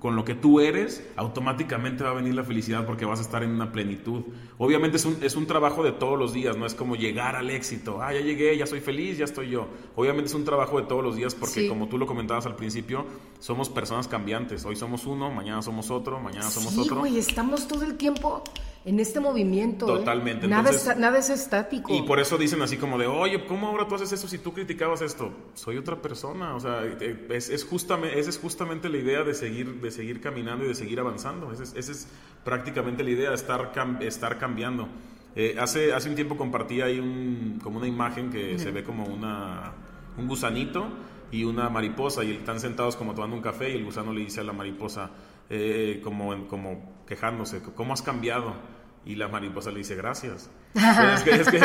con 0.00 0.16
lo 0.16 0.24
que 0.24 0.34
tú 0.34 0.60
eres, 0.60 1.06
automáticamente 1.14 2.02
va 2.02 2.10
a 2.10 2.14
venir 2.14 2.34
la 2.34 2.42
felicidad 2.42 2.84
porque 2.84 3.04
vas 3.04 3.20
a 3.20 3.22
estar 3.22 3.44
en 3.44 3.50
una 3.50 3.70
plenitud. 3.70 4.22
Obviamente 4.58 4.96
es 4.96 5.04
un, 5.04 5.16
es 5.22 5.36
un 5.36 5.46
trabajo 5.46 5.84
de 5.84 5.92
todos 5.92 6.18
los 6.18 6.32
días, 6.32 6.56
no 6.56 6.66
es 6.66 6.74
como 6.74 6.96
llegar 6.96 7.36
al 7.36 7.50
éxito, 7.50 8.02
ah, 8.02 8.12
ya 8.12 8.20
llegué, 8.20 8.56
ya 8.56 8.66
soy 8.66 8.80
feliz, 8.80 9.16
ya 9.16 9.24
estoy 9.24 9.50
yo. 9.50 9.68
Obviamente 9.94 10.26
es 10.26 10.34
un 10.34 10.44
trabajo 10.44 10.80
de 10.80 10.86
todos 10.86 11.04
los 11.04 11.14
días 11.14 11.36
porque 11.36 11.68
como 11.68 11.86
tú 11.88 11.98
lo 11.98 12.06
comentabas 12.06 12.46
al 12.46 12.56
principio, 12.56 13.06
somos 13.38 13.68
personas 13.68 14.08
cambiantes. 14.08 14.64
Hoy 14.64 14.74
somos 14.74 15.06
uno, 15.06 15.30
mañana 15.30 15.62
somos 15.62 15.90
otro, 15.90 16.18
mañana 16.18 16.50
somos 16.50 16.74
sí, 16.74 16.80
otro. 16.80 16.98
Güey, 16.98 17.18
estamos 17.18 17.68
todo 17.68 17.84
el 17.84 17.96
tiempo 17.96 18.42
en 18.86 19.00
este 19.00 19.18
movimiento. 19.18 19.84
¿eh? 19.86 19.98
Totalmente. 19.98 20.46
Nada, 20.46 20.70
es, 20.70 20.96
nada 20.96 21.18
es 21.18 21.28
estático. 21.28 21.92
Y 21.92 22.02
por 22.02 22.20
eso 22.20 22.38
dicen 22.38 22.62
así 22.62 22.76
como 22.76 22.96
de, 22.98 23.06
oye, 23.08 23.44
¿cómo 23.44 23.66
ahora 23.66 23.88
tú 23.88 23.96
haces 23.96 24.12
eso 24.12 24.28
si 24.28 24.38
tú 24.38 24.52
criticabas 24.52 25.02
esto? 25.02 25.32
Soy 25.54 25.76
otra 25.76 26.00
persona. 26.00 26.54
O 26.54 26.60
sea, 26.60 26.84
eh, 26.84 27.26
es, 27.30 27.50
es 27.50 27.64
justamente, 27.64 28.18
esa 28.18 28.30
es 28.30 28.38
justamente 28.38 28.88
la 28.88 28.98
idea 28.98 29.24
de 29.24 29.34
seguir, 29.34 29.75
de 29.80 29.90
seguir 29.90 30.20
caminando 30.20 30.64
y 30.64 30.68
de 30.68 30.74
seguir 30.74 31.00
avanzando. 31.00 31.52
Esa 31.52 31.78
es, 31.78 32.08
prácticamente 32.44 33.02
la 33.02 33.10
idea, 33.10 33.34
estar, 33.34 33.72
estar 34.00 34.38
cambiando. 34.38 34.88
Eh, 35.34 35.56
hace, 35.58 35.92
hace 35.92 36.08
un 36.08 36.14
tiempo 36.14 36.36
compartí 36.36 36.80
ahí 36.80 37.58
como 37.62 37.78
una 37.78 37.86
imagen 37.86 38.30
que 38.30 38.58
se 38.58 38.70
ve 38.70 38.82
como 38.82 39.04
una, 39.04 39.72
un 40.16 40.26
gusanito 40.26 40.88
y 41.30 41.44
una 41.44 41.68
mariposa 41.68 42.24
y 42.24 42.32
están 42.32 42.60
sentados 42.60 42.96
como 42.96 43.14
tomando 43.14 43.36
un 43.36 43.42
café 43.42 43.70
y 43.70 43.76
el 43.76 43.84
gusano 43.84 44.12
le 44.12 44.20
dice 44.20 44.40
a 44.40 44.44
la 44.44 44.52
mariposa 44.52 45.10
como, 46.02 46.48
como 46.48 47.04
quejándose, 47.06 47.62
¿cómo 47.74 47.92
has 47.92 48.02
cambiado? 48.02 48.54
Y 49.06 49.14
la 49.14 49.28
mariposa 49.28 49.70
le 49.70 49.78
dice 49.78 49.94
gracias. 49.94 50.50
es, 50.74 51.48
que, 51.48 51.60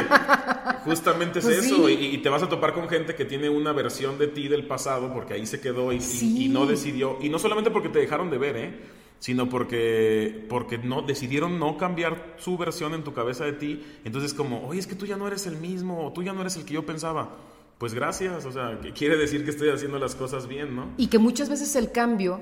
justamente 0.86 1.40
es 1.40 1.46
pues 1.46 1.66
eso. 1.66 1.90
Y, 1.90 2.20
te 2.20 2.30
vas 2.30 2.44
a 2.44 2.48
topar 2.48 2.74
con 2.74 2.88
gente 2.88 3.16
que 3.16 3.26
tiene 3.26 3.50
una 3.50 3.74
versión 3.74 4.20
de 4.20 4.28
ti 4.28 4.48
del 4.48 4.68
pasado 4.68 5.12
porque 5.12 5.34
ahí 5.34 5.48
se 5.48 5.60
quedó 5.60 5.92
y, 5.92 6.00
y, 6.22 6.50
no 6.50 6.68
decidió. 6.68 7.18
Y 7.20 7.30
no 7.30 7.40
solamente 7.40 7.72
porque 7.72 7.90
te 7.90 7.98
dejaron 7.98 8.30
de 8.30 8.38
ver, 8.38 8.58
¿eh? 8.58 8.80
sino 9.22 9.50
porque, 9.50 10.46
porque 10.50 10.78
no, 10.80 11.04
decidieron 11.04 11.60
no 11.60 11.78
cambiar 11.78 12.36
su 12.38 12.58
versión 12.58 12.94
en 12.94 13.04
tu 13.04 13.14
cabeza 13.14 13.46
de 13.46 13.54
ti. 13.54 13.84
Entonces 14.04 14.34
como, 14.34 14.68
oye, 14.68 14.80
es 14.80 14.88
que 14.88 14.96
tú 14.96 15.06
ya 15.06 15.16
no 15.16 15.28
eres 15.28 15.46
el 15.48 15.58
mismo, 15.58 16.06
o 16.06 16.12
tú 16.12 16.24
ya 16.24 16.34
no 16.34 16.42
eres 16.42 16.58
el 16.58 16.66
que 16.66 16.74
yo 16.74 16.86
pensaba. 16.86 17.38
Pues 17.78 17.94
gracias, 17.96 18.46
o 18.46 18.52
sea, 18.52 18.80
quiere 18.96 19.18
decir 19.18 19.44
que 19.44 19.50
estoy 19.52 19.70
haciendo 19.70 19.98
las 19.98 20.14
cosas 20.14 20.48
bien, 20.48 20.76
¿no? 20.76 20.92
Y 20.98 21.08
que 21.08 21.18
muchas 21.18 21.50
veces 21.50 21.76
el 21.76 21.92
cambio 21.92 22.40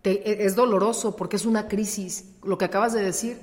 te, 0.00 0.44
es 0.44 0.54
doloroso 0.54 1.16
porque 1.16 1.36
es 1.36 1.44
una 1.44 1.68
crisis, 1.68 2.34
lo 2.42 2.56
que 2.56 2.66
acabas 2.66 2.94
de 2.94 3.02
decir 3.02 3.38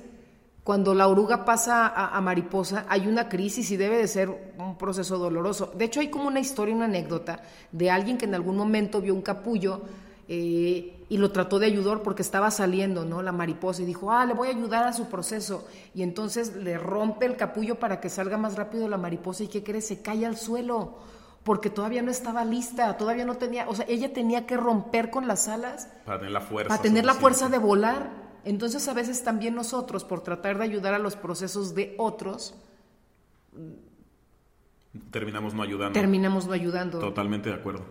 cuando 0.66 0.96
la 0.96 1.06
oruga 1.06 1.44
pasa 1.44 1.86
a, 1.86 2.20
mariposa, 2.20 2.86
hay 2.88 3.06
una 3.06 3.28
crisis 3.28 3.70
y 3.70 3.76
debe 3.76 3.98
de 3.98 4.08
ser 4.08 4.52
un 4.58 4.76
proceso 4.76 5.16
doloroso. 5.16 5.70
De 5.76 5.84
hecho, 5.84 6.00
hay 6.00 6.10
como 6.10 6.26
una 6.26 6.40
historia, 6.40 6.74
una 6.74 6.86
anécdota 6.86 7.40
de 7.70 7.88
alguien 7.88 8.18
que 8.18 8.24
en 8.24 8.34
algún 8.34 8.56
momento 8.56 9.00
vio 9.00 9.14
un 9.14 9.22
capullo 9.22 9.82
eh, 10.26 11.04
y 11.08 11.18
lo 11.18 11.30
trató 11.30 11.60
de 11.60 11.66
ayudar 11.66 12.02
porque 12.02 12.22
estaba 12.22 12.50
saliendo, 12.50 13.04
¿no? 13.04 13.22
La 13.22 13.30
mariposa 13.30 13.82
y 13.82 13.84
dijo, 13.84 14.10
ah, 14.10 14.26
le 14.26 14.34
voy 14.34 14.48
a 14.48 14.50
ayudar 14.50 14.88
a 14.88 14.92
su 14.92 15.06
proceso. 15.06 15.68
Y 15.94 16.02
entonces 16.02 16.56
le 16.56 16.78
rompe 16.78 17.26
el 17.26 17.36
capullo 17.36 17.76
para 17.78 18.00
que 18.00 18.08
salga 18.08 18.36
más 18.36 18.56
rápido 18.56 18.88
la 18.88 18.96
mariposa 18.96 19.44
y 19.44 19.46
¿qué 19.46 19.62
cree? 19.62 19.80
Se 19.80 20.02
cae 20.02 20.26
al 20.26 20.36
suelo 20.36 20.96
porque 21.44 21.70
todavía 21.70 22.02
no 22.02 22.10
estaba 22.10 22.44
lista, 22.44 22.96
todavía 22.96 23.24
no 23.24 23.36
tenía, 23.36 23.68
o 23.68 23.74
sea, 23.76 23.86
ella 23.88 24.12
tenía 24.12 24.46
que 24.46 24.56
romper 24.56 25.10
con 25.10 25.28
las 25.28 25.46
alas 25.46 25.88
para 26.04 26.18
tener 26.18 26.32
la 26.32 26.40
fuerza. 26.40 26.68
Para 26.70 26.82
tener 26.82 27.04
la 27.04 27.14
fuerza 27.14 27.48
de 27.48 27.58
volar. 27.58 28.25
Entonces 28.46 28.86
a 28.86 28.94
veces 28.94 29.24
también 29.24 29.56
nosotros, 29.56 30.04
por 30.04 30.20
tratar 30.20 30.58
de 30.58 30.64
ayudar 30.64 30.94
a 30.94 31.00
los 31.00 31.16
procesos 31.16 31.74
de 31.74 31.96
otros, 31.98 32.54
terminamos 35.10 35.52
no 35.52 35.64
ayudando. 35.64 35.92
Terminamos 35.92 36.46
no 36.46 36.52
ayudando. 36.52 37.00
Totalmente 37.00 37.48
de 37.48 37.56
acuerdo. 37.56 37.84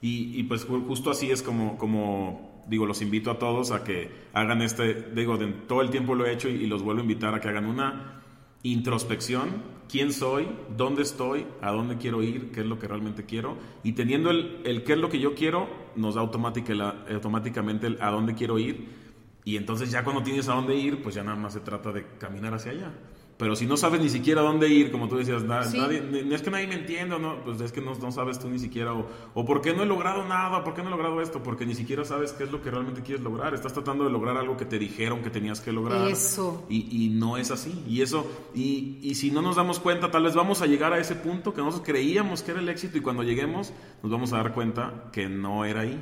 Y, 0.00 0.42
pues 0.44 0.64
justo 0.64 1.10
así 1.10 1.30
es 1.30 1.42
como, 1.42 1.76
como, 1.76 2.64
digo, 2.68 2.86
los 2.86 3.02
invito 3.02 3.30
a 3.30 3.38
todos 3.38 3.70
a 3.70 3.84
que 3.84 4.10
hagan 4.32 4.62
este, 4.62 4.94
digo, 5.14 5.36
de, 5.36 5.48
todo 5.48 5.82
el 5.82 5.90
tiempo 5.90 6.14
lo 6.14 6.24
he 6.24 6.32
hecho 6.32 6.48
y, 6.48 6.66
los 6.66 6.82
vuelvo 6.82 7.00
a 7.00 7.02
invitar 7.02 7.34
a 7.34 7.40
que 7.40 7.48
hagan 7.48 7.66
una 7.66 8.22
introspección, 8.62 9.62
quién 9.90 10.14
soy, 10.14 10.48
dónde 10.74 11.02
estoy, 11.02 11.46
a 11.60 11.70
dónde 11.70 11.98
quiero 11.98 12.22
ir, 12.22 12.50
qué 12.50 12.60
es 12.60 12.66
lo 12.66 12.78
que 12.78 12.88
realmente 12.88 13.26
quiero. 13.26 13.58
Y 13.82 13.92
teniendo 13.92 14.30
el, 14.30 14.62
el 14.64 14.84
qué 14.84 14.94
es 14.94 14.98
lo 14.98 15.10
que 15.10 15.18
yo 15.18 15.34
quiero, 15.34 15.68
nos 15.96 16.14
da 16.14 16.22
automáticamente 16.22 17.88
el 17.88 18.00
a 18.00 18.10
dónde 18.10 18.34
quiero 18.34 18.58
ir 18.58 18.97
y 19.48 19.56
entonces 19.56 19.90
ya 19.90 20.04
cuando 20.04 20.22
tienes 20.22 20.46
a 20.50 20.52
dónde 20.52 20.76
ir, 20.76 21.02
pues 21.02 21.14
ya 21.14 21.24
nada 21.24 21.38
más 21.38 21.54
se 21.54 21.60
trata 21.60 21.90
de 21.90 22.04
caminar 22.18 22.52
hacia 22.52 22.72
allá. 22.72 22.92
Pero 23.38 23.56
si 23.56 23.64
no 23.64 23.78
sabes 23.78 23.98
ni 23.98 24.10
siquiera 24.10 24.42
dónde 24.42 24.68
ir, 24.68 24.92
como 24.92 25.08
tú 25.08 25.16
decías, 25.16 25.42
no 25.42 25.58
es 25.58 26.42
que 26.42 26.50
nadie 26.50 26.66
me 26.66 26.74
entienda, 26.74 27.18
no, 27.18 27.42
pues 27.42 27.58
es 27.62 27.72
que 27.72 27.80
no, 27.80 27.94
no 27.94 28.12
sabes 28.12 28.38
tú 28.38 28.50
ni 28.50 28.58
siquiera, 28.58 28.92
o, 28.92 29.08
o 29.32 29.46
por 29.46 29.62
qué 29.62 29.72
no 29.72 29.82
he 29.82 29.86
logrado 29.86 30.22
nada, 30.26 30.62
por 30.62 30.74
qué 30.74 30.82
no 30.82 30.88
he 30.88 30.90
logrado 30.90 31.22
esto, 31.22 31.42
porque 31.42 31.64
ni 31.64 31.74
siquiera 31.74 32.04
sabes 32.04 32.32
qué 32.32 32.44
es 32.44 32.52
lo 32.52 32.60
que 32.60 32.70
realmente 32.70 33.00
quieres 33.00 33.24
lograr. 33.24 33.54
Estás 33.54 33.72
tratando 33.72 34.04
de 34.04 34.10
lograr 34.10 34.36
algo 34.36 34.58
que 34.58 34.66
te 34.66 34.78
dijeron 34.78 35.22
que 35.22 35.30
tenías 35.30 35.62
que 35.62 35.72
lograr. 35.72 36.06
Eso. 36.08 36.66
Y, 36.68 37.06
y 37.06 37.08
no 37.08 37.38
es 37.38 37.50
así. 37.50 37.82
Y 37.88 38.02
eso, 38.02 38.30
y, 38.54 38.98
y, 39.00 39.14
si 39.14 39.30
no 39.30 39.40
nos 39.40 39.56
damos 39.56 39.80
cuenta, 39.80 40.10
tal 40.10 40.24
vez 40.24 40.34
vamos 40.34 40.60
a 40.60 40.66
llegar 40.66 40.92
a 40.92 40.98
ese 40.98 41.14
punto 41.14 41.54
que 41.54 41.62
nosotros 41.62 41.86
creíamos 41.86 42.42
que 42.42 42.50
era 42.50 42.60
el 42.60 42.68
éxito 42.68 42.98
y 42.98 43.00
cuando 43.00 43.22
lleguemos 43.22 43.72
nos 44.02 44.12
vamos 44.12 44.30
a 44.34 44.36
dar 44.36 44.52
cuenta 44.52 45.04
que 45.10 45.26
no 45.30 45.64
era 45.64 45.80
ahí. 45.80 45.98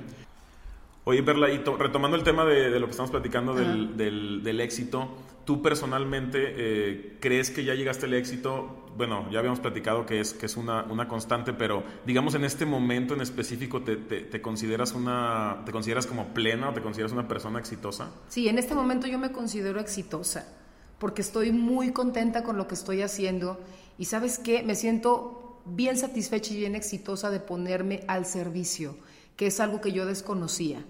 Oye, 1.08 1.22
Perla, 1.22 1.48
y 1.50 1.58
retomando 1.58 2.16
el 2.16 2.24
tema 2.24 2.44
de, 2.44 2.68
lo 2.80 2.86
que 2.86 2.90
estamos 2.90 3.12
platicando 3.12 3.54
del, 3.54 4.60
éxito, 4.60 5.08
¿tú 5.44 5.62
personalmente 5.62 6.38
eh, 6.42 7.16
crees 7.20 7.52
que 7.52 7.62
ya 7.62 7.74
llegaste 7.74 8.06
al 8.06 8.14
éxito? 8.14 8.88
Bueno, 8.96 9.30
ya 9.30 9.38
habíamos 9.38 9.60
platicado 9.60 10.04
que 10.04 10.18
es, 10.18 10.34
que 10.34 10.46
es 10.46 10.56
una, 10.56 11.06
constante, 11.06 11.52
pero 11.52 11.84
digamos 12.04 12.34
en 12.34 12.42
este 12.42 12.66
momento 12.66 13.14
en 13.14 13.20
específico, 13.20 13.82
te, 13.84 14.40
consideras 14.42 14.94
una, 14.94 15.62
¿te 15.64 15.70
consideras 15.70 16.08
como 16.08 16.34
plena 16.34 16.70
o 16.70 16.72
te 16.72 16.82
consideras 16.82 17.12
una 17.12 17.28
persona 17.28 17.60
exitosa? 17.60 18.10
Sí, 18.26 18.48
en 18.48 18.58
este 18.58 18.74
momento 18.74 19.06
yo 19.06 19.20
me 19.20 19.30
considero 19.30 19.78
exitosa, 19.78 20.56
porque 20.98 21.22
estoy 21.22 21.52
muy 21.52 21.92
contenta 21.92 22.42
con 22.42 22.56
lo 22.56 22.66
que 22.66 22.74
estoy 22.74 23.02
haciendo 23.02 23.60
y 23.96 24.06
sabes 24.06 24.40
qué, 24.40 24.64
me 24.64 24.74
siento 24.74 25.60
bien 25.66 25.96
satisfecha 25.96 26.52
y 26.52 26.56
bien 26.56 26.74
exitosa 26.74 27.30
de 27.30 27.38
ponerme 27.38 28.02
al 28.08 28.26
servicio, 28.26 28.96
que 29.36 29.46
es 29.46 29.60
algo 29.60 29.80
que 29.80 29.92
yo 29.92 30.04
desconocía 30.04 30.84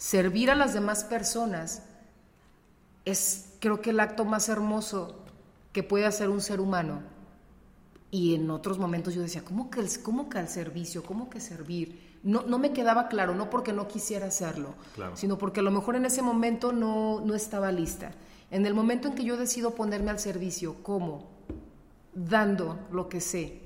servir 0.00 0.50
a 0.50 0.54
las 0.54 0.72
demás 0.72 1.04
personas 1.04 1.82
es 3.04 3.50
creo 3.60 3.82
que 3.82 3.90
el 3.90 4.00
acto 4.00 4.24
más 4.24 4.48
hermoso 4.48 5.22
que 5.72 5.82
puede 5.82 6.06
hacer 6.06 6.30
un 6.30 6.40
ser 6.40 6.58
humano. 6.58 7.02
Y 8.10 8.34
en 8.34 8.50
otros 8.50 8.78
momentos 8.78 9.14
yo 9.14 9.20
decía, 9.20 9.44
¿cómo 9.44 9.70
que, 9.70 9.86
cómo 10.02 10.30
que 10.30 10.38
al 10.38 10.48
servicio? 10.48 11.02
¿Cómo 11.02 11.28
que 11.28 11.38
servir? 11.38 12.18
No, 12.22 12.42
no 12.42 12.58
me 12.58 12.72
quedaba 12.72 13.08
claro, 13.08 13.34
no 13.34 13.50
porque 13.50 13.74
no 13.74 13.88
quisiera 13.88 14.26
hacerlo, 14.26 14.74
sino 15.14 15.36
porque 15.36 15.60
a 15.60 15.62
lo 15.62 15.70
mejor 15.70 15.96
en 15.96 16.06
ese 16.06 16.22
momento 16.22 16.72
no, 16.72 17.20
no 17.20 17.34
estaba 17.34 17.70
lista. 17.70 18.12
En 18.50 18.64
el 18.64 18.72
momento 18.72 19.08
en 19.08 19.14
que 19.14 19.24
yo 19.24 19.36
decido 19.36 19.74
ponerme 19.74 20.10
al 20.10 20.18
servicio, 20.18 20.76
¿cómo? 20.82 21.28
Dando 22.14 22.78
lo 22.90 23.08
que 23.10 23.20
sé, 23.20 23.60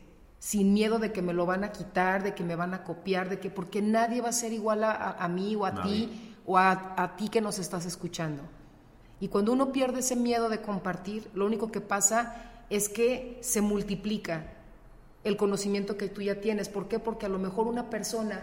sin 0.44 0.74
miedo 0.74 0.98
de 0.98 1.10
que 1.10 1.22
me 1.22 1.32
lo 1.32 1.46
van 1.46 1.64
a 1.64 1.72
quitar, 1.72 2.22
de 2.22 2.34
que 2.34 2.44
me 2.44 2.54
van 2.54 2.74
a 2.74 2.84
copiar, 2.84 3.30
de 3.30 3.40
que 3.40 3.48
porque 3.48 3.80
nadie 3.80 4.20
va 4.20 4.28
a 4.28 4.32
ser 4.32 4.52
igual 4.52 4.84
a, 4.84 5.26
mí 5.28 5.56
o 5.56 5.64
a 5.64 5.82
ti 5.82 6.23
o 6.46 6.58
a, 6.58 7.14
ti 7.16 7.28
que 7.28 7.40
nos 7.40 7.58
estás 7.58 7.86
escuchando. 7.86 8.42
Y 9.20 9.28
cuando 9.28 9.52
uno 9.52 9.72
pierde 9.72 10.00
ese 10.00 10.16
miedo 10.16 10.48
de 10.48 10.60
compartir, 10.60 11.30
lo 11.34 11.46
único 11.46 11.70
que 11.70 11.80
pasa 11.80 12.36
es 12.70 12.88
que 12.88 13.38
se 13.42 13.60
multiplica 13.60 14.52
el 15.22 15.36
conocimiento 15.36 15.96
que 15.96 16.08
tú 16.08 16.20
ya 16.20 16.40
tienes. 16.40 16.68
¿Por 16.68 16.88
qué? 16.88 16.98
Porque 16.98 17.26
a 17.26 17.30
lo 17.30 17.38
mejor 17.38 17.66
una 17.66 17.88
persona 17.88 18.42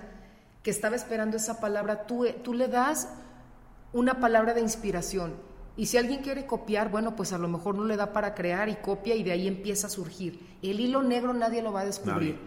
que 0.64 0.72
estaba 0.72 0.96
esperando 0.96 1.38
esa 1.38 1.60
palabra, 1.60 2.08
tú, 2.08 2.26
tú 2.44 2.54
le 2.54 2.68
das 2.68 3.10
una 3.94 4.20
palabra 4.20 4.54
de 4.54 4.62
inspiración. 4.62 5.34
Y 5.78 5.86
si 5.86 5.98
alguien 5.98 6.22
quiere 6.22 6.46
copiar, 6.46 6.90
bueno, 6.90 7.16
pues 7.16 7.34
a 7.34 7.38
lo 7.38 7.48
mejor 7.48 7.76
no 7.76 7.86
le 7.86 7.98
da 7.98 8.14
para 8.14 8.36
crear 8.36 8.70
y 8.70 8.76
copia 8.76 9.16
y 9.16 9.24
de 9.24 9.32
ahí 9.32 9.48
empieza 9.48 9.88
a 9.88 9.90
surgir. 9.90 10.40
El 10.62 10.80
hilo 10.80 11.02
negro 11.02 11.34
nadie 11.34 11.62
lo 11.62 11.72
va 11.72 11.82
a 11.82 11.86
descubrir. 11.86 12.38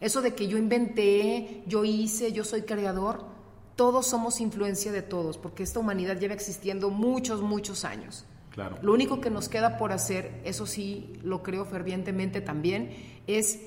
Eso 0.00 0.20
de 0.20 0.34
que 0.34 0.46
yo 0.46 0.58
inventé, 0.58 1.62
yo 1.66 1.84
hice, 1.84 2.32
yo 2.32 2.44
soy 2.44 2.62
creador, 2.62 3.35
todos 3.76 4.06
somos 4.06 4.40
influencia 4.40 4.90
de 4.90 5.02
todos, 5.02 5.38
porque 5.38 5.62
esta 5.62 5.78
humanidad 5.78 6.18
lleva 6.18 6.34
existiendo 6.34 6.90
muchos, 6.90 7.42
muchos 7.42 7.84
años. 7.84 8.24
Claro. 8.50 8.78
Lo 8.80 8.94
único 8.94 9.20
que 9.20 9.30
nos 9.30 9.50
queda 9.50 9.76
por 9.76 9.92
hacer, 9.92 10.40
eso 10.44 10.66
sí 10.66 11.12
lo 11.22 11.42
creo 11.42 11.66
fervientemente 11.66 12.40
también, 12.40 12.90
es 13.26 13.60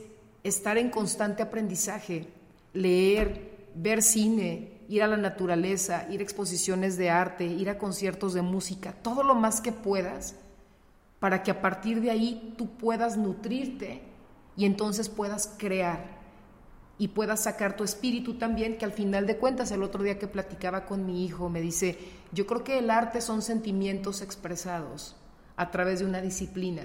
estar 0.43 0.79
en 0.79 0.89
constante 0.89 1.43
aprendizaje, 1.43 2.27
leer, 2.73 3.67
ver 3.75 4.01
cine, 4.01 4.79
ir 4.89 5.03
a 5.03 5.07
la 5.07 5.17
naturaleza, 5.17 6.07
ir 6.09 6.21
a 6.21 6.23
exposiciones 6.23 6.97
de 6.97 7.11
arte, 7.11 7.45
ir 7.45 7.69
a 7.69 7.77
conciertos 7.77 8.33
de 8.33 8.41
música, 8.41 8.93
todo 8.93 9.21
lo 9.21 9.35
más 9.35 9.61
que 9.61 9.71
puedas, 9.71 10.35
para 11.19 11.43
que 11.43 11.51
a 11.51 11.61
partir 11.61 12.01
de 12.01 12.09
ahí 12.09 12.55
tú 12.57 12.69
puedas 12.77 13.15
nutrirte 13.15 14.01
y 14.57 14.65
entonces 14.65 15.07
puedas 15.07 15.53
crear 15.59 16.18
y 16.99 17.07
puedas 17.07 17.43
sacar 17.43 17.77
tu 17.77 17.85
espíritu 17.85 18.37
también, 18.37 18.77
que 18.77 18.83
al 18.83 18.91
final 18.91 19.25
de 19.25 19.37
cuentas, 19.37 19.71
el 19.71 19.83
otro 19.83 20.03
día 20.03 20.19
que 20.19 20.27
platicaba 20.27 20.85
con 20.85 21.05
mi 21.05 21.25
hijo, 21.25 21.49
me 21.49 21.61
dice, 21.61 21.97
yo 22.33 22.45
creo 22.45 22.65
que 22.65 22.77
el 22.77 22.89
arte 22.89 23.21
son 23.21 23.41
sentimientos 23.41 24.21
expresados 24.21 25.15
a 25.55 25.71
través 25.71 25.99
de 25.99 26.05
una 26.05 26.21
disciplina, 26.21 26.83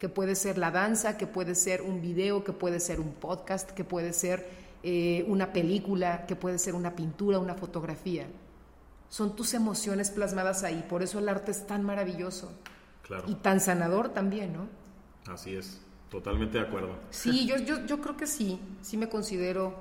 que 0.00 0.08
puede 0.08 0.34
ser 0.34 0.58
la 0.58 0.72
danza, 0.72 1.16
que 1.16 1.28
puede 1.28 1.54
ser 1.54 1.80
un 1.80 2.02
video, 2.02 2.42
que 2.42 2.52
puede 2.52 2.80
ser 2.80 2.98
un 2.98 3.12
podcast, 3.12 3.70
que 3.70 3.84
puede 3.84 4.12
ser 4.12 4.48
eh, 4.82 5.24
una 5.28 5.52
película, 5.52 6.26
que 6.26 6.34
puede 6.34 6.58
ser 6.58 6.74
una 6.74 6.96
pintura, 6.96 7.38
una 7.38 7.54
fotografía. 7.54 8.26
Son 9.08 9.36
tus 9.36 9.54
emociones 9.54 10.10
plasmadas 10.10 10.64
ahí, 10.64 10.84
por 10.88 11.04
eso 11.04 11.20
el 11.20 11.28
arte 11.28 11.52
es 11.52 11.68
tan 11.68 11.84
maravilloso. 11.84 12.52
Y 13.26 13.34
tan 13.36 13.60
sanador 13.60 14.08
también, 14.08 14.54
¿no? 14.54 14.68
Así 15.30 15.54
es, 15.54 15.80
totalmente 16.12 16.58
de 16.58 16.64
acuerdo. 16.64 16.94
Sí, 17.10 17.46
yo, 17.46 17.56
yo, 17.56 17.86
yo 17.86 18.00
creo 18.00 18.16
que 18.18 18.26
sí, 18.26 18.60
sí 18.82 18.98
me 18.98 19.08
considero 19.08 19.74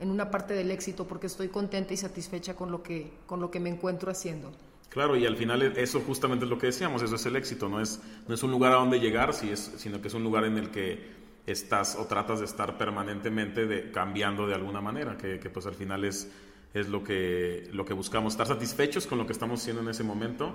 en 0.00 0.10
una 0.10 0.30
parte 0.30 0.54
del 0.54 0.70
éxito 0.70 1.06
porque 1.06 1.26
estoy 1.26 1.48
contenta 1.48 1.92
y 1.92 1.98
satisfecha 1.98 2.56
con 2.56 2.72
lo 2.72 2.82
que, 2.82 3.12
con 3.26 3.38
lo 3.38 3.50
que 3.50 3.60
me 3.60 3.68
encuentro 3.68 4.10
haciendo. 4.10 4.50
Claro, 4.88 5.14
y 5.14 5.26
al 5.26 5.36
final 5.36 5.60
eso 5.62 6.00
justamente 6.00 6.46
es 6.46 6.50
lo 6.50 6.58
que 6.58 6.68
decíamos, 6.68 7.02
eso 7.02 7.16
es 7.16 7.26
el 7.26 7.36
éxito, 7.36 7.68
no 7.68 7.80
es, 7.80 8.00
no 8.26 8.34
es 8.34 8.42
un 8.42 8.50
lugar 8.50 8.72
a 8.72 8.76
donde 8.76 8.98
llegar, 8.98 9.34
sino 9.34 10.00
que 10.00 10.08
es 10.08 10.14
un 10.14 10.24
lugar 10.24 10.44
en 10.44 10.56
el 10.56 10.70
que 10.70 11.24
estás 11.46 11.96
o 11.96 12.06
tratas 12.06 12.38
de 12.38 12.46
estar 12.46 12.78
permanentemente 12.78 13.66
de, 13.66 13.90
cambiando 13.90 14.46
de 14.46 14.54
alguna 14.54 14.80
manera, 14.80 15.18
que, 15.18 15.38
que, 15.38 15.50
pues 15.50 15.66
al 15.66 15.74
final 15.74 16.04
es, 16.04 16.30
es 16.72 16.88
lo, 16.88 17.04
que, 17.04 17.68
lo 17.72 17.84
que 17.84 17.92
buscamos, 17.92 18.32
estar 18.32 18.46
satisfechos 18.46 19.06
con 19.06 19.18
lo 19.18 19.26
que 19.26 19.32
estamos 19.32 19.60
haciendo 19.60 19.82
en 19.82 19.88
ese 19.88 20.04
momento. 20.04 20.54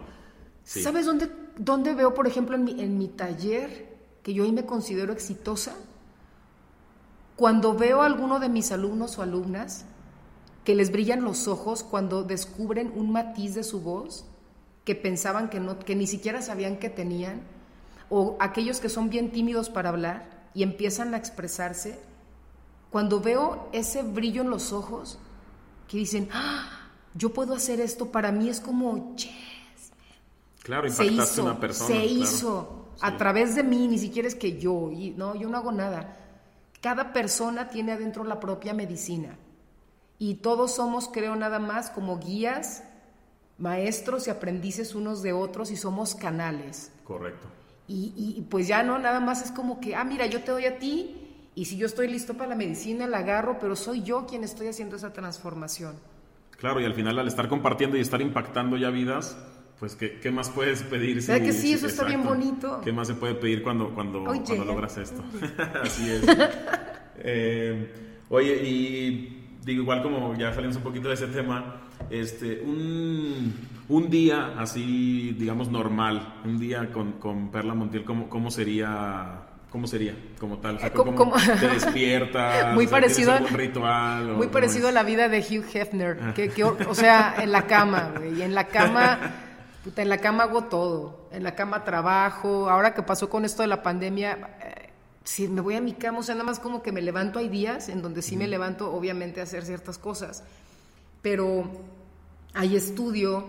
¿Sabes 0.64 1.06
dónde, 1.06 1.30
dónde 1.58 1.94
veo, 1.94 2.14
por 2.14 2.26
ejemplo, 2.26 2.56
en 2.56 2.64
mi, 2.64 2.82
en 2.82 2.98
mi 2.98 3.10
taller, 3.10 3.99
que 4.30 4.36
yo 4.36 4.44
ahí 4.44 4.52
me 4.52 4.68
considero 4.68 5.12
exitosa? 5.12 5.74
Cuando 7.36 7.74
veo 7.74 8.04
a 8.04 8.06
alguno 8.06 8.38
de 8.38 8.48
mis 8.48 8.72
alumnos 8.72 9.18
o 9.18 9.24
alumnas 9.24 9.86
que 10.64 10.76
les 10.76 10.92
brillan 10.92 11.24
los 11.24 11.48
ojos 11.48 11.82
cuando 11.82 12.22
descubren 12.22 12.94
un 12.96 13.12
matiz 13.12 13.56
de 13.56 13.64
su 13.64 13.82
voz 13.82 14.26
que 14.86 14.94
pensaban 14.94 15.50
que, 15.50 15.60
no, 15.60 15.80
que 15.80 15.96
ni 15.96 16.06
siquiera 16.06 16.44
sabían 16.44 16.78
que 16.78 16.92
tenían, 16.92 17.42
o 18.08 18.38
aquellos 18.40 18.80
que 18.80 18.88
son 18.90 19.10
bien 19.10 19.32
tímidos 19.32 19.72
para 19.72 19.90
hablar 19.90 20.48
y 20.54 20.62
empiezan 20.62 21.16
a 21.16 21.18
expresarse, 21.18 22.00
cuando 22.92 23.22
veo 23.22 23.68
ese 23.72 24.04
brillo 24.04 24.44
en 24.44 24.52
los 24.52 24.74
ojos, 24.74 25.18
que 25.88 25.98
dicen, 25.98 26.30
ah, 26.34 26.92
yo 27.16 27.34
puedo 27.34 27.56
hacer 27.56 27.82
esto, 27.82 28.12
para 28.12 28.32
mí 28.32 28.48
es 28.48 28.60
como, 28.60 29.16
yes. 29.16 29.32
Claro, 30.62 30.88
se 30.92 31.08
hizo, 31.08 31.42
una 31.42 31.60
persona. 31.60 31.88
Se 31.88 32.06
hizo 32.06 32.80
a 33.02 33.18
través 33.18 33.56
de 33.56 33.64
mí, 33.64 33.88
ni 33.88 33.98
siquiera 33.98 34.28
es 34.28 34.36
que 34.36 34.60
yo, 34.60 34.92
y, 34.92 35.12
no, 35.12 35.36
yo 35.36 35.50
no 35.50 35.58
hago 35.58 35.72
nada. 35.72 36.18
Cada 36.82 37.14
persona 37.14 37.70
tiene 37.70 37.94
adentro 37.94 38.24
la 38.24 38.40
propia 38.40 38.74
medicina 38.74 39.38
y 40.18 40.36
todos 40.36 40.76
somos, 40.76 41.08
creo, 41.08 41.36
nada 41.36 41.60
más 41.60 41.90
como 41.90 42.20
guías, 42.20 42.84
maestros 43.58 44.28
y 44.28 44.30
aprendices 44.30 44.94
unos 44.94 45.22
de 45.24 45.34
otros 45.34 45.72
y 45.72 45.78
somos 45.78 46.14
canales. 46.14 46.92
Correcto. 47.04 47.48
Y, 47.92 48.46
pues 48.52 48.68
ya 48.68 48.84
no, 48.84 49.00
nada 49.00 49.20
más 49.20 49.44
es 49.44 49.52
como 49.52 49.80
que, 49.80 49.96
ah, 49.96 50.04
mira, 50.04 50.28
yo 50.28 50.44
te 50.44 50.52
doy 50.52 50.66
a 50.66 50.78
ti 50.78 51.16
y 51.56 51.66
si 51.66 51.76
yo 51.76 51.88
estoy 51.88 52.08
listo 52.08 52.36
para 52.36 52.50
la 52.50 52.56
medicina, 52.56 53.08
la 53.08 53.20
agarro, 53.20 53.58
pero 53.60 53.76
soy 53.76 54.04
yo 54.04 54.28
quien 54.28 54.44
estoy 54.44 54.68
haciendo 54.68 54.96
esa 54.96 55.12
transformación. 55.12 55.96
Claro, 56.52 56.80
y 56.82 56.86
al 56.86 56.94
final 56.94 57.18
al 57.18 57.28
estar 57.28 57.48
compartiendo 57.48 57.98
y 57.98 58.02
estar 58.02 58.22
impactando 58.22 58.78
ya 58.78 58.92
vidas, 58.92 59.38
pues 59.80 59.96
¿qué, 59.96 60.32
más 60.32 60.50
puedes 60.50 60.84
pedir? 60.84 61.22
¿Sabes 61.22 61.44
que 61.44 61.54
sí? 61.54 61.74
Eso 61.74 61.88
está 61.88 62.04
bien 62.04 62.24
bonito. 62.24 62.82
¿Qué 62.84 62.92
más 62.92 63.08
se 63.08 63.16
puede 63.16 63.36
pedir 63.36 63.64
cuando, 63.64 63.94
cuando, 63.94 64.24
cuando 64.24 64.66
logras 64.66 64.98
esto? 64.98 65.24
Así 65.84 66.10
es. 66.10 66.24
Eh, 67.22 67.94
oye, 68.30 68.56
y 68.64 69.54
digo, 69.64 69.84
igual 69.84 70.04
como 70.04 70.36
ya 70.36 70.54
salimos 70.54 70.76
un 70.76 70.84
poquito 70.84 71.08
de 71.08 71.14
ese 71.14 71.28
tema, 71.28 71.82
este, 72.10 72.62
un, 72.62 73.54
un 73.88 74.10
día 74.10 74.56
así, 74.58 75.36
digamos, 75.38 75.70
normal, 75.70 76.36
un 76.46 76.60
día 76.60 76.92
con, 76.92 77.14
con 77.14 77.50
Perla 77.50 77.74
Montiel, 77.74 78.04
¿cómo, 78.04 78.30
cómo 78.30 78.52
sería 78.52 79.46
¿Cómo 79.72 79.86
sería 79.86 80.16
como 80.40 80.58
tal? 80.58 80.78
O 80.78 80.80
sea, 80.80 80.92
¿cómo, 80.92 81.34
te 81.60 81.68
despiertas? 81.68 82.74
Muy 82.74 82.88
parecido, 82.88 83.38
ritual, 83.52 84.36
muy 84.36 84.48
parecido 84.48 84.88
a 84.88 84.92
la 84.92 85.04
vida 85.04 85.30
de 85.30 85.42
Hugh 85.42 85.66
Hefner. 85.72 86.34
Que, 86.34 86.50
que, 86.50 86.64
o 86.64 86.96
sea, 86.96 87.36
en 87.40 87.52
la 87.52 87.68
cama, 87.68 88.14
güey. 88.18 88.42
En 88.42 88.56
la 88.56 88.66
cama, 88.66 89.20
puta, 89.90 90.02
en 90.04 90.10
la 90.10 90.20
cama 90.20 90.44
hago 90.44 90.66
todo. 90.66 91.28
En 91.32 91.44
la 91.44 91.56
cama 91.56 91.84
trabajo. 91.84 92.70
Ahora 92.70 92.94
que 92.94 93.02
pasó 93.02 93.30
con 93.30 93.44
esto 93.44 93.64
de 93.64 93.68
la 93.68 93.82
pandemia, 93.82 94.38
si 95.24 95.48
me 95.48 95.62
voy 95.62 95.76
a 95.76 95.82
mi 95.82 95.94
cama, 95.94 96.20
o 96.20 96.24
sea, 96.24 96.36
nada 96.36 96.46
más 96.46 96.60
como 96.60 96.84
que 96.84 96.92
me 96.92 97.02
levanto, 97.02 97.40
hay 97.40 97.50
días 97.50 97.90
en 97.90 98.02
donde 98.02 98.22
sí 98.22 98.38
me 98.38 98.48
levanto, 98.48 98.92
obviamente, 98.94 99.40
a 99.40 99.44
hacer 99.44 99.66
ciertas 99.66 99.98
cosas, 99.98 100.44
pero 101.22 101.70
hay 102.54 102.76
estudio, 102.76 103.46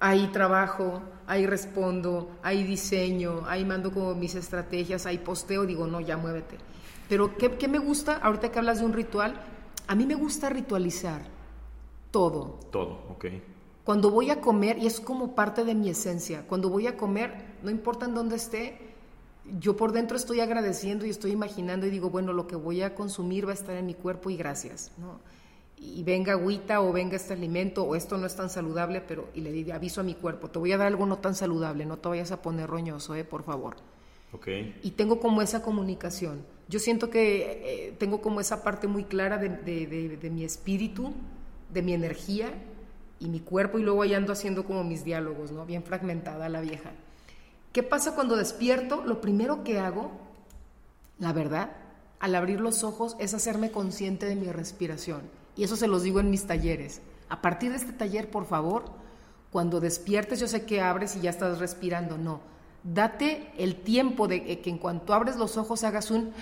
hay 0.00 0.28
trabajo, 0.28 1.00
ahí 1.26 1.46
respondo, 1.46 2.30
hay 2.42 2.64
diseño, 2.64 3.42
ahí 3.46 3.64
mando 3.64 3.92
como 3.92 4.14
mis 4.14 4.34
estrategias, 4.34 5.06
hay 5.06 5.18
posteo, 5.18 5.64
digo, 5.64 5.86
no, 5.86 6.00
ya 6.00 6.16
muévete. 6.16 6.58
Pero 7.08 7.36
¿qué, 7.36 7.52
¿qué, 7.52 7.68
me 7.68 7.78
gusta? 7.78 8.16
Ahorita 8.18 8.50
que 8.50 8.58
hablas 8.58 8.80
de 8.80 8.86
un 8.86 8.92
ritual, 8.92 9.40
a 9.86 9.94
mí 9.94 10.06
me 10.06 10.14
gusta 10.14 10.48
ritualizar 10.48 11.22
todo. 12.10 12.60
Todo, 12.70 13.06
ok. 13.10 13.26
Cuando 13.84 14.10
voy 14.10 14.30
a 14.30 14.40
comer, 14.40 14.78
y 14.78 14.86
es 14.86 14.98
como 14.98 15.34
parte 15.34 15.64
de 15.64 15.74
mi 15.74 15.90
esencia, 15.90 16.46
cuando 16.48 16.70
voy 16.70 16.86
a 16.86 16.96
comer, 16.96 17.34
no 17.62 17.70
importa 17.70 18.06
en 18.06 18.14
dónde 18.14 18.36
esté, 18.36 18.78
yo 19.60 19.76
por 19.76 19.92
dentro 19.92 20.16
estoy 20.16 20.40
agradeciendo 20.40 21.04
y 21.04 21.10
estoy 21.10 21.32
imaginando 21.32 21.86
y 21.86 21.90
digo, 21.90 22.08
bueno, 22.08 22.32
lo 22.32 22.46
que 22.46 22.56
voy 22.56 22.80
a 22.80 22.94
consumir 22.94 23.46
va 23.46 23.50
a 23.50 23.54
estar 23.54 23.76
en 23.76 23.84
mi 23.84 23.92
cuerpo 23.92 24.30
y 24.30 24.36
gracias, 24.36 24.90
¿no? 24.96 25.20
Y 25.76 26.02
venga 26.02 26.32
agüita 26.32 26.80
o 26.80 26.92
venga 26.92 27.16
este 27.16 27.34
alimento 27.34 27.84
o 27.84 27.94
esto 27.94 28.16
no 28.16 28.26
es 28.26 28.34
tan 28.34 28.48
saludable, 28.48 29.02
pero 29.02 29.28
y 29.34 29.42
le 29.42 29.70
aviso 29.70 30.00
a 30.00 30.04
mi 30.04 30.14
cuerpo, 30.14 30.48
te 30.48 30.58
voy 30.58 30.72
a 30.72 30.78
dar 30.78 30.86
algo 30.86 31.04
no 31.04 31.18
tan 31.18 31.34
saludable, 31.34 31.84
no 31.84 31.98
te 31.98 32.08
vayas 32.08 32.32
a 32.32 32.40
poner 32.40 32.70
roñoso, 32.70 33.14
¿eh? 33.14 33.24
Por 33.24 33.42
favor. 33.42 33.76
Okay. 34.32 34.80
Y 34.82 34.92
tengo 34.92 35.20
como 35.20 35.42
esa 35.42 35.62
comunicación. 35.62 36.46
Yo 36.68 36.78
siento 36.78 37.10
que 37.10 37.88
eh, 37.88 37.92
tengo 37.98 38.22
como 38.22 38.40
esa 38.40 38.64
parte 38.64 38.88
muy 38.88 39.04
clara 39.04 39.36
de, 39.36 39.50
de, 39.50 40.30
mi 40.30 40.44
espíritu, 40.44 41.12
de 41.70 41.82
mi 41.82 41.92
energía 41.92 42.52
y 43.20 43.28
mi 43.28 43.40
cuerpo 43.40 43.78
y 43.78 43.82
luego 43.82 44.02
ahí 44.02 44.14
ando 44.14 44.32
haciendo 44.32 44.64
como 44.64 44.84
mis 44.84 45.04
diálogos, 45.04 45.52
¿no? 45.52 45.64
Bien 45.66 45.82
fragmentada 45.82 46.48
la 46.48 46.60
vieja. 46.60 46.90
¿Qué 47.72 47.82
pasa 47.82 48.14
cuando 48.14 48.36
despierto? 48.36 49.02
Lo 49.04 49.20
primero 49.20 49.64
que 49.64 49.78
hago, 49.78 50.10
la 51.18 51.32
verdad, 51.32 51.70
al 52.20 52.34
abrir 52.34 52.60
los 52.60 52.84
ojos 52.84 53.16
es 53.18 53.34
hacerme 53.34 53.70
consciente 53.70 54.26
de 54.26 54.36
mi 54.36 54.50
respiración. 54.50 55.22
Y 55.56 55.64
eso 55.64 55.76
se 55.76 55.88
los 55.88 56.02
digo 56.02 56.20
en 56.20 56.30
mis 56.30 56.46
talleres. 56.46 57.00
A 57.28 57.42
partir 57.42 57.70
de 57.70 57.76
este 57.76 57.92
taller, 57.92 58.30
por 58.30 58.46
favor, 58.46 58.84
cuando 59.50 59.80
despiertes, 59.80 60.40
yo 60.40 60.48
sé 60.48 60.64
que 60.64 60.80
abres 60.80 61.16
y 61.16 61.20
ya 61.20 61.30
estás 61.30 61.58
respirando. 61.58 62.18
No, 62.18 62.40
date 62.82 63.52
el 63.58 63.76
tiempo 63.76 64.28
de 64.28 64.60
que 64.60 64.70
en 64.70 64.78
cuanto 64.78 65.14
abres 65.14 65.36
los 65.36 65.56
ojos 65.56 65.84
hagas 65.84 66.10
un 66.10 66.32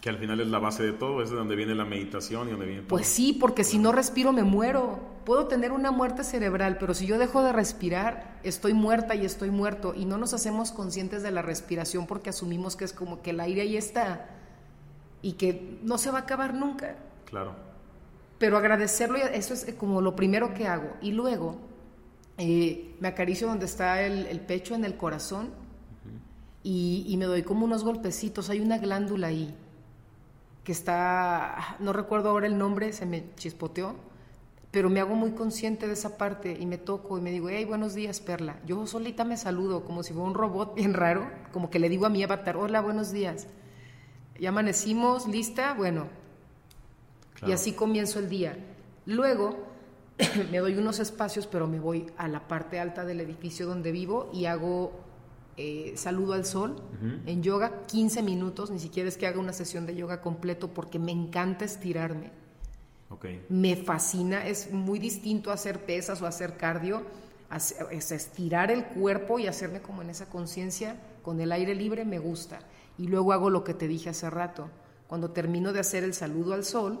que 0.00 0.08
al 0.08 0.18
final 0.18 0.40
es 0.40 0.46
la 0.46 0.60
base 0.60 0.84
de 0.84 0.92
todo, 0.92 1.22
es 1.22 1.30
de 1.30 1.36
donde 1.36 1.56
viene 1.56 1.74
la 1.74 1.84
meditación 1.84 2.48
y 2.48 2.50
donde 2.52 2.66
viene 2.66 2.82
todo. 2.82 2.88
Pues 2.88 3.06
sí, 3.08 3.32
porque 3.32 3.64
si 3.64 3.78
no 3.78 3.92
respiro 3.92 4.32
me 4.32 4.44
muero. 4.44 5.18
Puedo 5.24 5.46
tener 5.46 5.72
una 5.72 5.90
muerte 5.90 6.24
cerebral, 6.24 6.78
pero 6.78 6.94
si 6.94 7.04
yo 7.04 7.18
dejo 7.18 7.42
de 7.42 7.52
respirar, 7.52 8.38
estoy 8.44 8.72
muerta 8.72 9.14
y 9.14 9.26
estoy 9.26 9.50
muerto. 9.50 9.92
Y 9.94 10.06
no 10.06 10.16
nos 10.16 10.32
hacemos 10.32 10.72
conscientes 10.72 11.22
de 11.22 11.32
la 11.32 11.42
respiración 11.42 12.06
porque 12.06 12.30
asumimos 12.30 12.76
que 12.76 12.84
es 12.84 12.94
como 12.94 13.20
que 13.20 13.30
el 13.30 13.40
aire 13.40 13.62
ahí 13.62 13.76
está 13.76 14.30
y 15.20 15.32
que 15.32 15.78
no 15.82 15.98
se 15.98 16.10
va 16.10 16.18
a 16.18 16.22
acabar 16.22 16.54
nunca. 16.54 16.96
Claro. 17.26 17.54
Pero 18.38 18.56
agradecerlo, 18.56 19.18
eso 19.18 19.52
es 19.52 19.66
como 19.74 20.00
lo 20.00 20.16
primero 20.16 20.54
que 20.54 20.66
hago. 20.66 20.96
Y 21.02 21.10
luego 21.10 21.56
eh, 22.38 22.94
me 23.00 23.08
acaricio 23.08 23.48
donde 23.48 23.66
está 23.66 24.00
el, 24.00 24.40
pecho, 24.40 24.76
en 24.76 24.84
el 24.84 24.96
corazón, 24.96 25.50
y, 26.62 27.04
y 27.06 27.16
me 27.16 27.26
doy 27.26 27.42
como 27.42 27.66
unos 27.66 27.84
golpecitos. 27.84 28.48
Hay 28.48 28.60
una 28.60 28.78
glándula 28.78 29.26
ahí 29.26 29.54
que 30.68 30.72
está, 30.72 31.78
no 31.78 31.94
recuerdo 31.94 32.28
ahora 32.28 32.46
el 32.46 32.58
nombre, 32.58 32.92
se 32.92 33.06
me 33.06 33.34
chispoteó, 33.36 33.94
pero 34.70 34.90
me 34.90 35.00
hago 35.00 35.14
muy 35.14 35.30
consciente 35.30 35.86
de 35.86 35.94
esa 35.94 36.18
parte 36.18 36.58
y 36.60 36.66
me 36.66 36.76
toco 36.76 37.16
y 37.16 37.22
me 37.22 37.30
digo, 37.30 37.48
hey, 37.48 37.64
buenos 37.64 37.94
días, 37.94 38.20
Perla. 38.20 38.60
Yo 38.66 38.86
solita 38.86 39.24
me 39.24 39.38
saludo 39.38 39.82
como 39.82 40.02
si 40.02 40.12
fuera 40.12 40.28
un 40.28 40.34
robot 40.34 40.74
bien 40.74 40.92
raro, 40.92 41.26
como 41.54 41.70
que 41.70 41.78
le 41.78 41.88
digo 41.88 42.04
a 42.04 42.10
mi 42.10 42.22
avatar, 42.22 42.58
hola, 42.58 42.82
buenos 42.82 43.12
días. 43.12 43.46
Ya 44.38 44.50
amanecimos, 44.50 45.26
lista, 45.26 45.72
bueno. 45.72 46.04
Y 47.46 47.52
así 47.52 47.72
comienzo 47.72 48.18
el 48.18 48.28
día. 48.28 48.58
Luego 49.06 49.56
me 50.50 50.58
doy 50.58 50.76
unos 50.76 50.98
espacios, 50.98 51.46
pero 51.46 51.66
me 51.66 51.80
voy 51.80 52.12
a 52.18 52.28
la 52.28 52.46
parte 52.46 52.78
alta 52.78 53.06
del 53.06 53.22
edificio 53.22 53.66
donde 53.66 53.90
vivo 53.90 54.28
y 54.34 54.44
hago 54.44 54.92
eh, 55.60 55.94
saludo 55.96 56.34
al 56.34 56.44
sol 56.44 56.76
en 57.26 57.42
yoga, 57.42 57.82
15 57.88 58.22
minutos, 58.22 58.70
ni 58.70 58.78
siquiera 58.78 59.08
es 59.08 59.16
que 59.16 59.26
haga 59.26 59.40
una 59.40 59.52
sesión 59.52 59.86
de 59.86 59.96
yoga 59.96 60.20
completo 60.20 60.68
porque 60.68 61.00
me 61.00 61.10
encanta 61.10 61.64
estirarme. 61.64 62.30
Okay. 63.10 63.44
Me 63.48 63.74
fascina, 63.74 64.46
es 64.46 64.70
muy 64.70 65.00
distinto 65.00 65.50
hacer 65.50 65.84
pesas 65.84 66.22
o 66.22 66.26
hacer 66.26 66.56
cardio, 66.56 67.02
es 67.90 68.12
estirar 68.12 68.70
el 68.70 68.84
cuerpo 68.84 69.40
y 69.40 69.48
hacerme 69.48 69.82
como 69.82 70.02
en 70.02 70.10
esa 70.10 70.26
conciencia 70.26 70.94
con 71.22 71.40
el 71.40 71.50
aire 71.50 71.74
libre 71.74 72.04
me 72.04 72.20
gusta. 72.20 72.60
Y 72.96 73.08
luego 73.08 73.32
hago 73.32 73.50
lo 73.50 73.64
que 73.64 73.74
te 73.74 73.88
dije 73.88 74.10
hace 74.10 74.30
rato. 74.30 74.70
Cuando 75.08 75.32
termino 75.32 75.72
de 75.72 75.80
hacer 75.80 76.04
el 76.04 76.14
saludo 76.14 76.54
al 76.54 76.64
sol, 76.64 77.00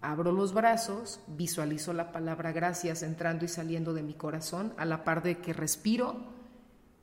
abro 0.00 0.32
los 0.32 0.52
brazos, 0.52 1.20
visualizo 1.28 1.92
la 1.92 2.10
palabra 2.10 2.50
gracias 2.50 3.04
entrando 3.04 3.44
y 3.44 3.48
saliendo 3.48 3.94
de 3.94 4.02
mi 4.02 4.14
corazón 4.14 4.74
a 4.78 4.84
la 4.84 5.04
par 5.04 5.22
de 5.22 5.38
que 5.38 5.52
respiro 5.52 6.33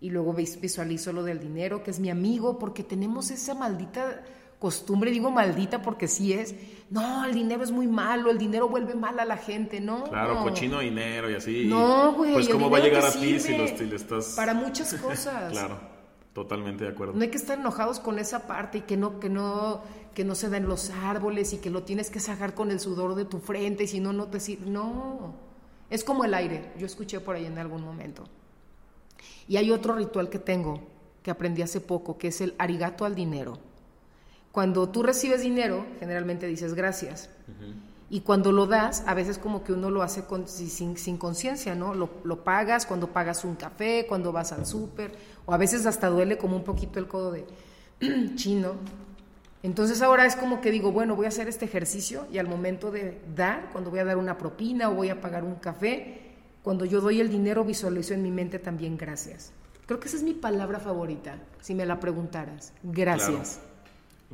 y 0.01 0.09
luego 0.09 0.33
visualizo 0.33 1.13
lo 1.13 1.23
del 1.23 1.39
dinero, 1.39 1.83
que 1.83 1.91
es 1.91 1.99
mi 1.99 2.09
amigo, 2.09 2.57
porque 2.57 2.83
tenemos 2.83 3.29
esa 3.29 3.53
maldita 3.53 4.23
costumbre, 4.57 5.11
digo 5.11 5.31
maldita 5.31 5.81
porque 5.81 6.07
sí 6.07 6.33
es, 6.33 6.55
no, 6.89 7.23
el 7.23 7.33
dinero 7.33 7.63
es 7.63 7.71
muy 7.71 7.87
malo, 7.87 8.31
el 8.31 8.37
dinero 8.39 8.67
vuelve 8.67 8.95
mal 8.95 9.19
a 9.19 9.25
la 9.25 9.37
gente, 9.37 9.79
¿no? 9.79 10.03
Claro, 10.03 10.41
cochino 10.41 10.79
dinero 10.79 11.29
y 11.29 11.35
así. 11.35 11.65
No, 11.65 12.13
güey. 12.13 12.33
Pues 12.33 12.49
cómo 12.49 12.69
va 12.69 12.79
a 12.79 12.81
llegar 12.81 13.05
a 13.05 13.11
ti 13.11 13.39
si, 13.39 13.55
lo, 13.55 13.65
le 13.65 13.95
estás... 13.95 14.33
Para 14.35 14.55
muchas 14.55 14.93
cosas. 14.95 15.51
claro, 15.51 15.79
totalmente 16.33 16.83
de 16.83 16.91
acuerdo. 16.91 17.13
No 17.13 17.21
hay 17.21 17.29
que 17.29 17.37
estar 17.37 17.59
enojados 17.59 17.99
con 17.99 18.17
esa 18.17 18.47
parte 18.47 18.79
y 18.79 18.81
que 18.81 18.97
no, 18.97 19.19
que 19.19 19.29
no, 19.29 19.81
que 20.15 20.25
no 20.25 20.33
se 20.33 20.49
den 20.49 20.67
los 20.67 20.89
árboles 20.89 21.53
y 21.53 21.57
que 21.57 21.69
lo 21.69 21.83
tienes 21.83 22.09
que 22.09 22.19
sacar 22.19 22.55
con 22.55 22.71
el 22.71 22.79
sudor 22.79 23.13
de 23.13 23.25
tu 23.25 23.39
frente 23.39 23.83
y 23.83 23.87
si 23.87 23.99
no, 23.99 24.13
no 24.13 24.27
te 24.27 24.39
sirve. 24.39 24.65
No, 24.67 25.35
es 25.91 26.03
como 26.03 26.23
el 26.23 26.33
aire, 26.33 26.71
yo 26.77 26.87
escuché 26.87 27.19
por 27.19 27.35
ahí 27.35 27.45
en 27.45 27.59
algún 27.59 27.83
momento. 27.83 28.25
Y 29.47 29.57
hay 29.57 29.71
otro 29.71 29.95
ritual 29.95 30.29
que 30.29 30.39
tengo, 30.39 30.81
que 31.23 31.31
aprendí 31.31 31.61
hace 31.61 31.81
poco, 31.81 32.17
que 32.17 32.29
es 32.29 32.41
el 32.41 32.55
arigato 32.57 33.05
al 33.05 33.15
dinero. 33.15 33.57
Cuando 34.51 34.89
tú 34.89 35.03
recibes 35.03 35.41
dinero, 35.41 35.85
generalmente 35.99 36.47
dices 36.47 36.73
gracias. 36.73 37.29
Y 38.09 38.21
cuando 38.21 38.51
lo 38.51 38.67
das, 38.67 39.03
a 39.07 39.13
veces 39.13 39.37
como 39.37 39.63
que 39.63 39.71
uno 39.71 39.89
lo 39.89 40.03
hace 40.03 40.25
sin, 40.45 40.97
sin 40.97 41.17
conciencia, 41.17 41.75
¿no? 41.75 41.93
Lo, 41.93 42.09
lo, 42.25 42.43
pagas 42.43 42.85
cuando 42.85 43.07
pagas 43.07 43.45
un 43.45 43.55
café, 43.55 44.05
cuando 44.07 44.33
vas 44.33 44.51
al 44.51 44.65
súper, 44.65 45.13
o 45.45 45.53
a 45.53 45.57
veces 45.57 45.85
hasta 45.85 46.09
duele 46.09 46.37
como 46.37 46.57
un 46.57 46.65
poquito 46.65 46.99
el 46.99 47.07
codo 47.07 47.31
de 47.31 47.45
chino. 48.35 48.73
Entonces 49.63 50.01
ahora 50.01 50.25
es 50.25 50.35
como 50.35 50.59
que 50.59 50.71
digo, 50.71 50.91
bueno, 50.91 51.15
voy 51.15 51.25
a 51.25 51.29
hacer 51.29 51.47
este 51.47 51.65
ejercicio 51.65 52.25
y 52.31 52.39
al 52.39 52.47
momento 52.47 52.91
de 52.91 53.21
dar, 53.35 53.69
cuando 53.71 53.91
voy 53.91 53.99
a 53.99 54.05
dar 54.05 54.17
una 54.17 54.37
propina 54.37 54.89
o 54.89 54.95
voy 54.95 55.09
a 55.09 55.21
pagar 55.21 55.43
un 55.43 55.55
café, 55.55 56.30
cuando 56.63 56.85
yo 56.85 57.01
doy 57.01 57.19
el 57.19 57.29
dinero 57.29 57.63
visualizo 57.63 58.13
en 58.13 58.21
mi 58.21 58.31
mente 58.31 58.59
también 58.59 58.97
gracias. 58.97 59.51
Creo 59.85 59.99
que 59.99 60.07
esa 60.07 60.17
es 60.17 60.23
mi 60.23 60.33
palabra 60.33 60.79
favorita, 60.79 61.39
si 61.59 61.73
me 61.73 61.85
la 61.85 61.99
preguntaras. 61.99 62.73
Gracias. 62.83 63.59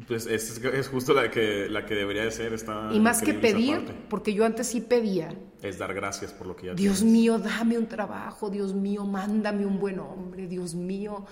Pues 0.05 0.27
es, 0.27 0.61
es, 0.63 0.87
justo 0.89 1.13
la 1.13 1.31
que, 1.31 1.67
la 1.67 1.85
que 1.85 1.95
debería 1.95 2.23
de 2.23 2.29
ser. 2.29 2.53
Está 2.53 2.91
y 2.93 2.99
más 2.99 3.21
que 3.23 3.33
pedir, 3.33 3.81
porque 4.09 4.33
yo 4.33 4.45
antes 4.45 4.67
sí 4.67 4.81
pedía. 4.81 5.33
Es 5.63 5.79
dar 5.79 5.95
gracias 5.95 6.31
por 6.33 6.45
lo 6.45 6.55
que 6.55 6.67
ya 6.67 6.73
Dios 6.75 7.01
mío, 7.01 7.39
dame 7.39 7.79
un 7.79 7.87
trabajo, 7.87 8.51
Dios 8.51 8.75
mío, 8.75 9.05
mándame 9.05 9.65
un 9.65 9.79
buen 9.79 9.99
hombre, 9.99 10.45
Dios 10.45 10.75
mío, 10.75 11.25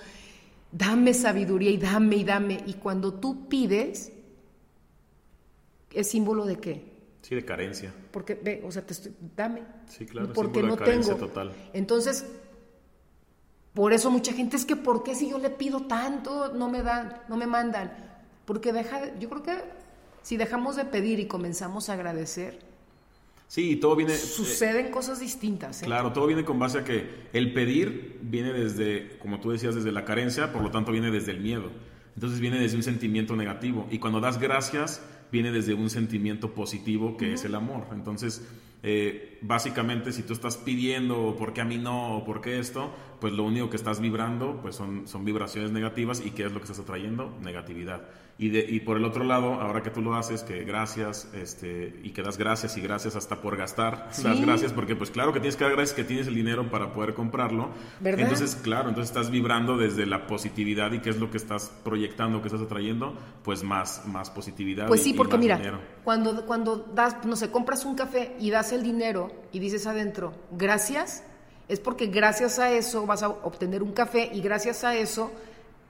dame 0.72 1.14
sabiduría 1.14 1.70
y 1.70 1.76
dame 1.76 2.16
y 2.16 2.24
dame. 2.24 2.64
Y 2.66 2.74
cuando 2.74 3.14
tú 3.14 3.48
pides, 3.48 4.10
¿es 5.92 6.08
símbolo 6.08 6.44
de 6.44 6.56
qué? 6.56 6.95
Sí, 7.26 7.34
de 7.34 7.44
carencia. 7.44 7.92
Porque, 8.12 8.36
ve, 8.40 8.62
o 8.64 8.70
sea, 8.70 8.86
te 8.86 8.92
estoy, 8.92 9.12
dame. 9.34 9.62
Sí, 9.88 10.06
claro. 10.06 10.32
Porque 10.32 10.62
no 10.62 10.76
tengo. 10.76 11.16
Total. 11.16 11.52
Entonces, 11.72 12.24
por 13.74 13.92
eso 13.92 14.12
mucha 14.12 14.32
gente 14.32 14.56
es 14.56 14.64
que, 14.64 14.76
¿por 14.76 15.02
qué 15.02 15.16
si 15.16 15.28
yo 15.30 15.38
le 15.38 15.50
pido 15.50 15.88
tanto 15.88 16.52
no 16.54 16.70
me 16.70 16.84
dan, 16.84 17.22
no 17.28 17.36
me 17.36 17.48
mandan? 17.48 17.90
Porque 18.44 18.72
deja, 18.72 19.18
yo 19.18 19.28
creo 19.28 19.42
que 19.42 19.56
si 20.22 20.36
dejamos 20.36 20.76
de 20.76 20.84
pedir 20.84 21.18
y 21.18 21.26
comenzamos 21.26 21.88
a 21.88 21.94
agradecer, 21.94 22.60
Sí, 23.48 23.76
todo 23.76 23.96
viene... 23.96 24.14
Eh, 24.14 24.18
Suceden 24.18 24.90
cosas 24.92 25.18
distintas. 25.18 25.82
¿eh? 25.82 25.86
Claro, 25.86 26.12
todo 26.12 26.26
viene 26.28 26.44
con 26.44 26.58
base 26.60 26.78
a 26.78 26.84
que 26.84 27.28
el 27.32 27.52
pedir 27.52 28.18
viene 28.22 28.52
desde, 28.52 29.18
como 29.18 29.40
tú 29.40 29.50
decías, 29.50 29.74
desde 29.74 29.90
la 29.90 30.04
carencia, 30.04 30.52
por 30.52 30.62
lo 30.62 30.70
tanto 30.70 30.92
viene 30.92 31.10
desde 31.10 31.32
el 31.32 31.40
miedo. 31.40 31.70
Entonces 32.14 32.40
viene 32.40 32.58
desde 32.58 32.76
un 32.76 32.82
sentimiento 32.82 33.36
negativo. 33.36 33.86
Y 33.90 33.98
cuando 33.98 34.20
das 34.20 34.38
gracias, 34.40 35.00
viene 35.32 35.52
desde 35.52 35.74
un 35.74 35.90
sentimiento 35.90 36.52
positivo 36.54 37.16
que 37.16 37.32
es 37.32 37.44
el 37.44 37.54
amor. 37.54 37.86
Entonces, 37.92 38.46
eh, 38.82 39.38
básicamente, 39.42 40.12
si 40.12 40.22
tú 40.22 40.32
estás 40.32 40.56
pidiendo 40.56 41.34
por 41.36 41.52
qué 41.52 41.60
a 41.60 41.64
mí 41.64 41.78
no 41.78 42.22
por 42.24 42.40
qué 42.40 42.58
esto, 42.58 42.94
pues 43.20 43.32
lo 43.32 43.44
único 43.44 43.70
que 43.70 43.76
estás 43.76 44.00
vibrando 44.00 44.60
pues 44.62 44.76
son, 44.76 45.08
son 45.08 45.24
vibraciones 45.24 45.72
negativas 45.72 46.24
y 46.24 46.30
¿qué 46.30 46.44
es 46.44 46.52
lo 46.52 46.58
que 46.58 46.64
estás 46.64 46.78
atrayendo? 46.78 47.36
Negatividad. 47.42 48.08
Y, 48.38 48.50
de, 48.50 48.66
y 48.68 48.80
por 48.80 48.98
el 48.98 49.04
otro 49.06 49.24
lado, 49.24 49.54
ahora 49.54 49.82
que 49.82 49.88
tú 49.88 50.02
lo 50.02 50.14
haces, 50.14 50.42
que 50.42 50.62
gracias, 50.64 51.26
este, 51.32 51.98
y 52.02 52.10
que 52.10 52.22
das 52.22 52.36
gracias 52.36 52.76
y 52.76 52.82
gracias 52.82 53.16
hasta 53.16 53.40
por 53.40 53.56
gastar, 53.56 54.10
das 54.22 54.40
gracias 54.42 54.72
porque 54.74 54.94
pues 54.94 55.10
claro 55.10 55.32
que 55.32 55.40
tienes 55.40 55.56
que 55.56 55.64
dar 55.64 55.72
gracias 55.72 55.96
que 55.96 56.04
tienes 56.04 56.26
el 56.26 56.34
dinero 56.34 56.70
para 56.70 56.92
poder 56.92 57.14
comprarlo. 57.14 57.70
¿verdad? 57.98 58.20
Entonces, 58.20 58.54
claro, 58.56 58.90
entonces 58.90 59.08
estás 59.10 59.30
vibrando 59.30 59.78
desde 59.78 60.04
la 60.04 60.26
positividad 60.26 60.92
y 60.92 60.98
qué 60.98 61.08
es 61.08 61.16
lo 61.16 61.30
que 61.30 61.38
estás 61.38 61.72
proyectando, 61.82 62.42
que 62.42 62.48
estás 62.48 62.60
atrayendo, 62.60 63.16
pues 63.42 63.62
más, 63.62 64.02
más 64.06 64.28
positividad. 64.28 64.86
Pues 64.86 65.02
sí, 65.02 65.14
porque 65.14 65.38
mira, 65.38 65.80
cuando, 66.04 66.44
cuando 66.44 66.76
das, 66.94 67.24
no 67.24 67.36
sé, 67.36 67.50
compras 67.50 67.86
un 67.86 67.94
café 67.94 68.36
y 68.38 68.50
das 68.50 68.70
el 68.72 68.82
dinero 68.82 69.32
y 69.50 69.60
dices 69.60 69.86
adentro, 69.86 70.34
gracias, 70.50 71.24
es 71.68 71.80
porque 71.80 72.08
gracias 72.08 72.58
a 72.58 72.70
eso 72.70 73.06
vas 73.06 73.22
a 73.22 73.28
obtener 73.28 73.82
un 73.82 73.92
café 73.92 74.30
y 74.30 74.42
gracias 74.42 74.84
a 74.84 74.94
eso 74.94 75.32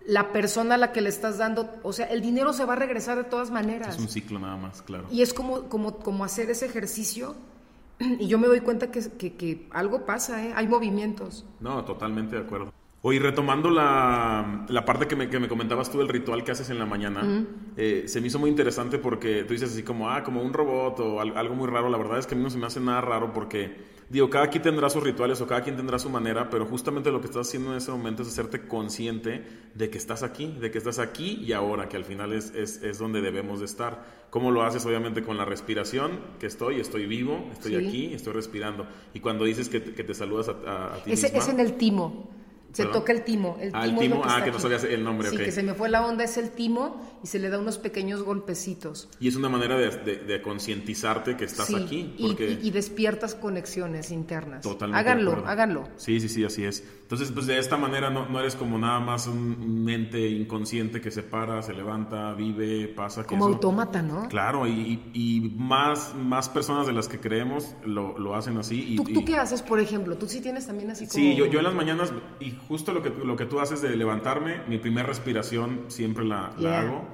la 0.07 0.33
persona 0.33 0.77
a 0.77 0.79
la 0.79 0.93
que 0.93 1.01
le 1.01 1.09
estás 1.09 1.39
dando, 1.39 1.71
o 1.83 1.93
sea, 1.93 2.07
el 2.07 2.21
dinero 2.21 2.53
se 2.53 2.65
va 2.65 2.75
a 2.75 2.77
regresar 2.77 3.17
de 3.17 3.25
todas 3.25 3.51
maneras. 3.51 3.97
Es 3.97 4.01
un 4.01 4.09
ciclo 4.09 4.39
nada 4.39 4.57
más, 4.57 4.83
claro. 4.83 5.07
Y 5.11 5.23
es 5.23 5.35
como, 5.35 5.69
como, 5.69 5.97
como 5.97 6.25
hacer 6.25 6.51
ese 6.51 6.67
ejercicio 6.67 7.35
y 7.99 8.27
yo 8.29 8.39
me 8.39 8.47
doy 8.47 8.61
cuenta 8.61 8.91
que, 8.91 9.01
que, 9.01 9.67
algo 9.71 10.07
pasa, 10.07 10.45
¿eh? 10.45 10.53
hay 10.55 10.69
movimientos. 10.69 11.45
No, 11.61 11.85
totalmente 11.85 12.37
de 12.37 12.43
acuerdo. 12.43 12.73
Oye, 13.03 13.21
retomando 13.21 13.71
la, 13.71 14.67
la 14.69 14.85
parte 14.85 15.07
que 15.07 15.15
me, 15.15 15.29
que 15.29 15.39
me, 15.39 15.47
comentabas 15.47 15.91
tú 15.91 15.99
del 15.99 16.09
ritual 16.09 16.43
que 16.43 16.51
haces 16.51 16.71
en 16.71 16.79
la 16.79 16.87
mañana, 16.87 17.47
eh, 17.77 18.05
se 18.07 18.21
me 18.21 18.27
hizo 18.27 18.41
muy 18.41 18.51
interesante 18.51 18.99
porque 18.99 19.45
tú 19.45 19.53
dices 19.53 19.71
así 19.71 19.85
como, 19.85 20.11
ah, 20.11 20.25
como 20.25 20.43
un 20.43 20.53
robot 20.53 20.99
o 21.01 21.21
algo 21.21 21.55
muy 21.55 21.69
raro. 21.69 21.89
La 21.89 21.99
verdad 21.99 22.19
es 22.19 22.27
que 22.27 22.35
a 22.35 22.39
mí 22.39 22.43
no 22.43 22.51
se 22.51 22.59
me 22.59 22.67
hace 22.67 22.81
nada 22.81 23.01
raro 23.03 23.33
porque 23.33 23.77
digo, 24.09 24.31
cada 24.31 24.49
quien 24.49 24.63
tendrá 24.63 24.89
sus 24.89 25.03
rituales 25.03 25.41
o 25.41 25.47
cada 25.47 25.63
quien 25.63 25.77
tendrá 25.77 25.99
su 25.99 26.09
manera, 26.09 26.49
pero 26.51 26.67
justamente 26.67 27.11
lo 27.11 27.21
que 27.21 27.27
estás 27.27 27.49
haciendo 27.49 27.73
en 27.73 27.79
ese 27.79 27.91
momento 27.91 28.23
es 28.23 28.29
hacerte 28.29 28.67
consciente 28.67 29.45
de 29.75 29.91
que 29.91 29.99
estás 29.99 30.23
aquí, 30.23 30.57
de 30.61 30.71
que 30.71 30.79
estás 30.79 30.99
aquí 30.99 31.43
y 31.45 31.53
ahora, 31.53 31.89
que 31.89 31.97
al 31.97 32.05
final 32.05 32.33
es, 32.33 32.55
es, 32.55 32.83
es 32.83 32.99
donde 32.99 33.21
debemos 33.21 33.61
de 33.61 33.67
estar. 33.67 34.27
¿Cómo 34.31 34.51
lo 34.51 34.63
haces? 34.63 34.85
Obviamente 34.87 35.23
con 35.23 35.37
la 35.37 35.45
respiración, 35.45 36.21
que 36.39 36.47
estoy, 36.47 36.81
estoy 36.81 37.07
vivo, 37.07 37.49
estoy 37.53 37.77
aquí, 37.77 38.13
estoy 38.15 38.33
respirando. 38.33 38.87
Y 39.15 39.21
cuando 39.21 39.45
dices 39.45 39.69
que, 39.69 39.83
que 39.83 40.05
te 40.05 40.15
saludas 40.15 40.49
a, 40.49 40.95
a, 40.95 41.05
ti 41.05 41.13
Ese, 41.13 41.37
Es 41.37 41.49
en 41.49 41.61
el 41.61 41.75
timo. 41.75 42.31
Se 42.77 42.87
toca 42.87 43.13
el 43.13 43.25
timo. 43.25 43.57
El 43.61 43.71
ah, 43.73 43.87
el 43.87 43.97
timo. 43.97 44.23
ah, 44.25 44.43
que 44.45 44.51
no 44.51 44.59
sabías 44.59 44.85
el 44.85 45.03
nombre. 45.03 45.31
Sí, 45.31 45.39
que 45.39 45.53
se 45.53 45.63
me 45.63 45.75
fue 45.75 45.89
la 45.89 46.05
onda, 46.05 46.25
es 46.25 46.37
el 46.37 46.51
timo 46.51 47.19
y 47.23 47.27
se 47.27 47.39
le 47.39 47.49
da 47.49 47.59
unos 47.59 47.79
pequeños 47.79 48.23
golpecitos. 48.23 49.09
Y 49.19 49.29
es 49.29 49.37
una 49.37 49.49
manera 49.49 49.77
de, 49.79 50.17
de, 50.19 50.43
concientizarte 50.43 51.37
que 51.37 51.45
estás 51.45 51.75
aquí. 51.75 52.15
Porque... 52.21 52.59
Y, 52.63 52.71
despiertas 52.71 53.35
conexiones 53.35 54.11
internas. 54.11 54.63
Totalmente. 54.63 55.01
Háganlo, 55.01 55.45
háganlo. 55.47 55.89
Sí, 55.97 56.21
sí, 56.21 56.29
sí, 56.29 56.45
así 56.45 56.65
es. 56.65 56.85
Entonces, 57.07 57.31
pues 57.31 57.47
de 57.47 57.57
esta 57.57 57.77
manera 57.77 58.11
no, 58.11 58.29
no 58.29 58.41
eres 58.41 58.57
como 58.57 58.79
nada 58.79 58.99
más 58.99 59.29
un 59.29 59.85
mente 59.85 60.29
inconsciente 60.29 61.01
que 61.01 61.13
se 61.13 61.23
para, 61.23 61.63
se 61.63 61.73
levanta, 61.73 62.35
vive, 62.35 62.89
pasa. 62.89 63.23
como 63.23 63.47
autómata, 63.47 64.03
¿no? 64.03 64.29
Claro, 64.29 64.67
y, 64.67 65.01
y, 65.15 65.55
más, 65.57 66.17
más 66.17 66.49
personas 66.49 66.85
de 66.85 66.93
las 66.93 67.07
que 67.07 67.21
creemos 67.21 67.77
lo, 67.85 68.19
lo 68.19 68.35
hacen 68.35 68.59
así. 68.59 68.95
Y, 68.95 68.97
¿Tú, 68.97 69.05
¿Tú, 69.05 69.25
qué 69.25 69.37
haces, 69.37 69.63
por 69.63 69.79
ejemplo? 69.79 70.19
¿Tú 70.19 70.27
sí 70.27 70.41
tienes 70.41 70.67
también 70.67 70.91
así 70.91 71.07
como...? 71.07 71.15
Sí, 71.15 71.37
yo, 71.37 71.47
yo 71.47 71.61
en 71.61 71.65
las 71.67 71.75
mañanas, 71.75 72.13
y 72.41 72.57
justo 72.67 72.93
lo 72.93 73.05
que, 73.05 73.11
lo 73.11 73.37
que 73.37 73.47
tú 73.47 73.61
haces 73.61 73.83
de 73.83 73.95
levantarme, 73.95 74.63
mi 74.67 74.79
primera 74.79 75.07
respiración 75.07 75.85
siempre 75.87 76.25
la, 76.25 76.55
la 76.59 76.81
hago 76.81 77.05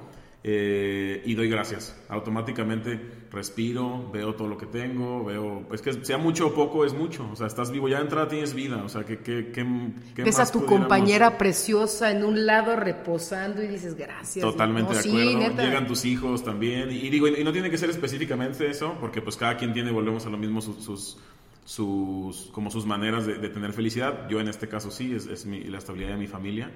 eh, 0.43 1.21
y 1.25 1.35
doy 1.35 1.49
gracias. 1.49 1.95
Automáticamente 2.09 3.22
respiro, 3.33 4.09
veo 4.11 4.35
todo 4.35 4.47
lo 4.47 4.57
que 4.57 4.67
tengo, 4.67 5.25
veo, 5.25 5.65
es 5.73 5.81
que 5.81 5.91
sea 6.05 6.17
mucho 6.17 6.47
o 6.47 6.53
poco 6.53 6.85
es 6.85 6.93
mucho, 6.93 7.27
o 7.31 7.35
sea, 7.35 7.47
estás 7.47 7.71
vivo, 7.71 7.89
ya 7.89 7.97
de 7.97 8.03
entrada 8.03 8.27
tienes 8.27 8.53
vida, 8.53 8.83
o 8.83 8.89
sea, 8.89 9.03
que, 9.03 9.19
que, 9.19 9.51
que, 9.51 10.23
Ves 10.23 10.39
a 10.39 10.51
tu 10.51 10.65
compañera 10.65 11.37
preciosa 11.37 12.11
en 12.11 12.23
un 12.23 12.45
lado 12.45 12.75
reposando 12.75 13.63
y 13.63 13.67
dices 13.67 13.95
gracias. 13.95 14.45
Totalmente 14.45 14.93
de 14.93 14.99
acuerdo, 14.99 15.63
llegan 15.63 15.87
tus 15.87 16.05
hijos 16.05 16.43
también, 16.43 16.91
y, 16.91 17.09
digo, 17.09 17.27
y 17.27 17.43
no 17.43 17.51
tiene 17.51 17.71
que 17.71 17.77
ser 17.77 17.89
específicamente 17.89 18.69
eso, 18.69 18.95
porque 18.99 19.21
pues 19.21 19.35
cada 19.35 19.57
quien 19.57 19.73
tiene, 19.73 19.91
volvemos 19.91 20.25
a 20.27 20.29
lo 20.29 20.37
mismo, 20.37 20.61
sus, 20.61 21.17
sus 21.65 22.49
como 22.51 22.69
sus 22.69 22.85
maneras 22.85 23.25
de, 23.25 23.49
tener 23.49 23.73
felicidad. 23.73 24.29
Yo 24.29 24.39
en 24.39 24.47
este 24.47 24.67
caso 24.67 24.91
sí, 24.91 25.13
es, 25.15 25.25
es 25.25 25.45
la 25.45 25.79
estabilidad 25.79 26.11
de 26.11 26.17
mi 26.17 26.27
familia. 26.27 26.71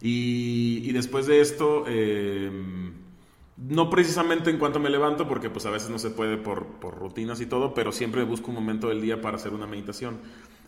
Y, 0.00 0.92
después 0.92 1.26
de 1.26 1.40
esto, 1.40 1.84
eh, 1.88 2.50
no 3.58 3.90
precisamente 3.90 4.50
en 4.50 4.58
cuanto 4.58 4.78
me 4.78 4.88
levanto, 4.88 5.26
porque 5.26 5.50
pues 5.50 5.66
a 5.66 5.70
veces 5.70 5.90
no 5.90 5.98
se 5.98 6.10
puede 6.10 6.36
por, 6.36 6.66
por, 6.66 6.96
rutinas 6.96 7.40
y 7.40 7.46
todo, 7.46 7.74
pero 7.74 7.90
siempre 7.90 8.22
busco 8.22 8.48
un 8.48 8.54
momento 8.54 8.88
del 8.88 9.00
día 9.00 9.20
para 9.20 9.36
hacer 9.36 9.52
una 9.52 9.66
meditación. 9.66 10.18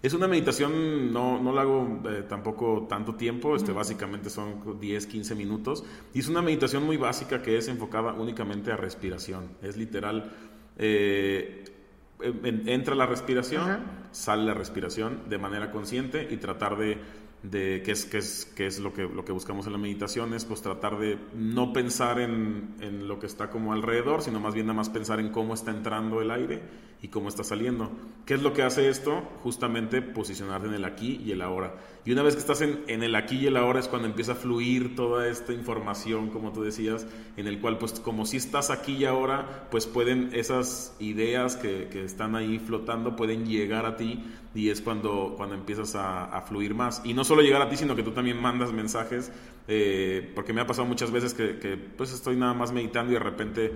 Es 0.03 0.14
una 0.14 0.26
meditación, 0.26 1.12
no, 1.12 1.41
no 1.41 1.53
la 1.53 1.61
hago 1.61 2.03
eh, 2.09 2.24
tampoco 2.28 2.86
tanto 2.88 3.14
tiempo, 3.14 3.55
este, 3.55 3.70
básicamente 3.72 4.30
son 4.30 4.80
10, 4.80 5.07
15 5.07 5.34
minutos, 5.34 5.84
y 6.14 6.20
es 6.20 6.28
una 6.28 6.43
meditación 6.43 6.84
muy 6.84 6.97
básica 6.97 7.43
que 7.43 7.59
es 7.59 7.68
enfocada 7.68 8.14
únicamente 8.14 8.72
a 8.72 8.76
respiración. 8.76 9.51
Es 9.62 9.76
literal 9.76 10.32
eh, 10.78 11.64
entra 12.22 12.95
la 12.95 13.07
respiración, 13.07 13.80
sale 14.11 14.45
la 14.45 14.55
respiración 14.55 15.28
de 15.28 15.38
manera 15.38 15.70
consciente 15.70 16.28
y 16.30 16.36
tratar 16.36 16.76
de 16.76 16.99
de 17.43 17.82
qué 17.84 17.93
es, 17.93 18.05
qué 18.05 18.18
es, 18.18 18.53
qué 18.55 18.66
es 18.66 18.78
lo, 18.78 18.93
que, 18.93 19.03
lo 19.03 19.24
que 19.24 19.32
buscamos 19.32 19.66
en 19.66 19.72
la 19.72 19.78
meditación, 19.78 20.34
es 20.34 20.45
pues 20.45 20.61
tratar 20.62 20.99
de 20.99 21.18
no 21.34 21.72
pensar 21.72 22.20
en, 22.20 22.74
en, 22.80 23.09
lo 23.09 23.18
que 23.18 23.26
está 23.26 23.51
como 23.51 23.72
alrededor, 23.72 24.22
sino 24.22 24.41
más 24.41 24.55
bien 24.55 24.66
nada 24.66 24.76
más 24.76 24.91
pensar 24.91 25.20
en 25.20 25.30
cómo 25.30 25.55
está 25.55 25.70
entrando 25.70 26.20
el 26.20 26.30
aire 26.30 26.61
y 27.03 27.09
cómo 27.09 27.28
está 27.28 27.44
saliendo. 27.44 27.90
¿Qué 28.26 28.34
es 28.34 28.42
lo 28.42 28.53
que 28.53 28.62
hace 28.62 28.88
esto? 28.88 29.22
Justamente 29.42 30.03
posicionarte 30.03 30.68
en 30.68 30.74
el 30.74 30.84
aquí 30.84 31.20
y 31.24 31.32
el 31.32 31.42
ahora. 31.42 31.74
Y 32.05 32.12
una 32.12 32.22
vez 32.22 32.34
que 32.34 32.40
estás 32.40 32.61
en, 32.61 32.80
en 32.88 33.03
el 33.03 33.14
aquí 33.14 33.36
y 33.36 33.46
el 33.46 33.57
ahora 33.57 33.80
es 33.80 33.88
cuando 33.88 34.09
empieza 34.09 34.32
a 34.32 34.34
fluir 34.34 34.94
toda 34.94 35.28
esta 35.28 35.53
información, 35.53 36.28
como 36.30 36.53
tú 36.53 36.62
decías, 36.62 37.07
en 37.36 37.46
el 37.46 37.61
cual 37.61 37.78
pues 37.78 38.01
como 38.01 38.26
si 38.26 38.36
estás 38.36 38.70
aquí 38.70 38.92
y 38.92 39.05
ahora, 39.05 39.68
pues 39.70 39.86
pueden 39.86 40.30
esas 40.32 40.94
ideas 40.98 41.57
que, 41.57 41.88
que 41.88 42.05
están 42.05 42.36
ahí 42.36 42.59
flotando, 42.59 43.16
pueden 43.16 43.46
llegar 43.46 43.86
a 43.86 43.96
ti 43.96 44.22
y 44.55 44.70
es 44.70 44.80
cuando, 44.80 45.34
cuando 45.36 45.55
empiezas 45.55 45.94
a, 45.94 46.24
a 46.24 46.42
fluir 46.42 46.74
más. 46.74 47.03
Y 47.05 47.14
no 47.14 47.24
solo 47.24 47.42
llegar 47.42 47.62
a 47.62 47.68
ti, 47.68 47.76
sino 47.76 47.96
que 47.96 48.03
tú 48.03 48.12
también 48.12 48.40
mandas 48.40 48.72
mensajes, 48.72 49.30
eh, 49.68 50.32
porque 50.34 50.53
me 50.53 50.61
ha 50.61 50.66
pasado 50.66 50.86
muchas 50.88 51.11
veces 51.11 51.34
que, 51.34 51.59
que, 51.59 51.76
pues 51.76 52.12
estoy 52.12 52.36
nada 52.36 52.55
más 52.55 52.72
meditando 52.72 53.12
y 53.12 53.14
de 53.14 53.20
repente 53.20 53.72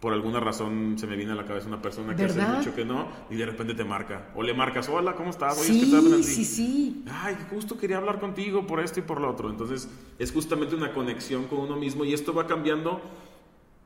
por 0.00 0.12
alguna 0.12 0.38
razón 0.38 0.96
se 0.96 1.06
me 1.06 1.16
viene 1.16 1.32
a 1.32 1.34
la 1.34 1.44
cabeza 1.44 1.66
una 1.66 1.82
persona 1.82 2.14
que 2.14 2.24
hace 2.24 2.40
mucho 2.40 2.74
que 2.74 2.84
no 2.84 3.08
y 3.30 3.36
de 3.36 3.46
repente 3.46 3.74
te 3.74 3.84
marca. 3.84 4.30
O 4.36 4.42
le 4.42 4.54
marcas, 4.54 4.88
hola, 4.88 5.14
¿cómo 5.14 5.30
estás? 5.30 5.58
Oye, 5.58 5.72
sí, 5.72 6.22
sí, 6.22 6.44
sí. 6.44 7.04
Ay, 7.10 7.36
justo 7.50 7.76
quería 7.76 7.96
hablar 7.96 8.20
contigo 8.20 8.66
por 8.66 8.80
esto 8.80 9.00
y 9.00 9.02
por 9.02 9.20
lo 9.20 9.28
otro. 9.28 9.50
Entonces 9.50 9.88
es 10.18 10.32
justamente 10.32 10.76
una 10.76 10.92
conexión 10.92 11.46
con 11.46 11.60
uno 11.60 11.76
mismo 11.76 12.04
y 12.04 12.14
esto 12.14 12.32
va 12.32 12.46
cambiando 12.46 13.00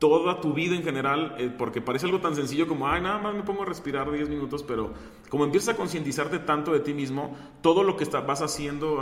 toda 0.03 0.41
tu 0.41 0.51
vida 0.51 0.75
en 0.75 0.83
general, 0.83 1.33
eh, 1.37 1.49
porque 1.57 1.79
parece 1.79 2.07
algo 2.07 2.19
tan 2.19 2.35
sencillo 2.35 2.67
como, 2.67 2.89
ay, 2.89 3.01
nada 3.01 3.19
más 3.19 3.33
me 3.33 3.43
pongo 3.43 3.61
a 3.61 3.65
respirar 3.65 4.11
10 4.11 4.27
minutos, 4.27 4.61
pero 4.61 4.91
como 5.29 5.45
empiezas 5.45 5.75
a 5.75 5.77
concientizarte 5.77 6.39
tanto 6.39 6.73
de 6.73 6.81
ti 6.81 6.93
mismo, 6.93 7.37
todo 7.61 7.83
lo 7.83 7.95
que 7.95 8.03
está, 8.03 8.19
vas 8.19 8.41
haciendo, 8.41 8.99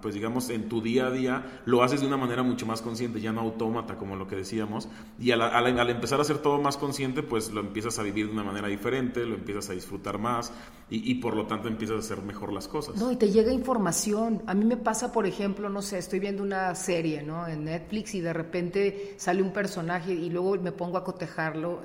pues 0.00 0.14
digamos, 0.14 0.48
en 0.48 0.70
tu 0.70 0.80
día 0.80 1.08
a 1.08 1.10
día, 1.10 1.60
lo 1.66 1.82
haces 1.82 2.00
de 2.00 2.06
una 2.06 2.16
manera 2.16 2.42
mucho 2.42 2.64
más 2.64 2.80
consciente, 2.80 3.20
ya 3.20 3.30
no 3.30 3.42
autómata, 3.42 3.98
como 3.98 4.16
lo 4.16 4.26
que 4.26 4.36
decíamos, 4.36 4.88
y 5.20 5.32
al 5.32 5.90
empezar 5.90 6.18
a 6.18 6.22
hacer 6.22 6.38
todo 6.38 6.62
más 6.62 6.78
consciente, 6.78 7.22
pues 7.22 7.52
lo 7.52 7.60
empiezas 7.60 7.98
a 7.98 8.02
vivir 8.02 8.28
de 8.28 8.32
una 8.32 8.42
manera 8.42 8.68
diferente, 8.68 9.26
lo 9.26 9.34
empiezas 9.34 9.68
a 9.68 9.74
disfrutar 9.74 10.18
más, 10.18 10.50
y, 10.88 11.10
y 11.10 11.16
por 11.16 11.36
lo 11.36 11.46
tanto 11.46 11.68
empiezas 11.68 11.96
a 11.96 11.98
hacer 11.98 12.22
mejor 12.24 12.54
las 12.54 12.68
cosas. 12.68 12.96
No, 12.96 13.12
y 13.12 13.16
te 13.16 13.30
llega 13.30 13.52
información. 13.52 14.42
A 14.46 14.54
mí 14.54 14.64
me 14.64 14.78
pasa, 14.78 15.12
por 15.12 15.26
ejemplo, 15.26 15.68
no 15.68 15.82
sé, 15.82 15.98
estoy 15.98 16.20
viendo 16.20 16.42
una 16.42 16.74
serie, 16.74 17.22
¿no? 17.22 17.46
En 17.46 17.64
Netflix 17.64 18.14
y 18.14 18.22
de 18.22 18.32
repente 18.32 19.14
sale 19.18 19.42
un 19.42 19.52
personaje 19.52 20.05
y 20.12 20.30
luego 20.30 20.56
me 20.56 20.72
pongo 20.72 20.98
a 20.98 21.04
cotejarlo, 21.04 21.82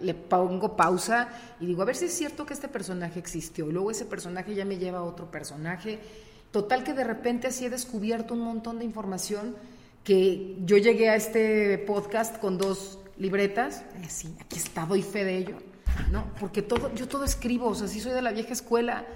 le 0.00 0.14
pongo 0.14 0.76
pausa 0.76 1.28
y 1.60 1.66
digo, 1.66 1.82
a 1.82 1.84
ver 1.84 1.96
si 1.96 2.06
es 2.06 2.12
cierto 2.12 2.46
que 2.46 2.54
este 2.54 2.68
personaje 2.68 3.18
existió. 3.18 3.68
Y 3.68 3.72
luego 3.72 3.90
ese 3.90 4.04
personaje 4.04 4.54
ya 4.54 4.64
me 4.64 4.78
lleva 4.78 4.98
a 4.98 5.02
otro 5.02 5.30
personaje. 5.30 5.98
Total 6.50 6.84
que 6.84 6.92
de 6.92 7.04
repente 7.04 7.46
así 7.48 7.64
he 7.64 7.70
descubierto 7.70 8.34
un 8.34 8.40
montón 8.40 8.78
de 8.78 8.84
información 8.84 9.56
que 10.04 10.56
yo 10.64 10.76
llegué 10.76 11.08
a 11.08 11.16
este 11.16 11.78
podcast 11.78 12.38
con 12.38 12.58
dos 12.58 12.98
libretas. 13.16 13.84
Sí, 14.08 14.34
aquí 14.40 14.58
está, 14.58 14.84
doy 14.84 15.02
fe 15.02 15.24
de 15.24 15.38
ello. 15.38 15.56
¿no? 16.10 16.24
Porque 16.40 16.62
todo, 16.62 16.94
yo 16.94 17.08
todo 17.08 17.24
escribo, 17.24 17.68
o 17.68 17.74
sea, 17.74 17.88
sí 17.88 18.00
soy 18.00 18.12
de 18.12 18.22
la 18.22 18.32
vieja 18.32 18.52
escuela. 18.52 19.06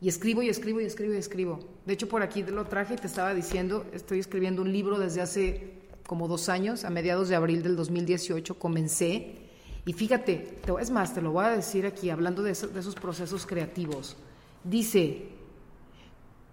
Y 0.00 0.08
escribo 0.08 0.42
y 0.42 0.48
escribo 0.48 0.80
y 0.80 0.84
escribo 0.84 1.14
y 1.14 1.16
escribo. 1.16 1.60
De 1.86 1.92
hecho, 1.92 2.08
por 2.08 2.22
aquí 2.22 2.42
lo 2.42 2.66
traje 2.66 2.94
y 2.94 2.96
te 2.96 3.06
estaba 3.06 3.34
diciendo, 3.34 3.86
estoy 3.92 4.18
escribiendo 4.18 4.60
un 4.62 4.72
libro 4.72 4.98
desde 4.98 5.20
hace 5.20 5.81
como 6.06 6.28
dos 6.28 6.48
años, 6.48 6.84
a 6.84 6.90
mediados 6.90 7.28
de 7.28 7.36
abril 7.36 7.62
del 7.62 7.76
2018 7.76 8.58
comencé. 8.58 9.36
Y 9.84 9.92
fíjate, 9.92 10.58
es 10.80 10.90
más, 10.90 11.14
te 11.14 11.22
lo 11.22 11.32
voy 11.32 11.44
a 11.44 11.50
decir 11.50 11.86
aquí, 11.86 12.10
hablando 12.10 12.42
de, 12.42 12.52
de 12.52 12.80
esos 12.80 12.94
procesos 12.94 13.46
creativos. 13.46 14.16
Dice, 14.64 15.28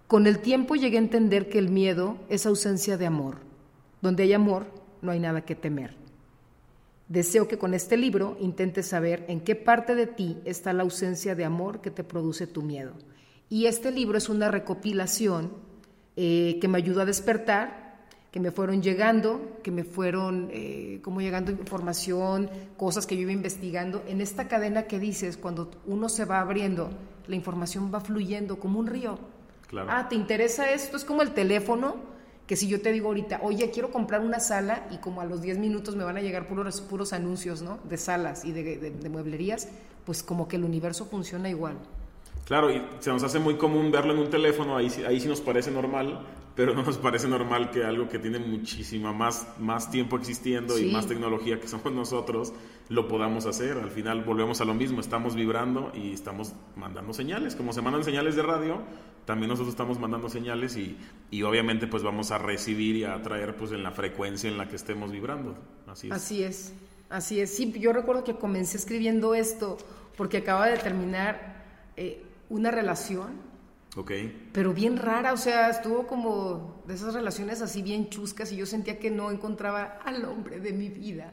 con 0.06 0.26
el 0.26 0.40
tiempo 0.40 0.74
llegué 0.74 0.96
a 0.96 1.00
entender 1.00 1.48
que 1.48 1.58
el 1.58 1.70
miedo 1.70 2.16
es 2.28 2.46
ausencia 2.46 2.96
de 2.96 3.06
amor. 3.06 3.38
Donde 4.02 4.24
hay 4.24 4.32
amor, 4.32 4.66
no 5.02 5.12
hay 5.12 5.20
nada 5.20 5.44
que 5.44 5.54
temer. 5.54 5.94
Deseo 7.10 7.48
que 7.48 7.58
con 7.58 7.74
este 7.74 7.96
libro 7.96 8.36
intentes 8.40 8.86
saber 8.86 9.24
en 9.26 9.40
qué 9.40 9.56
parte 9.56 9.96
de 9.96 10.06
ti 10.06 10.38
está 10.44 10.72
la 10.72 10.84
ausencia 10.84 11.34
de 11.34 11.44
amor 11.44 11.80
que 11.80 11.90
te 11.90 12.04
produce 12.04 12.46
tu 12.46 12.62
miedo. 12.62 12.92
Y 13.48 13.66
este 13.66 13.90
libro 13.90 14.16
es 14.16 14.28
una 14.28 14.48
recopilación 14.48 15.50
eh, 16.16 16.58
que 16.60 16.68
me 16.68 16.78
ayuda 16.78 17.02
a 17.02 17.06
despertar, 17.06 17.89
que 18.30 18.38
me 18.38 18.50
fueron 18.50 18.82
llegando, 18.82 19.58
que 19.62 19.70
me 19.70 19.84
fueron 19.84 20.48
eh, 20.52 21.00
como 21.02 21.20
llegando 21.20 21.50
información, 21.50 22.48
cosas 22.76 23.06
que 23.06 23.16
yo 23.16 23.22
iba 23.22 23.32
investigando. 23.32 24.04
En 24.06 24.20
esta 24.20 24.46
cadena 24.46 24.84
que 24.84 24.98
dices, 24.98 25.36
cuando 25.36 25.70
uno 25.86 26.08
se 26.08 26.24
va 26.24 26.40
abriendo, 26.40 26.90
la 27.26 27.34
información 27.34 27.90
va 27.92 28.00
fluyendo 28.00 28.60
como 28.60 28.78
un 28.78 28.86
río. 28.86 29.18
Claro. 29.68 29.88
Ah, 29.90 30.08
¿te 30.08 30.14
interesa 30.14 30.70
esto? 30.70 30.96
Es 30.96 31.04
como 31.04 31.22
el 31.22 31.32
teléfono, 31.32 31.96
que 32.46 32.54
si 32.54 32.68
yo 32.68 32.80
te 32.80 32.92
digo 32.92 33.08
ahorita, 33.08 33.40
oye, 33.42 33.70
quiero 33.70 33.90
comprar 33.90 34.20
una 34.20 34.38
sala 34.38 34.86
y 34.90 34.98
como 34.98 35.20
a 35.20 35.24
los 35.24 35.42
10 35.42 35.58
minutos 35.58 35.96
me 35.96 36.04
van 36.04 36.16
a 36.16 36.20
llegar 36.20 36.46
puros, 36.46 36.80
puros 36.80 37.12
anuncios, 37.12 37.62
¿no? 37.62 37.78
De 37.88 37.96
salas 37.96 38.44
y 38.44 38.52
de, 38.52 38.78
de, 38.78 38.90
de 38.90 39.08
mueblerías, 39.08 39.68
pues 40.04 40.22
como 40.22 40.46
que 40.46 40.56
el 40.56 40.64
universo 40.64 41.06
funciona 41.06 41.48
igual. 41.48 41.76
Claro, 42.50 42.68
y 42.68 42.82
se 42.98 43.10
nos 43.10 43.22
hace 43.22 43.38
muy 43.38 43.54
común 43.54 43.92
verlo 43.92 44.12
en 44.12 44.18
un 44.18 44.28
teléfono, 44.28 44.76
ahí, 44.76 44.88
ahí 45.06 45.20
sí 45.20 45.28
nos 45.28 45.40
parece 45.40 45.70
normal, 45.70 46.26
pero 46.56 46.74
no 46.74 46.82
nos 46.82 46.98
parece 46.98 47.28
normal 47.28 47.70
que 47.70 47.84
algo 47.84 48.08
que 48.08 48.18
tiene 48.18 48.40
muchísima 48.40 49.12
más, 49.12 49.46
más 49.60 49.88
tiempo 49.92 50.16
existiendo 50.16 50.74
sí. 50.74 50.88
y 50.88 50.92
más 50.92 51.06
tecnología 51.06 51.60
que 51.60 51.68
somos 51.68 51.92
nosotros, 51.92 52.52
lo 52.88 53.06
podamos 53.06 53.46
hacer. 53.46 53.78
Al 53.78 53.92
final 53.92 54.24
volvemos 54.24 54.60
a 54.60 54.64
lo 54.64 54.74
mismo, 54.74 54.98
estamos 55.00 55.36
vibrando 55.36 55.92
y 55.94 56.12
estamos 56.12 56.52
mandando 56.74 57.12
señales. 57.12 57.54
Como 57.54 57.72
se 57.72 57.82
mandan 57.82 58.02
señales 58.02 58.34
de 58.34 58.42
radio, 58.42 58.82
también 59.26 59.48
nosotros 59.48 59.72
estamos 59.72 60.00
mandando 60.00 60.28
señales 60.28 60.76
y, 60.76 60.98
y 61.30 61.44
obviamente 61.44 61.86
pues 61.86 62.02
vamos 62.02 62.32
a 62.32 62.38
recibir 62.38 62.96
y 62.96 63.04
a 63.04 63.14
atraer 63.14 63.54
pues 63.54 63.70
en 63.70 63.84
la 63.84 63.92
frecuencia 63.92 64.50
en 64.50 64.58
la 64.58 64.66
que 64.66 64.74
estemos 64.74 65.12
vibrando. 65.12 65.56
Así 65.86 66.08
es. 66.08 66.12
Así 66.12 66.42
es, 66.42 66.72
así 67.10 67.40
es. 67.40 67.54
Sí, 67.54 67.72
yo 67.78 67.92
recuerdo 67.92 68.24
que 68.24 68.34
comencé 68.34 68.76
escribiendo 68.76 69.36
esto 69.36 69.78
porque 70.16 70.38
acaba 70.38 70.66
de 70.66 70.78
terminar... 70.78 71.60
Eh, 71.96 72.24
una 72.50 72.70
relación. 72.70 73.48
Ok. 73.96 74.12
Pero 74.52 74.74
bien 74.74 74.98
rara, 74.98 75.32
o 75.32 75.36
sea, 75.36 75.70
estuvo 75.70 76.06
como 76.06 76.82
de 76.86 76.94
esas 76.94 77.14
relaciones 77.14 77.62
así 77.62 77.80
bien 77.82 78.10
chuscas 78.10 78.52
y 78.52 78.56
yo 78.56 78.66
sentía 78.66 78.98
que 78.98 79.10
no 79.10 79.30
encontraba 79.30 79.98
al 80.04 80.24
hombre 80.26 80.60
de 80.60 80.72
mi 80.72 80.88
vida. 80.88 81.32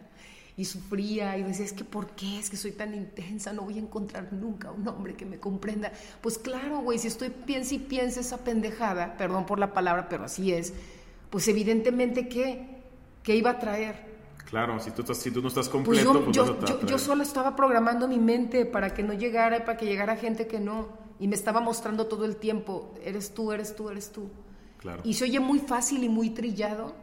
Y 0.55 0.65
sufría 0.65 1.38
y 1.38 1.43
decía, 1.43 1.65
es 1.65 1.74
que 1.74 1.84
¿por 1.84 2.15
qué? 2.15 2.39
Es 2.39 2.49
que 2.49 2.57
soy 2.57 2.72
tan 2.72 2.95
intensa, 2.95 3.53
no 3.53 3.61
voy 3.61 3.78
a 3.78 3.82
encontrar 3.82 4.34
nunca 4.34 4.72
un 4.72 4.88
hombre 4.88 5.13
que 5.13 5.24
me 5.24 5.38
comprenda. 5.38 5.91
Pues 6.22 6.39
claro, 6.39 6.80
güey, 6.80 6.97
si 6.97 7.07
estoy 7.07 7.30
piensa 7.30 7.76
y 7.76 7.80
piensa 7.80 8.22
esa 8.22 8.38
pendejada, 8.38 9.18
perdón 9.18 9.45
por 9.45 9.59
la 9.59 9.72
palabra, 9.72 10.09
pero 10.09 10.24
así 10.24 10.51
es, 10.51 10.74
pues 11.30 11.47
evidentemente, 11.47 12.28
¿qué? 12.28 12.78
¿Qué 13.22 13.36
iba 13.36 13.51
a 13.51 13.59
traer? 13.59 14.07
Claro, 14.49 14.80
si 14.80 14.89
tú, 14.91 15.01
estás, 15.01 15.18
si 15.18 15.30
tú 15.30 15.43
no 15.43 15.49
estás 15.49 15.70
completo, 15.70 16.24
pues, 16.24 16.36
yo, 16.36 16.57
pues 16.57 16.72
yo, 16.72 16.80
yo, 16.80 16.88
yo, 16.88 16.97
solo 16.97 17.22
estaba 17.22 17.55
programando 17.55 18.07
mi 18.07 18.18
mente 18.18 18.65
para 18.65 18.93
que 18.93 19.03
no 19.03 19.13
llegara, 19.13 19.63
para 19.65 19.78
que 19.78 19.86
llegara 19.86 20.15
gente 20.15 20.47
que 20.47 20.59
no 20.59 21.07
y 21.20 21.28
me 21.28 21.36
estaba 21.36 21.59
mostrando 21.59 22.07
todo 22.07 22.26
el 22.26 22.36
tiempo, 22.36 22.93
eres 23.03 23.34
tú, 23.34 23.51
eres 23.51 23.76
tú, 23.76 23.89
eres 23.89 24.11
tú. 24.11 24.30
Claro. 24.80 25.01
Y 25.03 25.15
se 25.15 25.24
oye 25.24 25.39
muy 25.39 25.59
fácil 25.59 26.03
y 26.03 26.09
muy 26.09 26.30
trillado, 26.30 26.93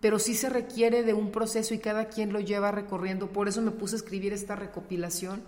pero 0.00 0.18
sí 0.18 0.34
se 0.34 0.48
requiere 0.48 1.02
de 1.02 1.12
un 1.12 1.30
proceso 1.30 1.74
y 1.74 1.78
cada 1.78 2.06
quien 2.06 2.32
lo 2.32 2.40
lleva 2.40 2.70
recorriendo. 2.70 3.28
Por 3.28 3.48
eso 3.48 3.60
me 3.60 3.70
puse 3.70 3.96
a 3.96 3.98
escribir 3.98 4.32
esta 4.32 4.56
recopilación 4.56 5.42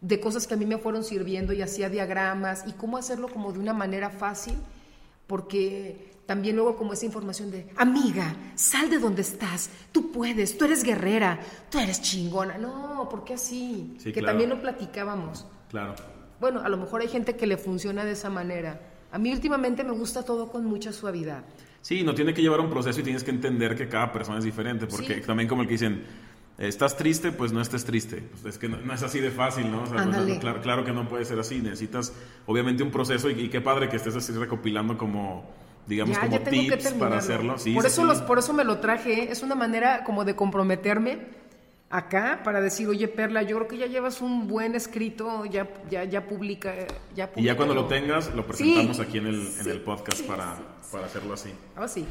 de 0.00 0.20
cosas 0.20 0.46
que 0.46 0.54
a 0.54 0.56
mí 0.56 0.66
me 0.66 0.78
fueron 0.78 1.02
sirviendo 1.04 1.52
y 1.52 1.62
hacía 1.62 1.88
diagramas 1.88 2.64
y 2.66 2.72
cómo 2.72 2.96
hacerlo 2.96 3.28
como 3.28 3.52
de 3.52 3.58
una 3.58 3.72
manera 3.72 4.10
fácil, 4.10 4.54
porque 5.26 6.12
también 6.26 6.56
luego 6.56 6.76
como 6.76 6.92
esa 6.92 7.06
información 7.06 7.50
de, 7.50 7.68
amiga, 7.76 8.34
sal 8.54 8.90
de 8.90 8.98
donde 8.98 9.22
estás, 9.22 9.70
tú 9.92 10.12
puedes, 10.12 10.58
tú 10.58 10.64
eres 10.64 10.84
guerrera, 10.84 11.40
tú 11.70 11.78
eres 11.78 12.02
chingona. 12.02 12.58
No, 12.58 13.08
¿por 13.08 13.24
qué 13.24 13.34
así? 13.34 13.96
Sí, 13.98 14.12
que 14.12 14.20
claro. 14.20 14.32
también 14.32 14.50
lo 14.50 14.60
platicábamos. 14.60 15.46
Claro. 15.70 15.94
Bueno, 16.40 16.60
a 16.60 16.68
lo 16.68 16.76
mejor 16.76 17.00
hay 17.00 17.08
gente 17.08 17.36
que 17.36 17.46
le 17.46 17.56
funciona 17.56 18.04
de 18.04 18.12
esa 18.12 18.30
manera. 18.30 18.80
A 19.12 19.18
mí 19.18 19.32
últimamente 19.32 19.84
me 19.84 19.92
gusta 19.92 20.24
todo 20.24 20.48
con 20.48 20.64
mucha 20.64 20.92
suavidad. 20.92 21.44
Sí, 21.80 22.02
no 22.02 22.14
tiene 22.14 22.34
que 22.34 22.42
llevar 22.42 22.60
un 22.60 22.68
proceso 22.68 23.00
y 23.00 23.02
tienes 23.02 23.22
que 23.24 23.30
entender 23.30 23.76
que 23.76 23.88
cada 23.88 24.12
persona 24.12 24.38
es 24.38 24.44
diferente, 24.44 24.86
porque 24.86 25.14
sí. 25.14 25.20
también 25.20 25.48
como 25.48 25.62
el 25.62 25.68
que 25.68 25.74
dicen, 25.74 26.02
estás 26.58 26.96
triste, 26.96 27.32
pues 27.32 27.52
no 27.52 27.60
estés 27.60 27.84
triste. 27.84 28.28
Pues 28.30 28.54
es 28.54 28.58
que 28.58 28.68
no, 28.68 28.78
no, 28.78 28.92
es 28.92 29.02
así 29.02 29.20
de 29.20 29.30
fácil, 29.30 29.70
¿no? 29.70 29.82
O 29.82 29.86
sea, 29.86 30.04
no, 30.04 30.38
claro, 30.40 30.60
claro, 30.60 30.84
que 30.84 30.92
no 30.92 31.08
puede 31.08 31.24
ser 31.24 31.38
así. 31.38 31.60
Necesitas, 31.60 32.12
obviamente, 32.46 32.82
un 32.82 32.90
proceso 32.90 33.30
y, 33.30 33.40
y, 33.40 33.48
qué 33.48 33.60
padre 33.60 33.88
que 33.88 33.96
estés 33.96 34.16
así 34.16 34.32
recopilando 34.32 34.98
como, 34.98 35.48
digamos, 35.86 36.16
ya, 36.16 36.22
como 36.22 36.38
ya 36.38 36.44
tips 36.44 36.92
para 36.94 37.18
hacerlo. 37.18 37.56
Sí, 37.56 37.72
por, 37.72 37.86
eso 37.86 38.02
sí. 38.02 38.08
Los, 38.08 38.22
por 38.22 38.38
eso 38.38 38.52
me 38.52 38.64
lo 38.64 38.78
traje. 38.78 39.22
¿eh? 39.22 39.28
Es 39.30 39.42
una 39.42 39.54
manera 39.54 40.02
como 40.04 40.24
de 40.24 40.34
comprometerme 40.34 41.45
acá 41.90 42.40
para 42.44 42.60
decir, 42.60 42.88
oye 42.88 43.08
Perla, 43.08 43.42
yo 43.42 43.56
creo 43.56 43.68
que 43.68 43.78
ya 43.78 43.86
llevas 43.86 44.20
un 44.20 44.48
buen 44.48 44.74
escrito, 44.74 45.44
ya, 45.44 45.68
ya, 45.90 46.04
ya 46.04 46.26
publica, 46.26 46.74
ya 47.14 47.30
publica 47.30 47.40
Y 47.40 47.44
ya 47.44 47.56
cuando 47.56 47.74
lo 47.74 47.86
tengas, 47.86 48.34
lo 48.34 48.46
presentamos 48.46 48.96
sí, 48.96 49.02
aquí 49.02 49.18
en 49.18 49.26
el, 49.26 49.48
en 49.60 49.70
el 49.70 49.80
podcast 49.80 50.18
sí, 50.18 50.24
para, 50.24 50.56
para 50.90 51.06
hacerlo 51.06 51.34
así. 51.34 51.50
Ah, 51.76 51.88
sí. 51.88 52.04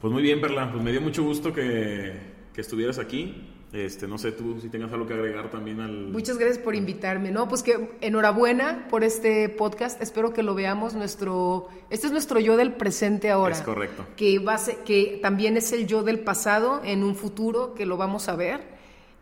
Pues 0.00 0.12
muy 0.12 0.22
bien, 0.22 0.40
Perla, 0.40 0.70
pues 0.70 0.82
me 0.84 0.92
dio 0.92 1.00
mucho 1.00 1.22
gusto 1.22 1.52
que, 1.52 2.12
que 2.52 2.60
estuvieras 2.60 2.98
aquí. 2.98 3.55
Este, 3.76 4.08
no 4.08 4.16
sé 4.16 4.32
tú 4.32 4.58
si 4.58 4.70
tengas 4.70 4.90
algo 4.90 5.06
que 5.06 5.12
agregar 5.12 5.50
también 5.50 5.80
al... 5.80 6.08
Muchas 6.08 6.38
gracias 6.38 6.58
por 6.58 6.74
invitarme. 6.74 7.30
No, 7.30 7.46
pues 7.46 7.62
que 7.62 7.90
enhorabuena 8.00 8.86
por 8.88 9.04
este 9.04 9.50
podcast. 9.50 10.00
Espero 10.00 10.32
que 10.32 10.42
lo 10.42 10.54
veamos. 10.54 10.94
Nuestro, 10.94 11.68
este 11.90 12.06
es 12.06 12.12
nuestro 12.12 12.40
yo 12.40 12.56
del 12.56 12.72
presente 12.72 13.30
ahora. 13.30 13.54
Es 13.54 13.60
correcto. 13.60 14.06
Que, 14.16 14.38
va 14.38 14.58
que 14.86 15.18
también 15.20 15.58
es 15.58 15.72
el 15.72 15.86
yo 15.86 16.02
del 16.02 16.20
pasado 16.20 16.80
en 16.84 17.04
un 17.04 17.16
futuro 17.16 17.74
que 17.74 17.84
lo 17.84 17.98
vamos 17.98 18.30
a 18.30 18.36
ver. 18.36 18.62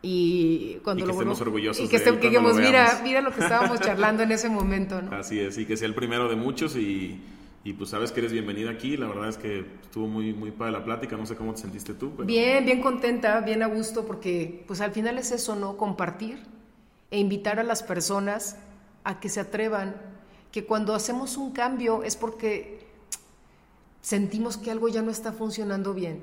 Y 0.03 0.77
cuando 0.85 1.01
y 1.01 1.03
que 1.03 1.07
lo 1.09 1.15
estemos 1.15 1.41
orgullosos 1.41 1.85
y 1.85 1.89
que, 1.89 1.99
de 1.99 2.11
él 2.11 2.21
que 2.21 2.31
cuando 2.31 2.51
lo 2.51 2.55
mira, 2.55 3.01
mira 3.03 3.23
lo 3.23 3.33
que 3.33 3.41
estábamos 3.41 3.81
charlando 3.81 4.23
en 4.23 4.31
ese 4.31 4.51
momento, 4.51 5.03
¿no? 5.03 5.17
Así 5.17 5.41
es, 5.41 5.59
y 5.59 5.65
que 5.65 5.77
sea 5.77 5.89
el 5.89 5.95
primero 5.95 6.29
de 6.29 6.37
muchos 6.37 6.77
y, 6.77 7.19
y 7.65 7.73
pues 7.73 7.91
sabes 7.91 8.13
que 8.13 8.21
eres 8.21 8.33
bienvenida 8.33 8.71
aquí. 8.71 8.97
La 8.97 9.07
verdad 9.09 9.29
es 9.31 9.39
que 9.39 9.61
estuvo 9.83 10.07
muy, 10.07 10.33
muy 10.35 10.51
padre 10.51 10.73
la 10.73 10.85
plática. 10.85 11.17
No 11.17 11.25
sé 11.27 11.35
cómo 11.35 11.55
te 11.55 11.63
sentiste 11.63 11.95
tú. 11.95 12.13
pero- 12.15 12.27
Bien, 12.27 12.65
bien 12.65 12.83
contenta, 12.83 13.41
bien 13.41 13.63
a 13.63 13.67
gusto, 13.67 14.07
porque 14.07 14.63
pues 14.67 14.81
al 14.83 14.93
final 14.93 15.17
es 15.19 15.33
eso, 15.33 15.57
¿no? 15.57 15.77
Compartir 15.77 16.39
e 17.11 17.19
invitar 17.19 17.59
a 17.59 17.63
las 17.63 17.83
personas 17.83 18.57
a 19.03 19.19
que 19.21 19.29
se 19.29 19.41
atrevan, 19.41 19.97
que 20.53 20.65
cuando 20.67 20.95
hacemos 20.95 21.37
un 21.37 21.53
cambio 21.53 22.03
es 22.03 22.17
porque 22.17 22.87
sentimos 24.01 24.57
que 24.57 24.71
algo 24.71 24.89
ya 24.89 25.03
no 25.03 25.11
está 25.11 25.33
funcionando 25.33 25.95
bien, 25.95 26.21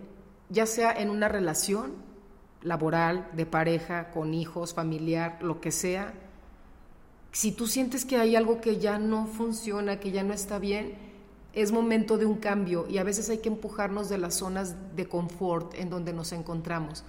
ya 0.49 0.65
sea 0.65 0.91
en 0.91 1.09
una 1.09 1.27
relación 1.27 1.93
laboral, 2.61 3.27
de 3.33 3.45
pareja, 3.47 4.11
con 4.11 4.33
hijos, 4.35 4.73
familiar, 4.75 5.39
lo 5.41 5.59
que 5.61 5.71
sea. 5.71 6.13
Si 7.31 7.51
tú 7.51 7.65
sientes 7.65 8.05
que 8.05 8.17
hay 8.17 8.35
algo 8.35 8.61
que 8.61 8.77
ya 8.77 8.99
no 8.99 9.25
funciona, 9.25 9.99
que 9.99 10.11
ya 10.11 10.23
no 10.23 10.33
está 10.33 10.59
bien, 10.59 10.93
es 11.53 11.71
momento 11.71 12.17
de 12.17 12.25
un 12.25 12.35
cambio 12.35 12.85
y 12.89 12.97
a 12.97 13.03
veces 13.03 13.29
hay 13.29 13.39
que 13.39 13.49
empujarnos 13.49 14.09
de 14.09 14.17
las 14.17 14.35
zonas 14.35 14.75
de 14.95 15.07
confort 15.07 15.73
en 15.75 15.89
donde 15.89 16.13
nos 16.13 16.31
encontramos. 16.31 17.03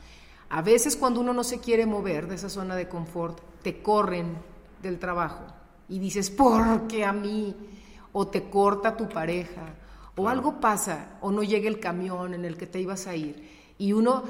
A 0.48 0.62
veces 0.62 0.96
cuando 0.96 1.20
uno 1.20 1.32
no 1.32 1.44
se 1.44 1.60
quiere 1.60 1.86
mover 1.86 2.26
de 2.26 2.34
esa 2.34 2.48
zona 2.48 2.76
de 2.76 2.88
confort, 2.88 3.38
te 3.62 3.82
corren 3.82 4.36
del 4.82 4.98
trabajo 4.98 5.44
y 5.88 5.98
dices, 5.98 6.30
¿por 6.30 6.86
qué 6.88 7.04
a 7.04 7.12
mí? 7.12 7.54
O 8.12 8.26
te 8.28 8.50
corta 8.50 8.96
tu 8.96 9.08
pareja, 9.08 9.74
o 10.16 10.28
algo 10.28 10.60
pasa, 10.60 11.16
o 11.20 11.30
no 11.30 11.42
llega 11.42 11.68
el 11.68 11.80
camión 11.80 12.34
en 12.34 12.44
el 12.44 12.56
que 12.56 12.66
te 12.66 12.80
ibas 12.80 13.06
a 13.06 13.16
ir. 13.16 13.48
Y 13.78 13.92
uno 13.92 14.24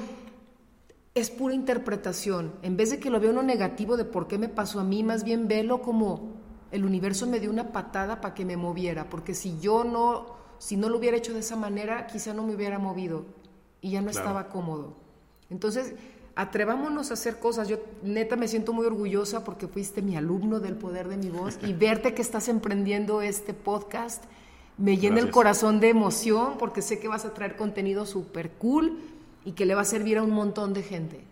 es 1.13 1.29
pura 1.29 1.53
interpretación. 1.53 2.53
En 2.61 2.77
vez 2.77 2.89
de 2.89 2.99
que 2.99 3.09
lo 3.09 3.19
vea 3.19 3.31
uno 3.31 3.43
negativo 3.43 3.97
de 3.97 4.05
por 4.05 4.27
qué 4.27 4.37
me 4.37 4.49
pasó 4.49 4.79
a 4.79 4.83
mí, 4.83 5.03
más 5.03 5.23
bien 5.23 5.47
velo 5.47 5.81
como 5.81 6.42
el 6.73 6.83
universo 6.85 7.25
me 7.27 7.39
dio 7.39 7.49
una 7.49 7.71
patada 7.71 8.19
para 8.19 8.33
que 8.33 8.43
me 8.45 8.57
moviera, 8.57 9.09
porque 9.09 9.33
si 9.33 9.57
yo 9.59 9.83
no, 9.85 10.25
si 10.57 10.75
no 10.75 10.89
lo 10.89 10.97
hubiera 10.97 11.15
hecho 11.15 11.31
de 11.33 11.39
esa 11.39 11.55
manera, 11.55 12.07
quizá 12.07 12.33
no 12.33 12.43
me 12.43 12.53
hubiera 12.55 12.79
movido 12.79 13.25
y 13.79 13.91
ya 13.91 14.01
no 14.01 14.11
Claro. 14.11 14.27
estaba 14.27 14.49
cómodo. 14.49 14.95
Entonces, 15.49 15.93
atrevámonos 16.35 17.11
a 17.11 17.13
hacer 17.13 17.37
cosas. 17.39 17.67
Yo 17.67 17.77
neta 18.01 18.35
me 18.35 18.47
siento 18.47 18.73
muy 18.73 18.85
orgullosa 18.85 19.43
porque 19.43 19.67
fuiste 19.67 20.01
mi 20.01 20.15
alumno 20.17 20.59
del 20.59 20.75
poder 20.75 21.07
de 21.07 21.17
mi 21.17 21.29
voz 21.29 21.59
y 21.63 21.73
verte 21.73 22.13
que 22.13 22.21
estás 22.21 22.47
emprendiendo 22.49 23.21
este 23.21 23.53
podcast 23.53 24.23
me 24.77 24.97
llena 24.97 25.19
el 25.19 25.29
corazón 25.29 25.79
de 25.79 25.89
emoción 25.89 26.57
porque 26.57 26.81
sé 26.81 26.99
que 26.99 27.07
vas 27.07 27.25
a 27.25 27.33
traer 27.35 27.55
contenido 27.55 28.07
súper 28.07 28.49
cool 28.53 28.97
y 29.45 29.51
que 29.51 29.67
le 29.67 29.75
va 29.75 29.81
a 29.81 29.85
servir 29.85 30.17
a 30.17 30.23
un 30.23 30.31
montón 30.31 30.73
de 30.73 30.81
gente. 30.81 31.23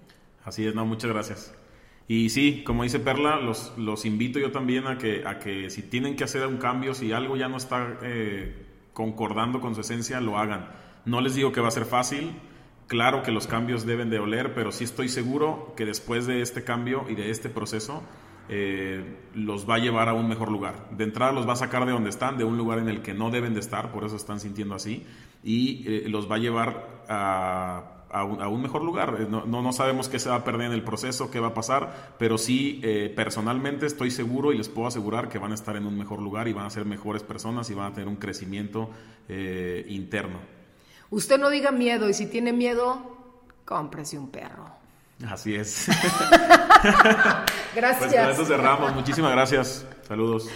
Así 0.46 0.68
es, 0.68 0.76
no, 0.76 0.86
muchas 0.86 1.10
gracias. 1.10 1.52
Y 2.12 2.28
sí, 2.28 2.62
como 2.66 2.84
dice 2.84 3.00
Perla, 3.00 3.38
los, 3.38 3.72
los 3.78 4.04
invito 4.04 4.38
yo 4.38 4.52
también 4.52 4.86
a 4.86 4.98
que, 4.98 5.26
a 5.26 5.40
que 5.40 5.70
si 5.70 5.82
tienen 5.82 6.18
que 6.18 6.26
hacer 6.26 6.46
un 6.46 6.58
cambio, 6.58 6.94
si 6.94 7.14
algo 7.14 7.38
ya 7.38 7.48
no 7.48 7.56
está 7.56 8.00
eh, 8.02 8.66
concordando 8.92 9.62
con 9.62 9.76
su 9.76 9.80
esencia, 9.80 10.20
lo 10.20 10.38
hagan. 10.38 10.68
No 11.06 11.22
les 11.22 11.36
digo 11.36 11.54
que 11.54 11.62
va 11.62 11.70
a 11.70 11.72
ser 11.72 11.86
fácil, 11.86 12.34
claro 12.88 13.24
que 13.24 13.32
los 13.32 13.48
cambios 13.48 13.86
deben 13.86 14.10
de 14.10 14.20
oler, 14.20 14.54
pero 14.54 14.74
sí 14.74 14.84
estoy 14.84 15.08
seguro 15.08 15.74
que 15.78 15.86
después 15.86 16.28
de 16.28 16.42
este 16.42 16.66
cambio 16.66 17.06
y 17.08 17.16
de 17.16 17.30
este 17.30 17.48
proceso, 17.48 18.04
eh, 18.50 19.16
los 19.34 19.70
va 19.70 19.76
a 19.76 19.80
llevar 19.80 20.10
a 20.10 20.14
un 20.14 20.28
mejor 20.28 20.52
lugar. 20.52 20.90
De 20.92 21.06
entrada 21.06 21.32
los 21.32 21.48
va 21.48 21.54
a 21.54 21.56
sacar 21.56 21.86
de 21.86 21.94
donde 21.94 22.10
están, 22.10 22.38
de 22.38 22.44
un 22.44 22.58
lugar 22.58 22.80
en 22.80 22.90
el 22.90 23.02
que 23.04 23.14
no 23.14 23.32
deben 23.32 23.54
de 23.54 23.62
estar, 23.62 23.90
por 23.94 24.04
eso 24.04 24.18
están 24.18 24.42
sintiendo 24.42 24.76
así, 24.76 25.06
y 25.46 25.86
eh, 25.88 26.10
los 26.10 26.30
va 26.30 26.36
a 26.36 26.40
llevar 26.40 27.06
a, 27.08 28.01
a 28.12 28.24
un, 28.24 28.42
a 28.42 28.48
un 28.48 28.62
mejor 28.62 28.84
lugar. 28.84 29.18
Eh, 29.20 29.28
No, 29.30 29.46
no, 29.46 29.62
no 29.62 29.74
sabemos 29.74 30.10
qué 30.10 30.20
se 30.20 30.30
va 30.30 30.36
a 30.36 30.44
perder 30.44 30.68
en 30.68 30.74
el 30.74 30.84
proceso, 30.84 31.32
qué 31.32 31.40
va 31.40 31.50
a 31.50 31.54
pasar, 31.54 32.16
pero 32.18 32.38
sí 32.38 32.80
eh, 32.84 33.12
personalmente 33.16 33.86
estoy 33.86 34.12
seguro 34.12 34.52
y 34.52 34.58
les 34.58 34.70
puedo 34.70 34.88
asegurar 34.88 35.30
que 35.30 35.40
van 35.40 35.52
a 35.52 35.56
estar 35.56 35.76
en 35.76 35.86
un 35.86 35.98
mejor 35.98 36.22
lugar 36.22 36.48
y 36.48 36.54
van 36.54 36.66
a 36.66 36.70
ser 36.70 36.86
mejores 36.86 37.24
personas 37.24 37.70
y 37.70 37.74
van 37.74 37.92
a 37.92 37.94
tener 37.94 38.08
un 38.08 38.18
crecimiento 38.18 38.90
eh, 39.30 39.86
interno. 39.90 40.40
Usted 41.10 41.40
no 41.40 41.50
diga 41.50 41.72
miedo 41.72 42.08
y 42.10 42.14
si 42.14 42.28
tiene 42.28 42.54
miedo, 42.54 43.18
cómprese 43.66 44.18
un 44.18 44.30
perro. 44.30 44.66
Así 45.28 45.56
es. 45.56 45.88
Gracias. 47.76 48.00
Pues 48.00 48.16
con 48.16 48.30
eso 48.32 48.46
cerramos. 48.46 48.96
Muchísimas 48.96 49.32
gracias. 49.32 49.86
Saludos. 50.08 50.50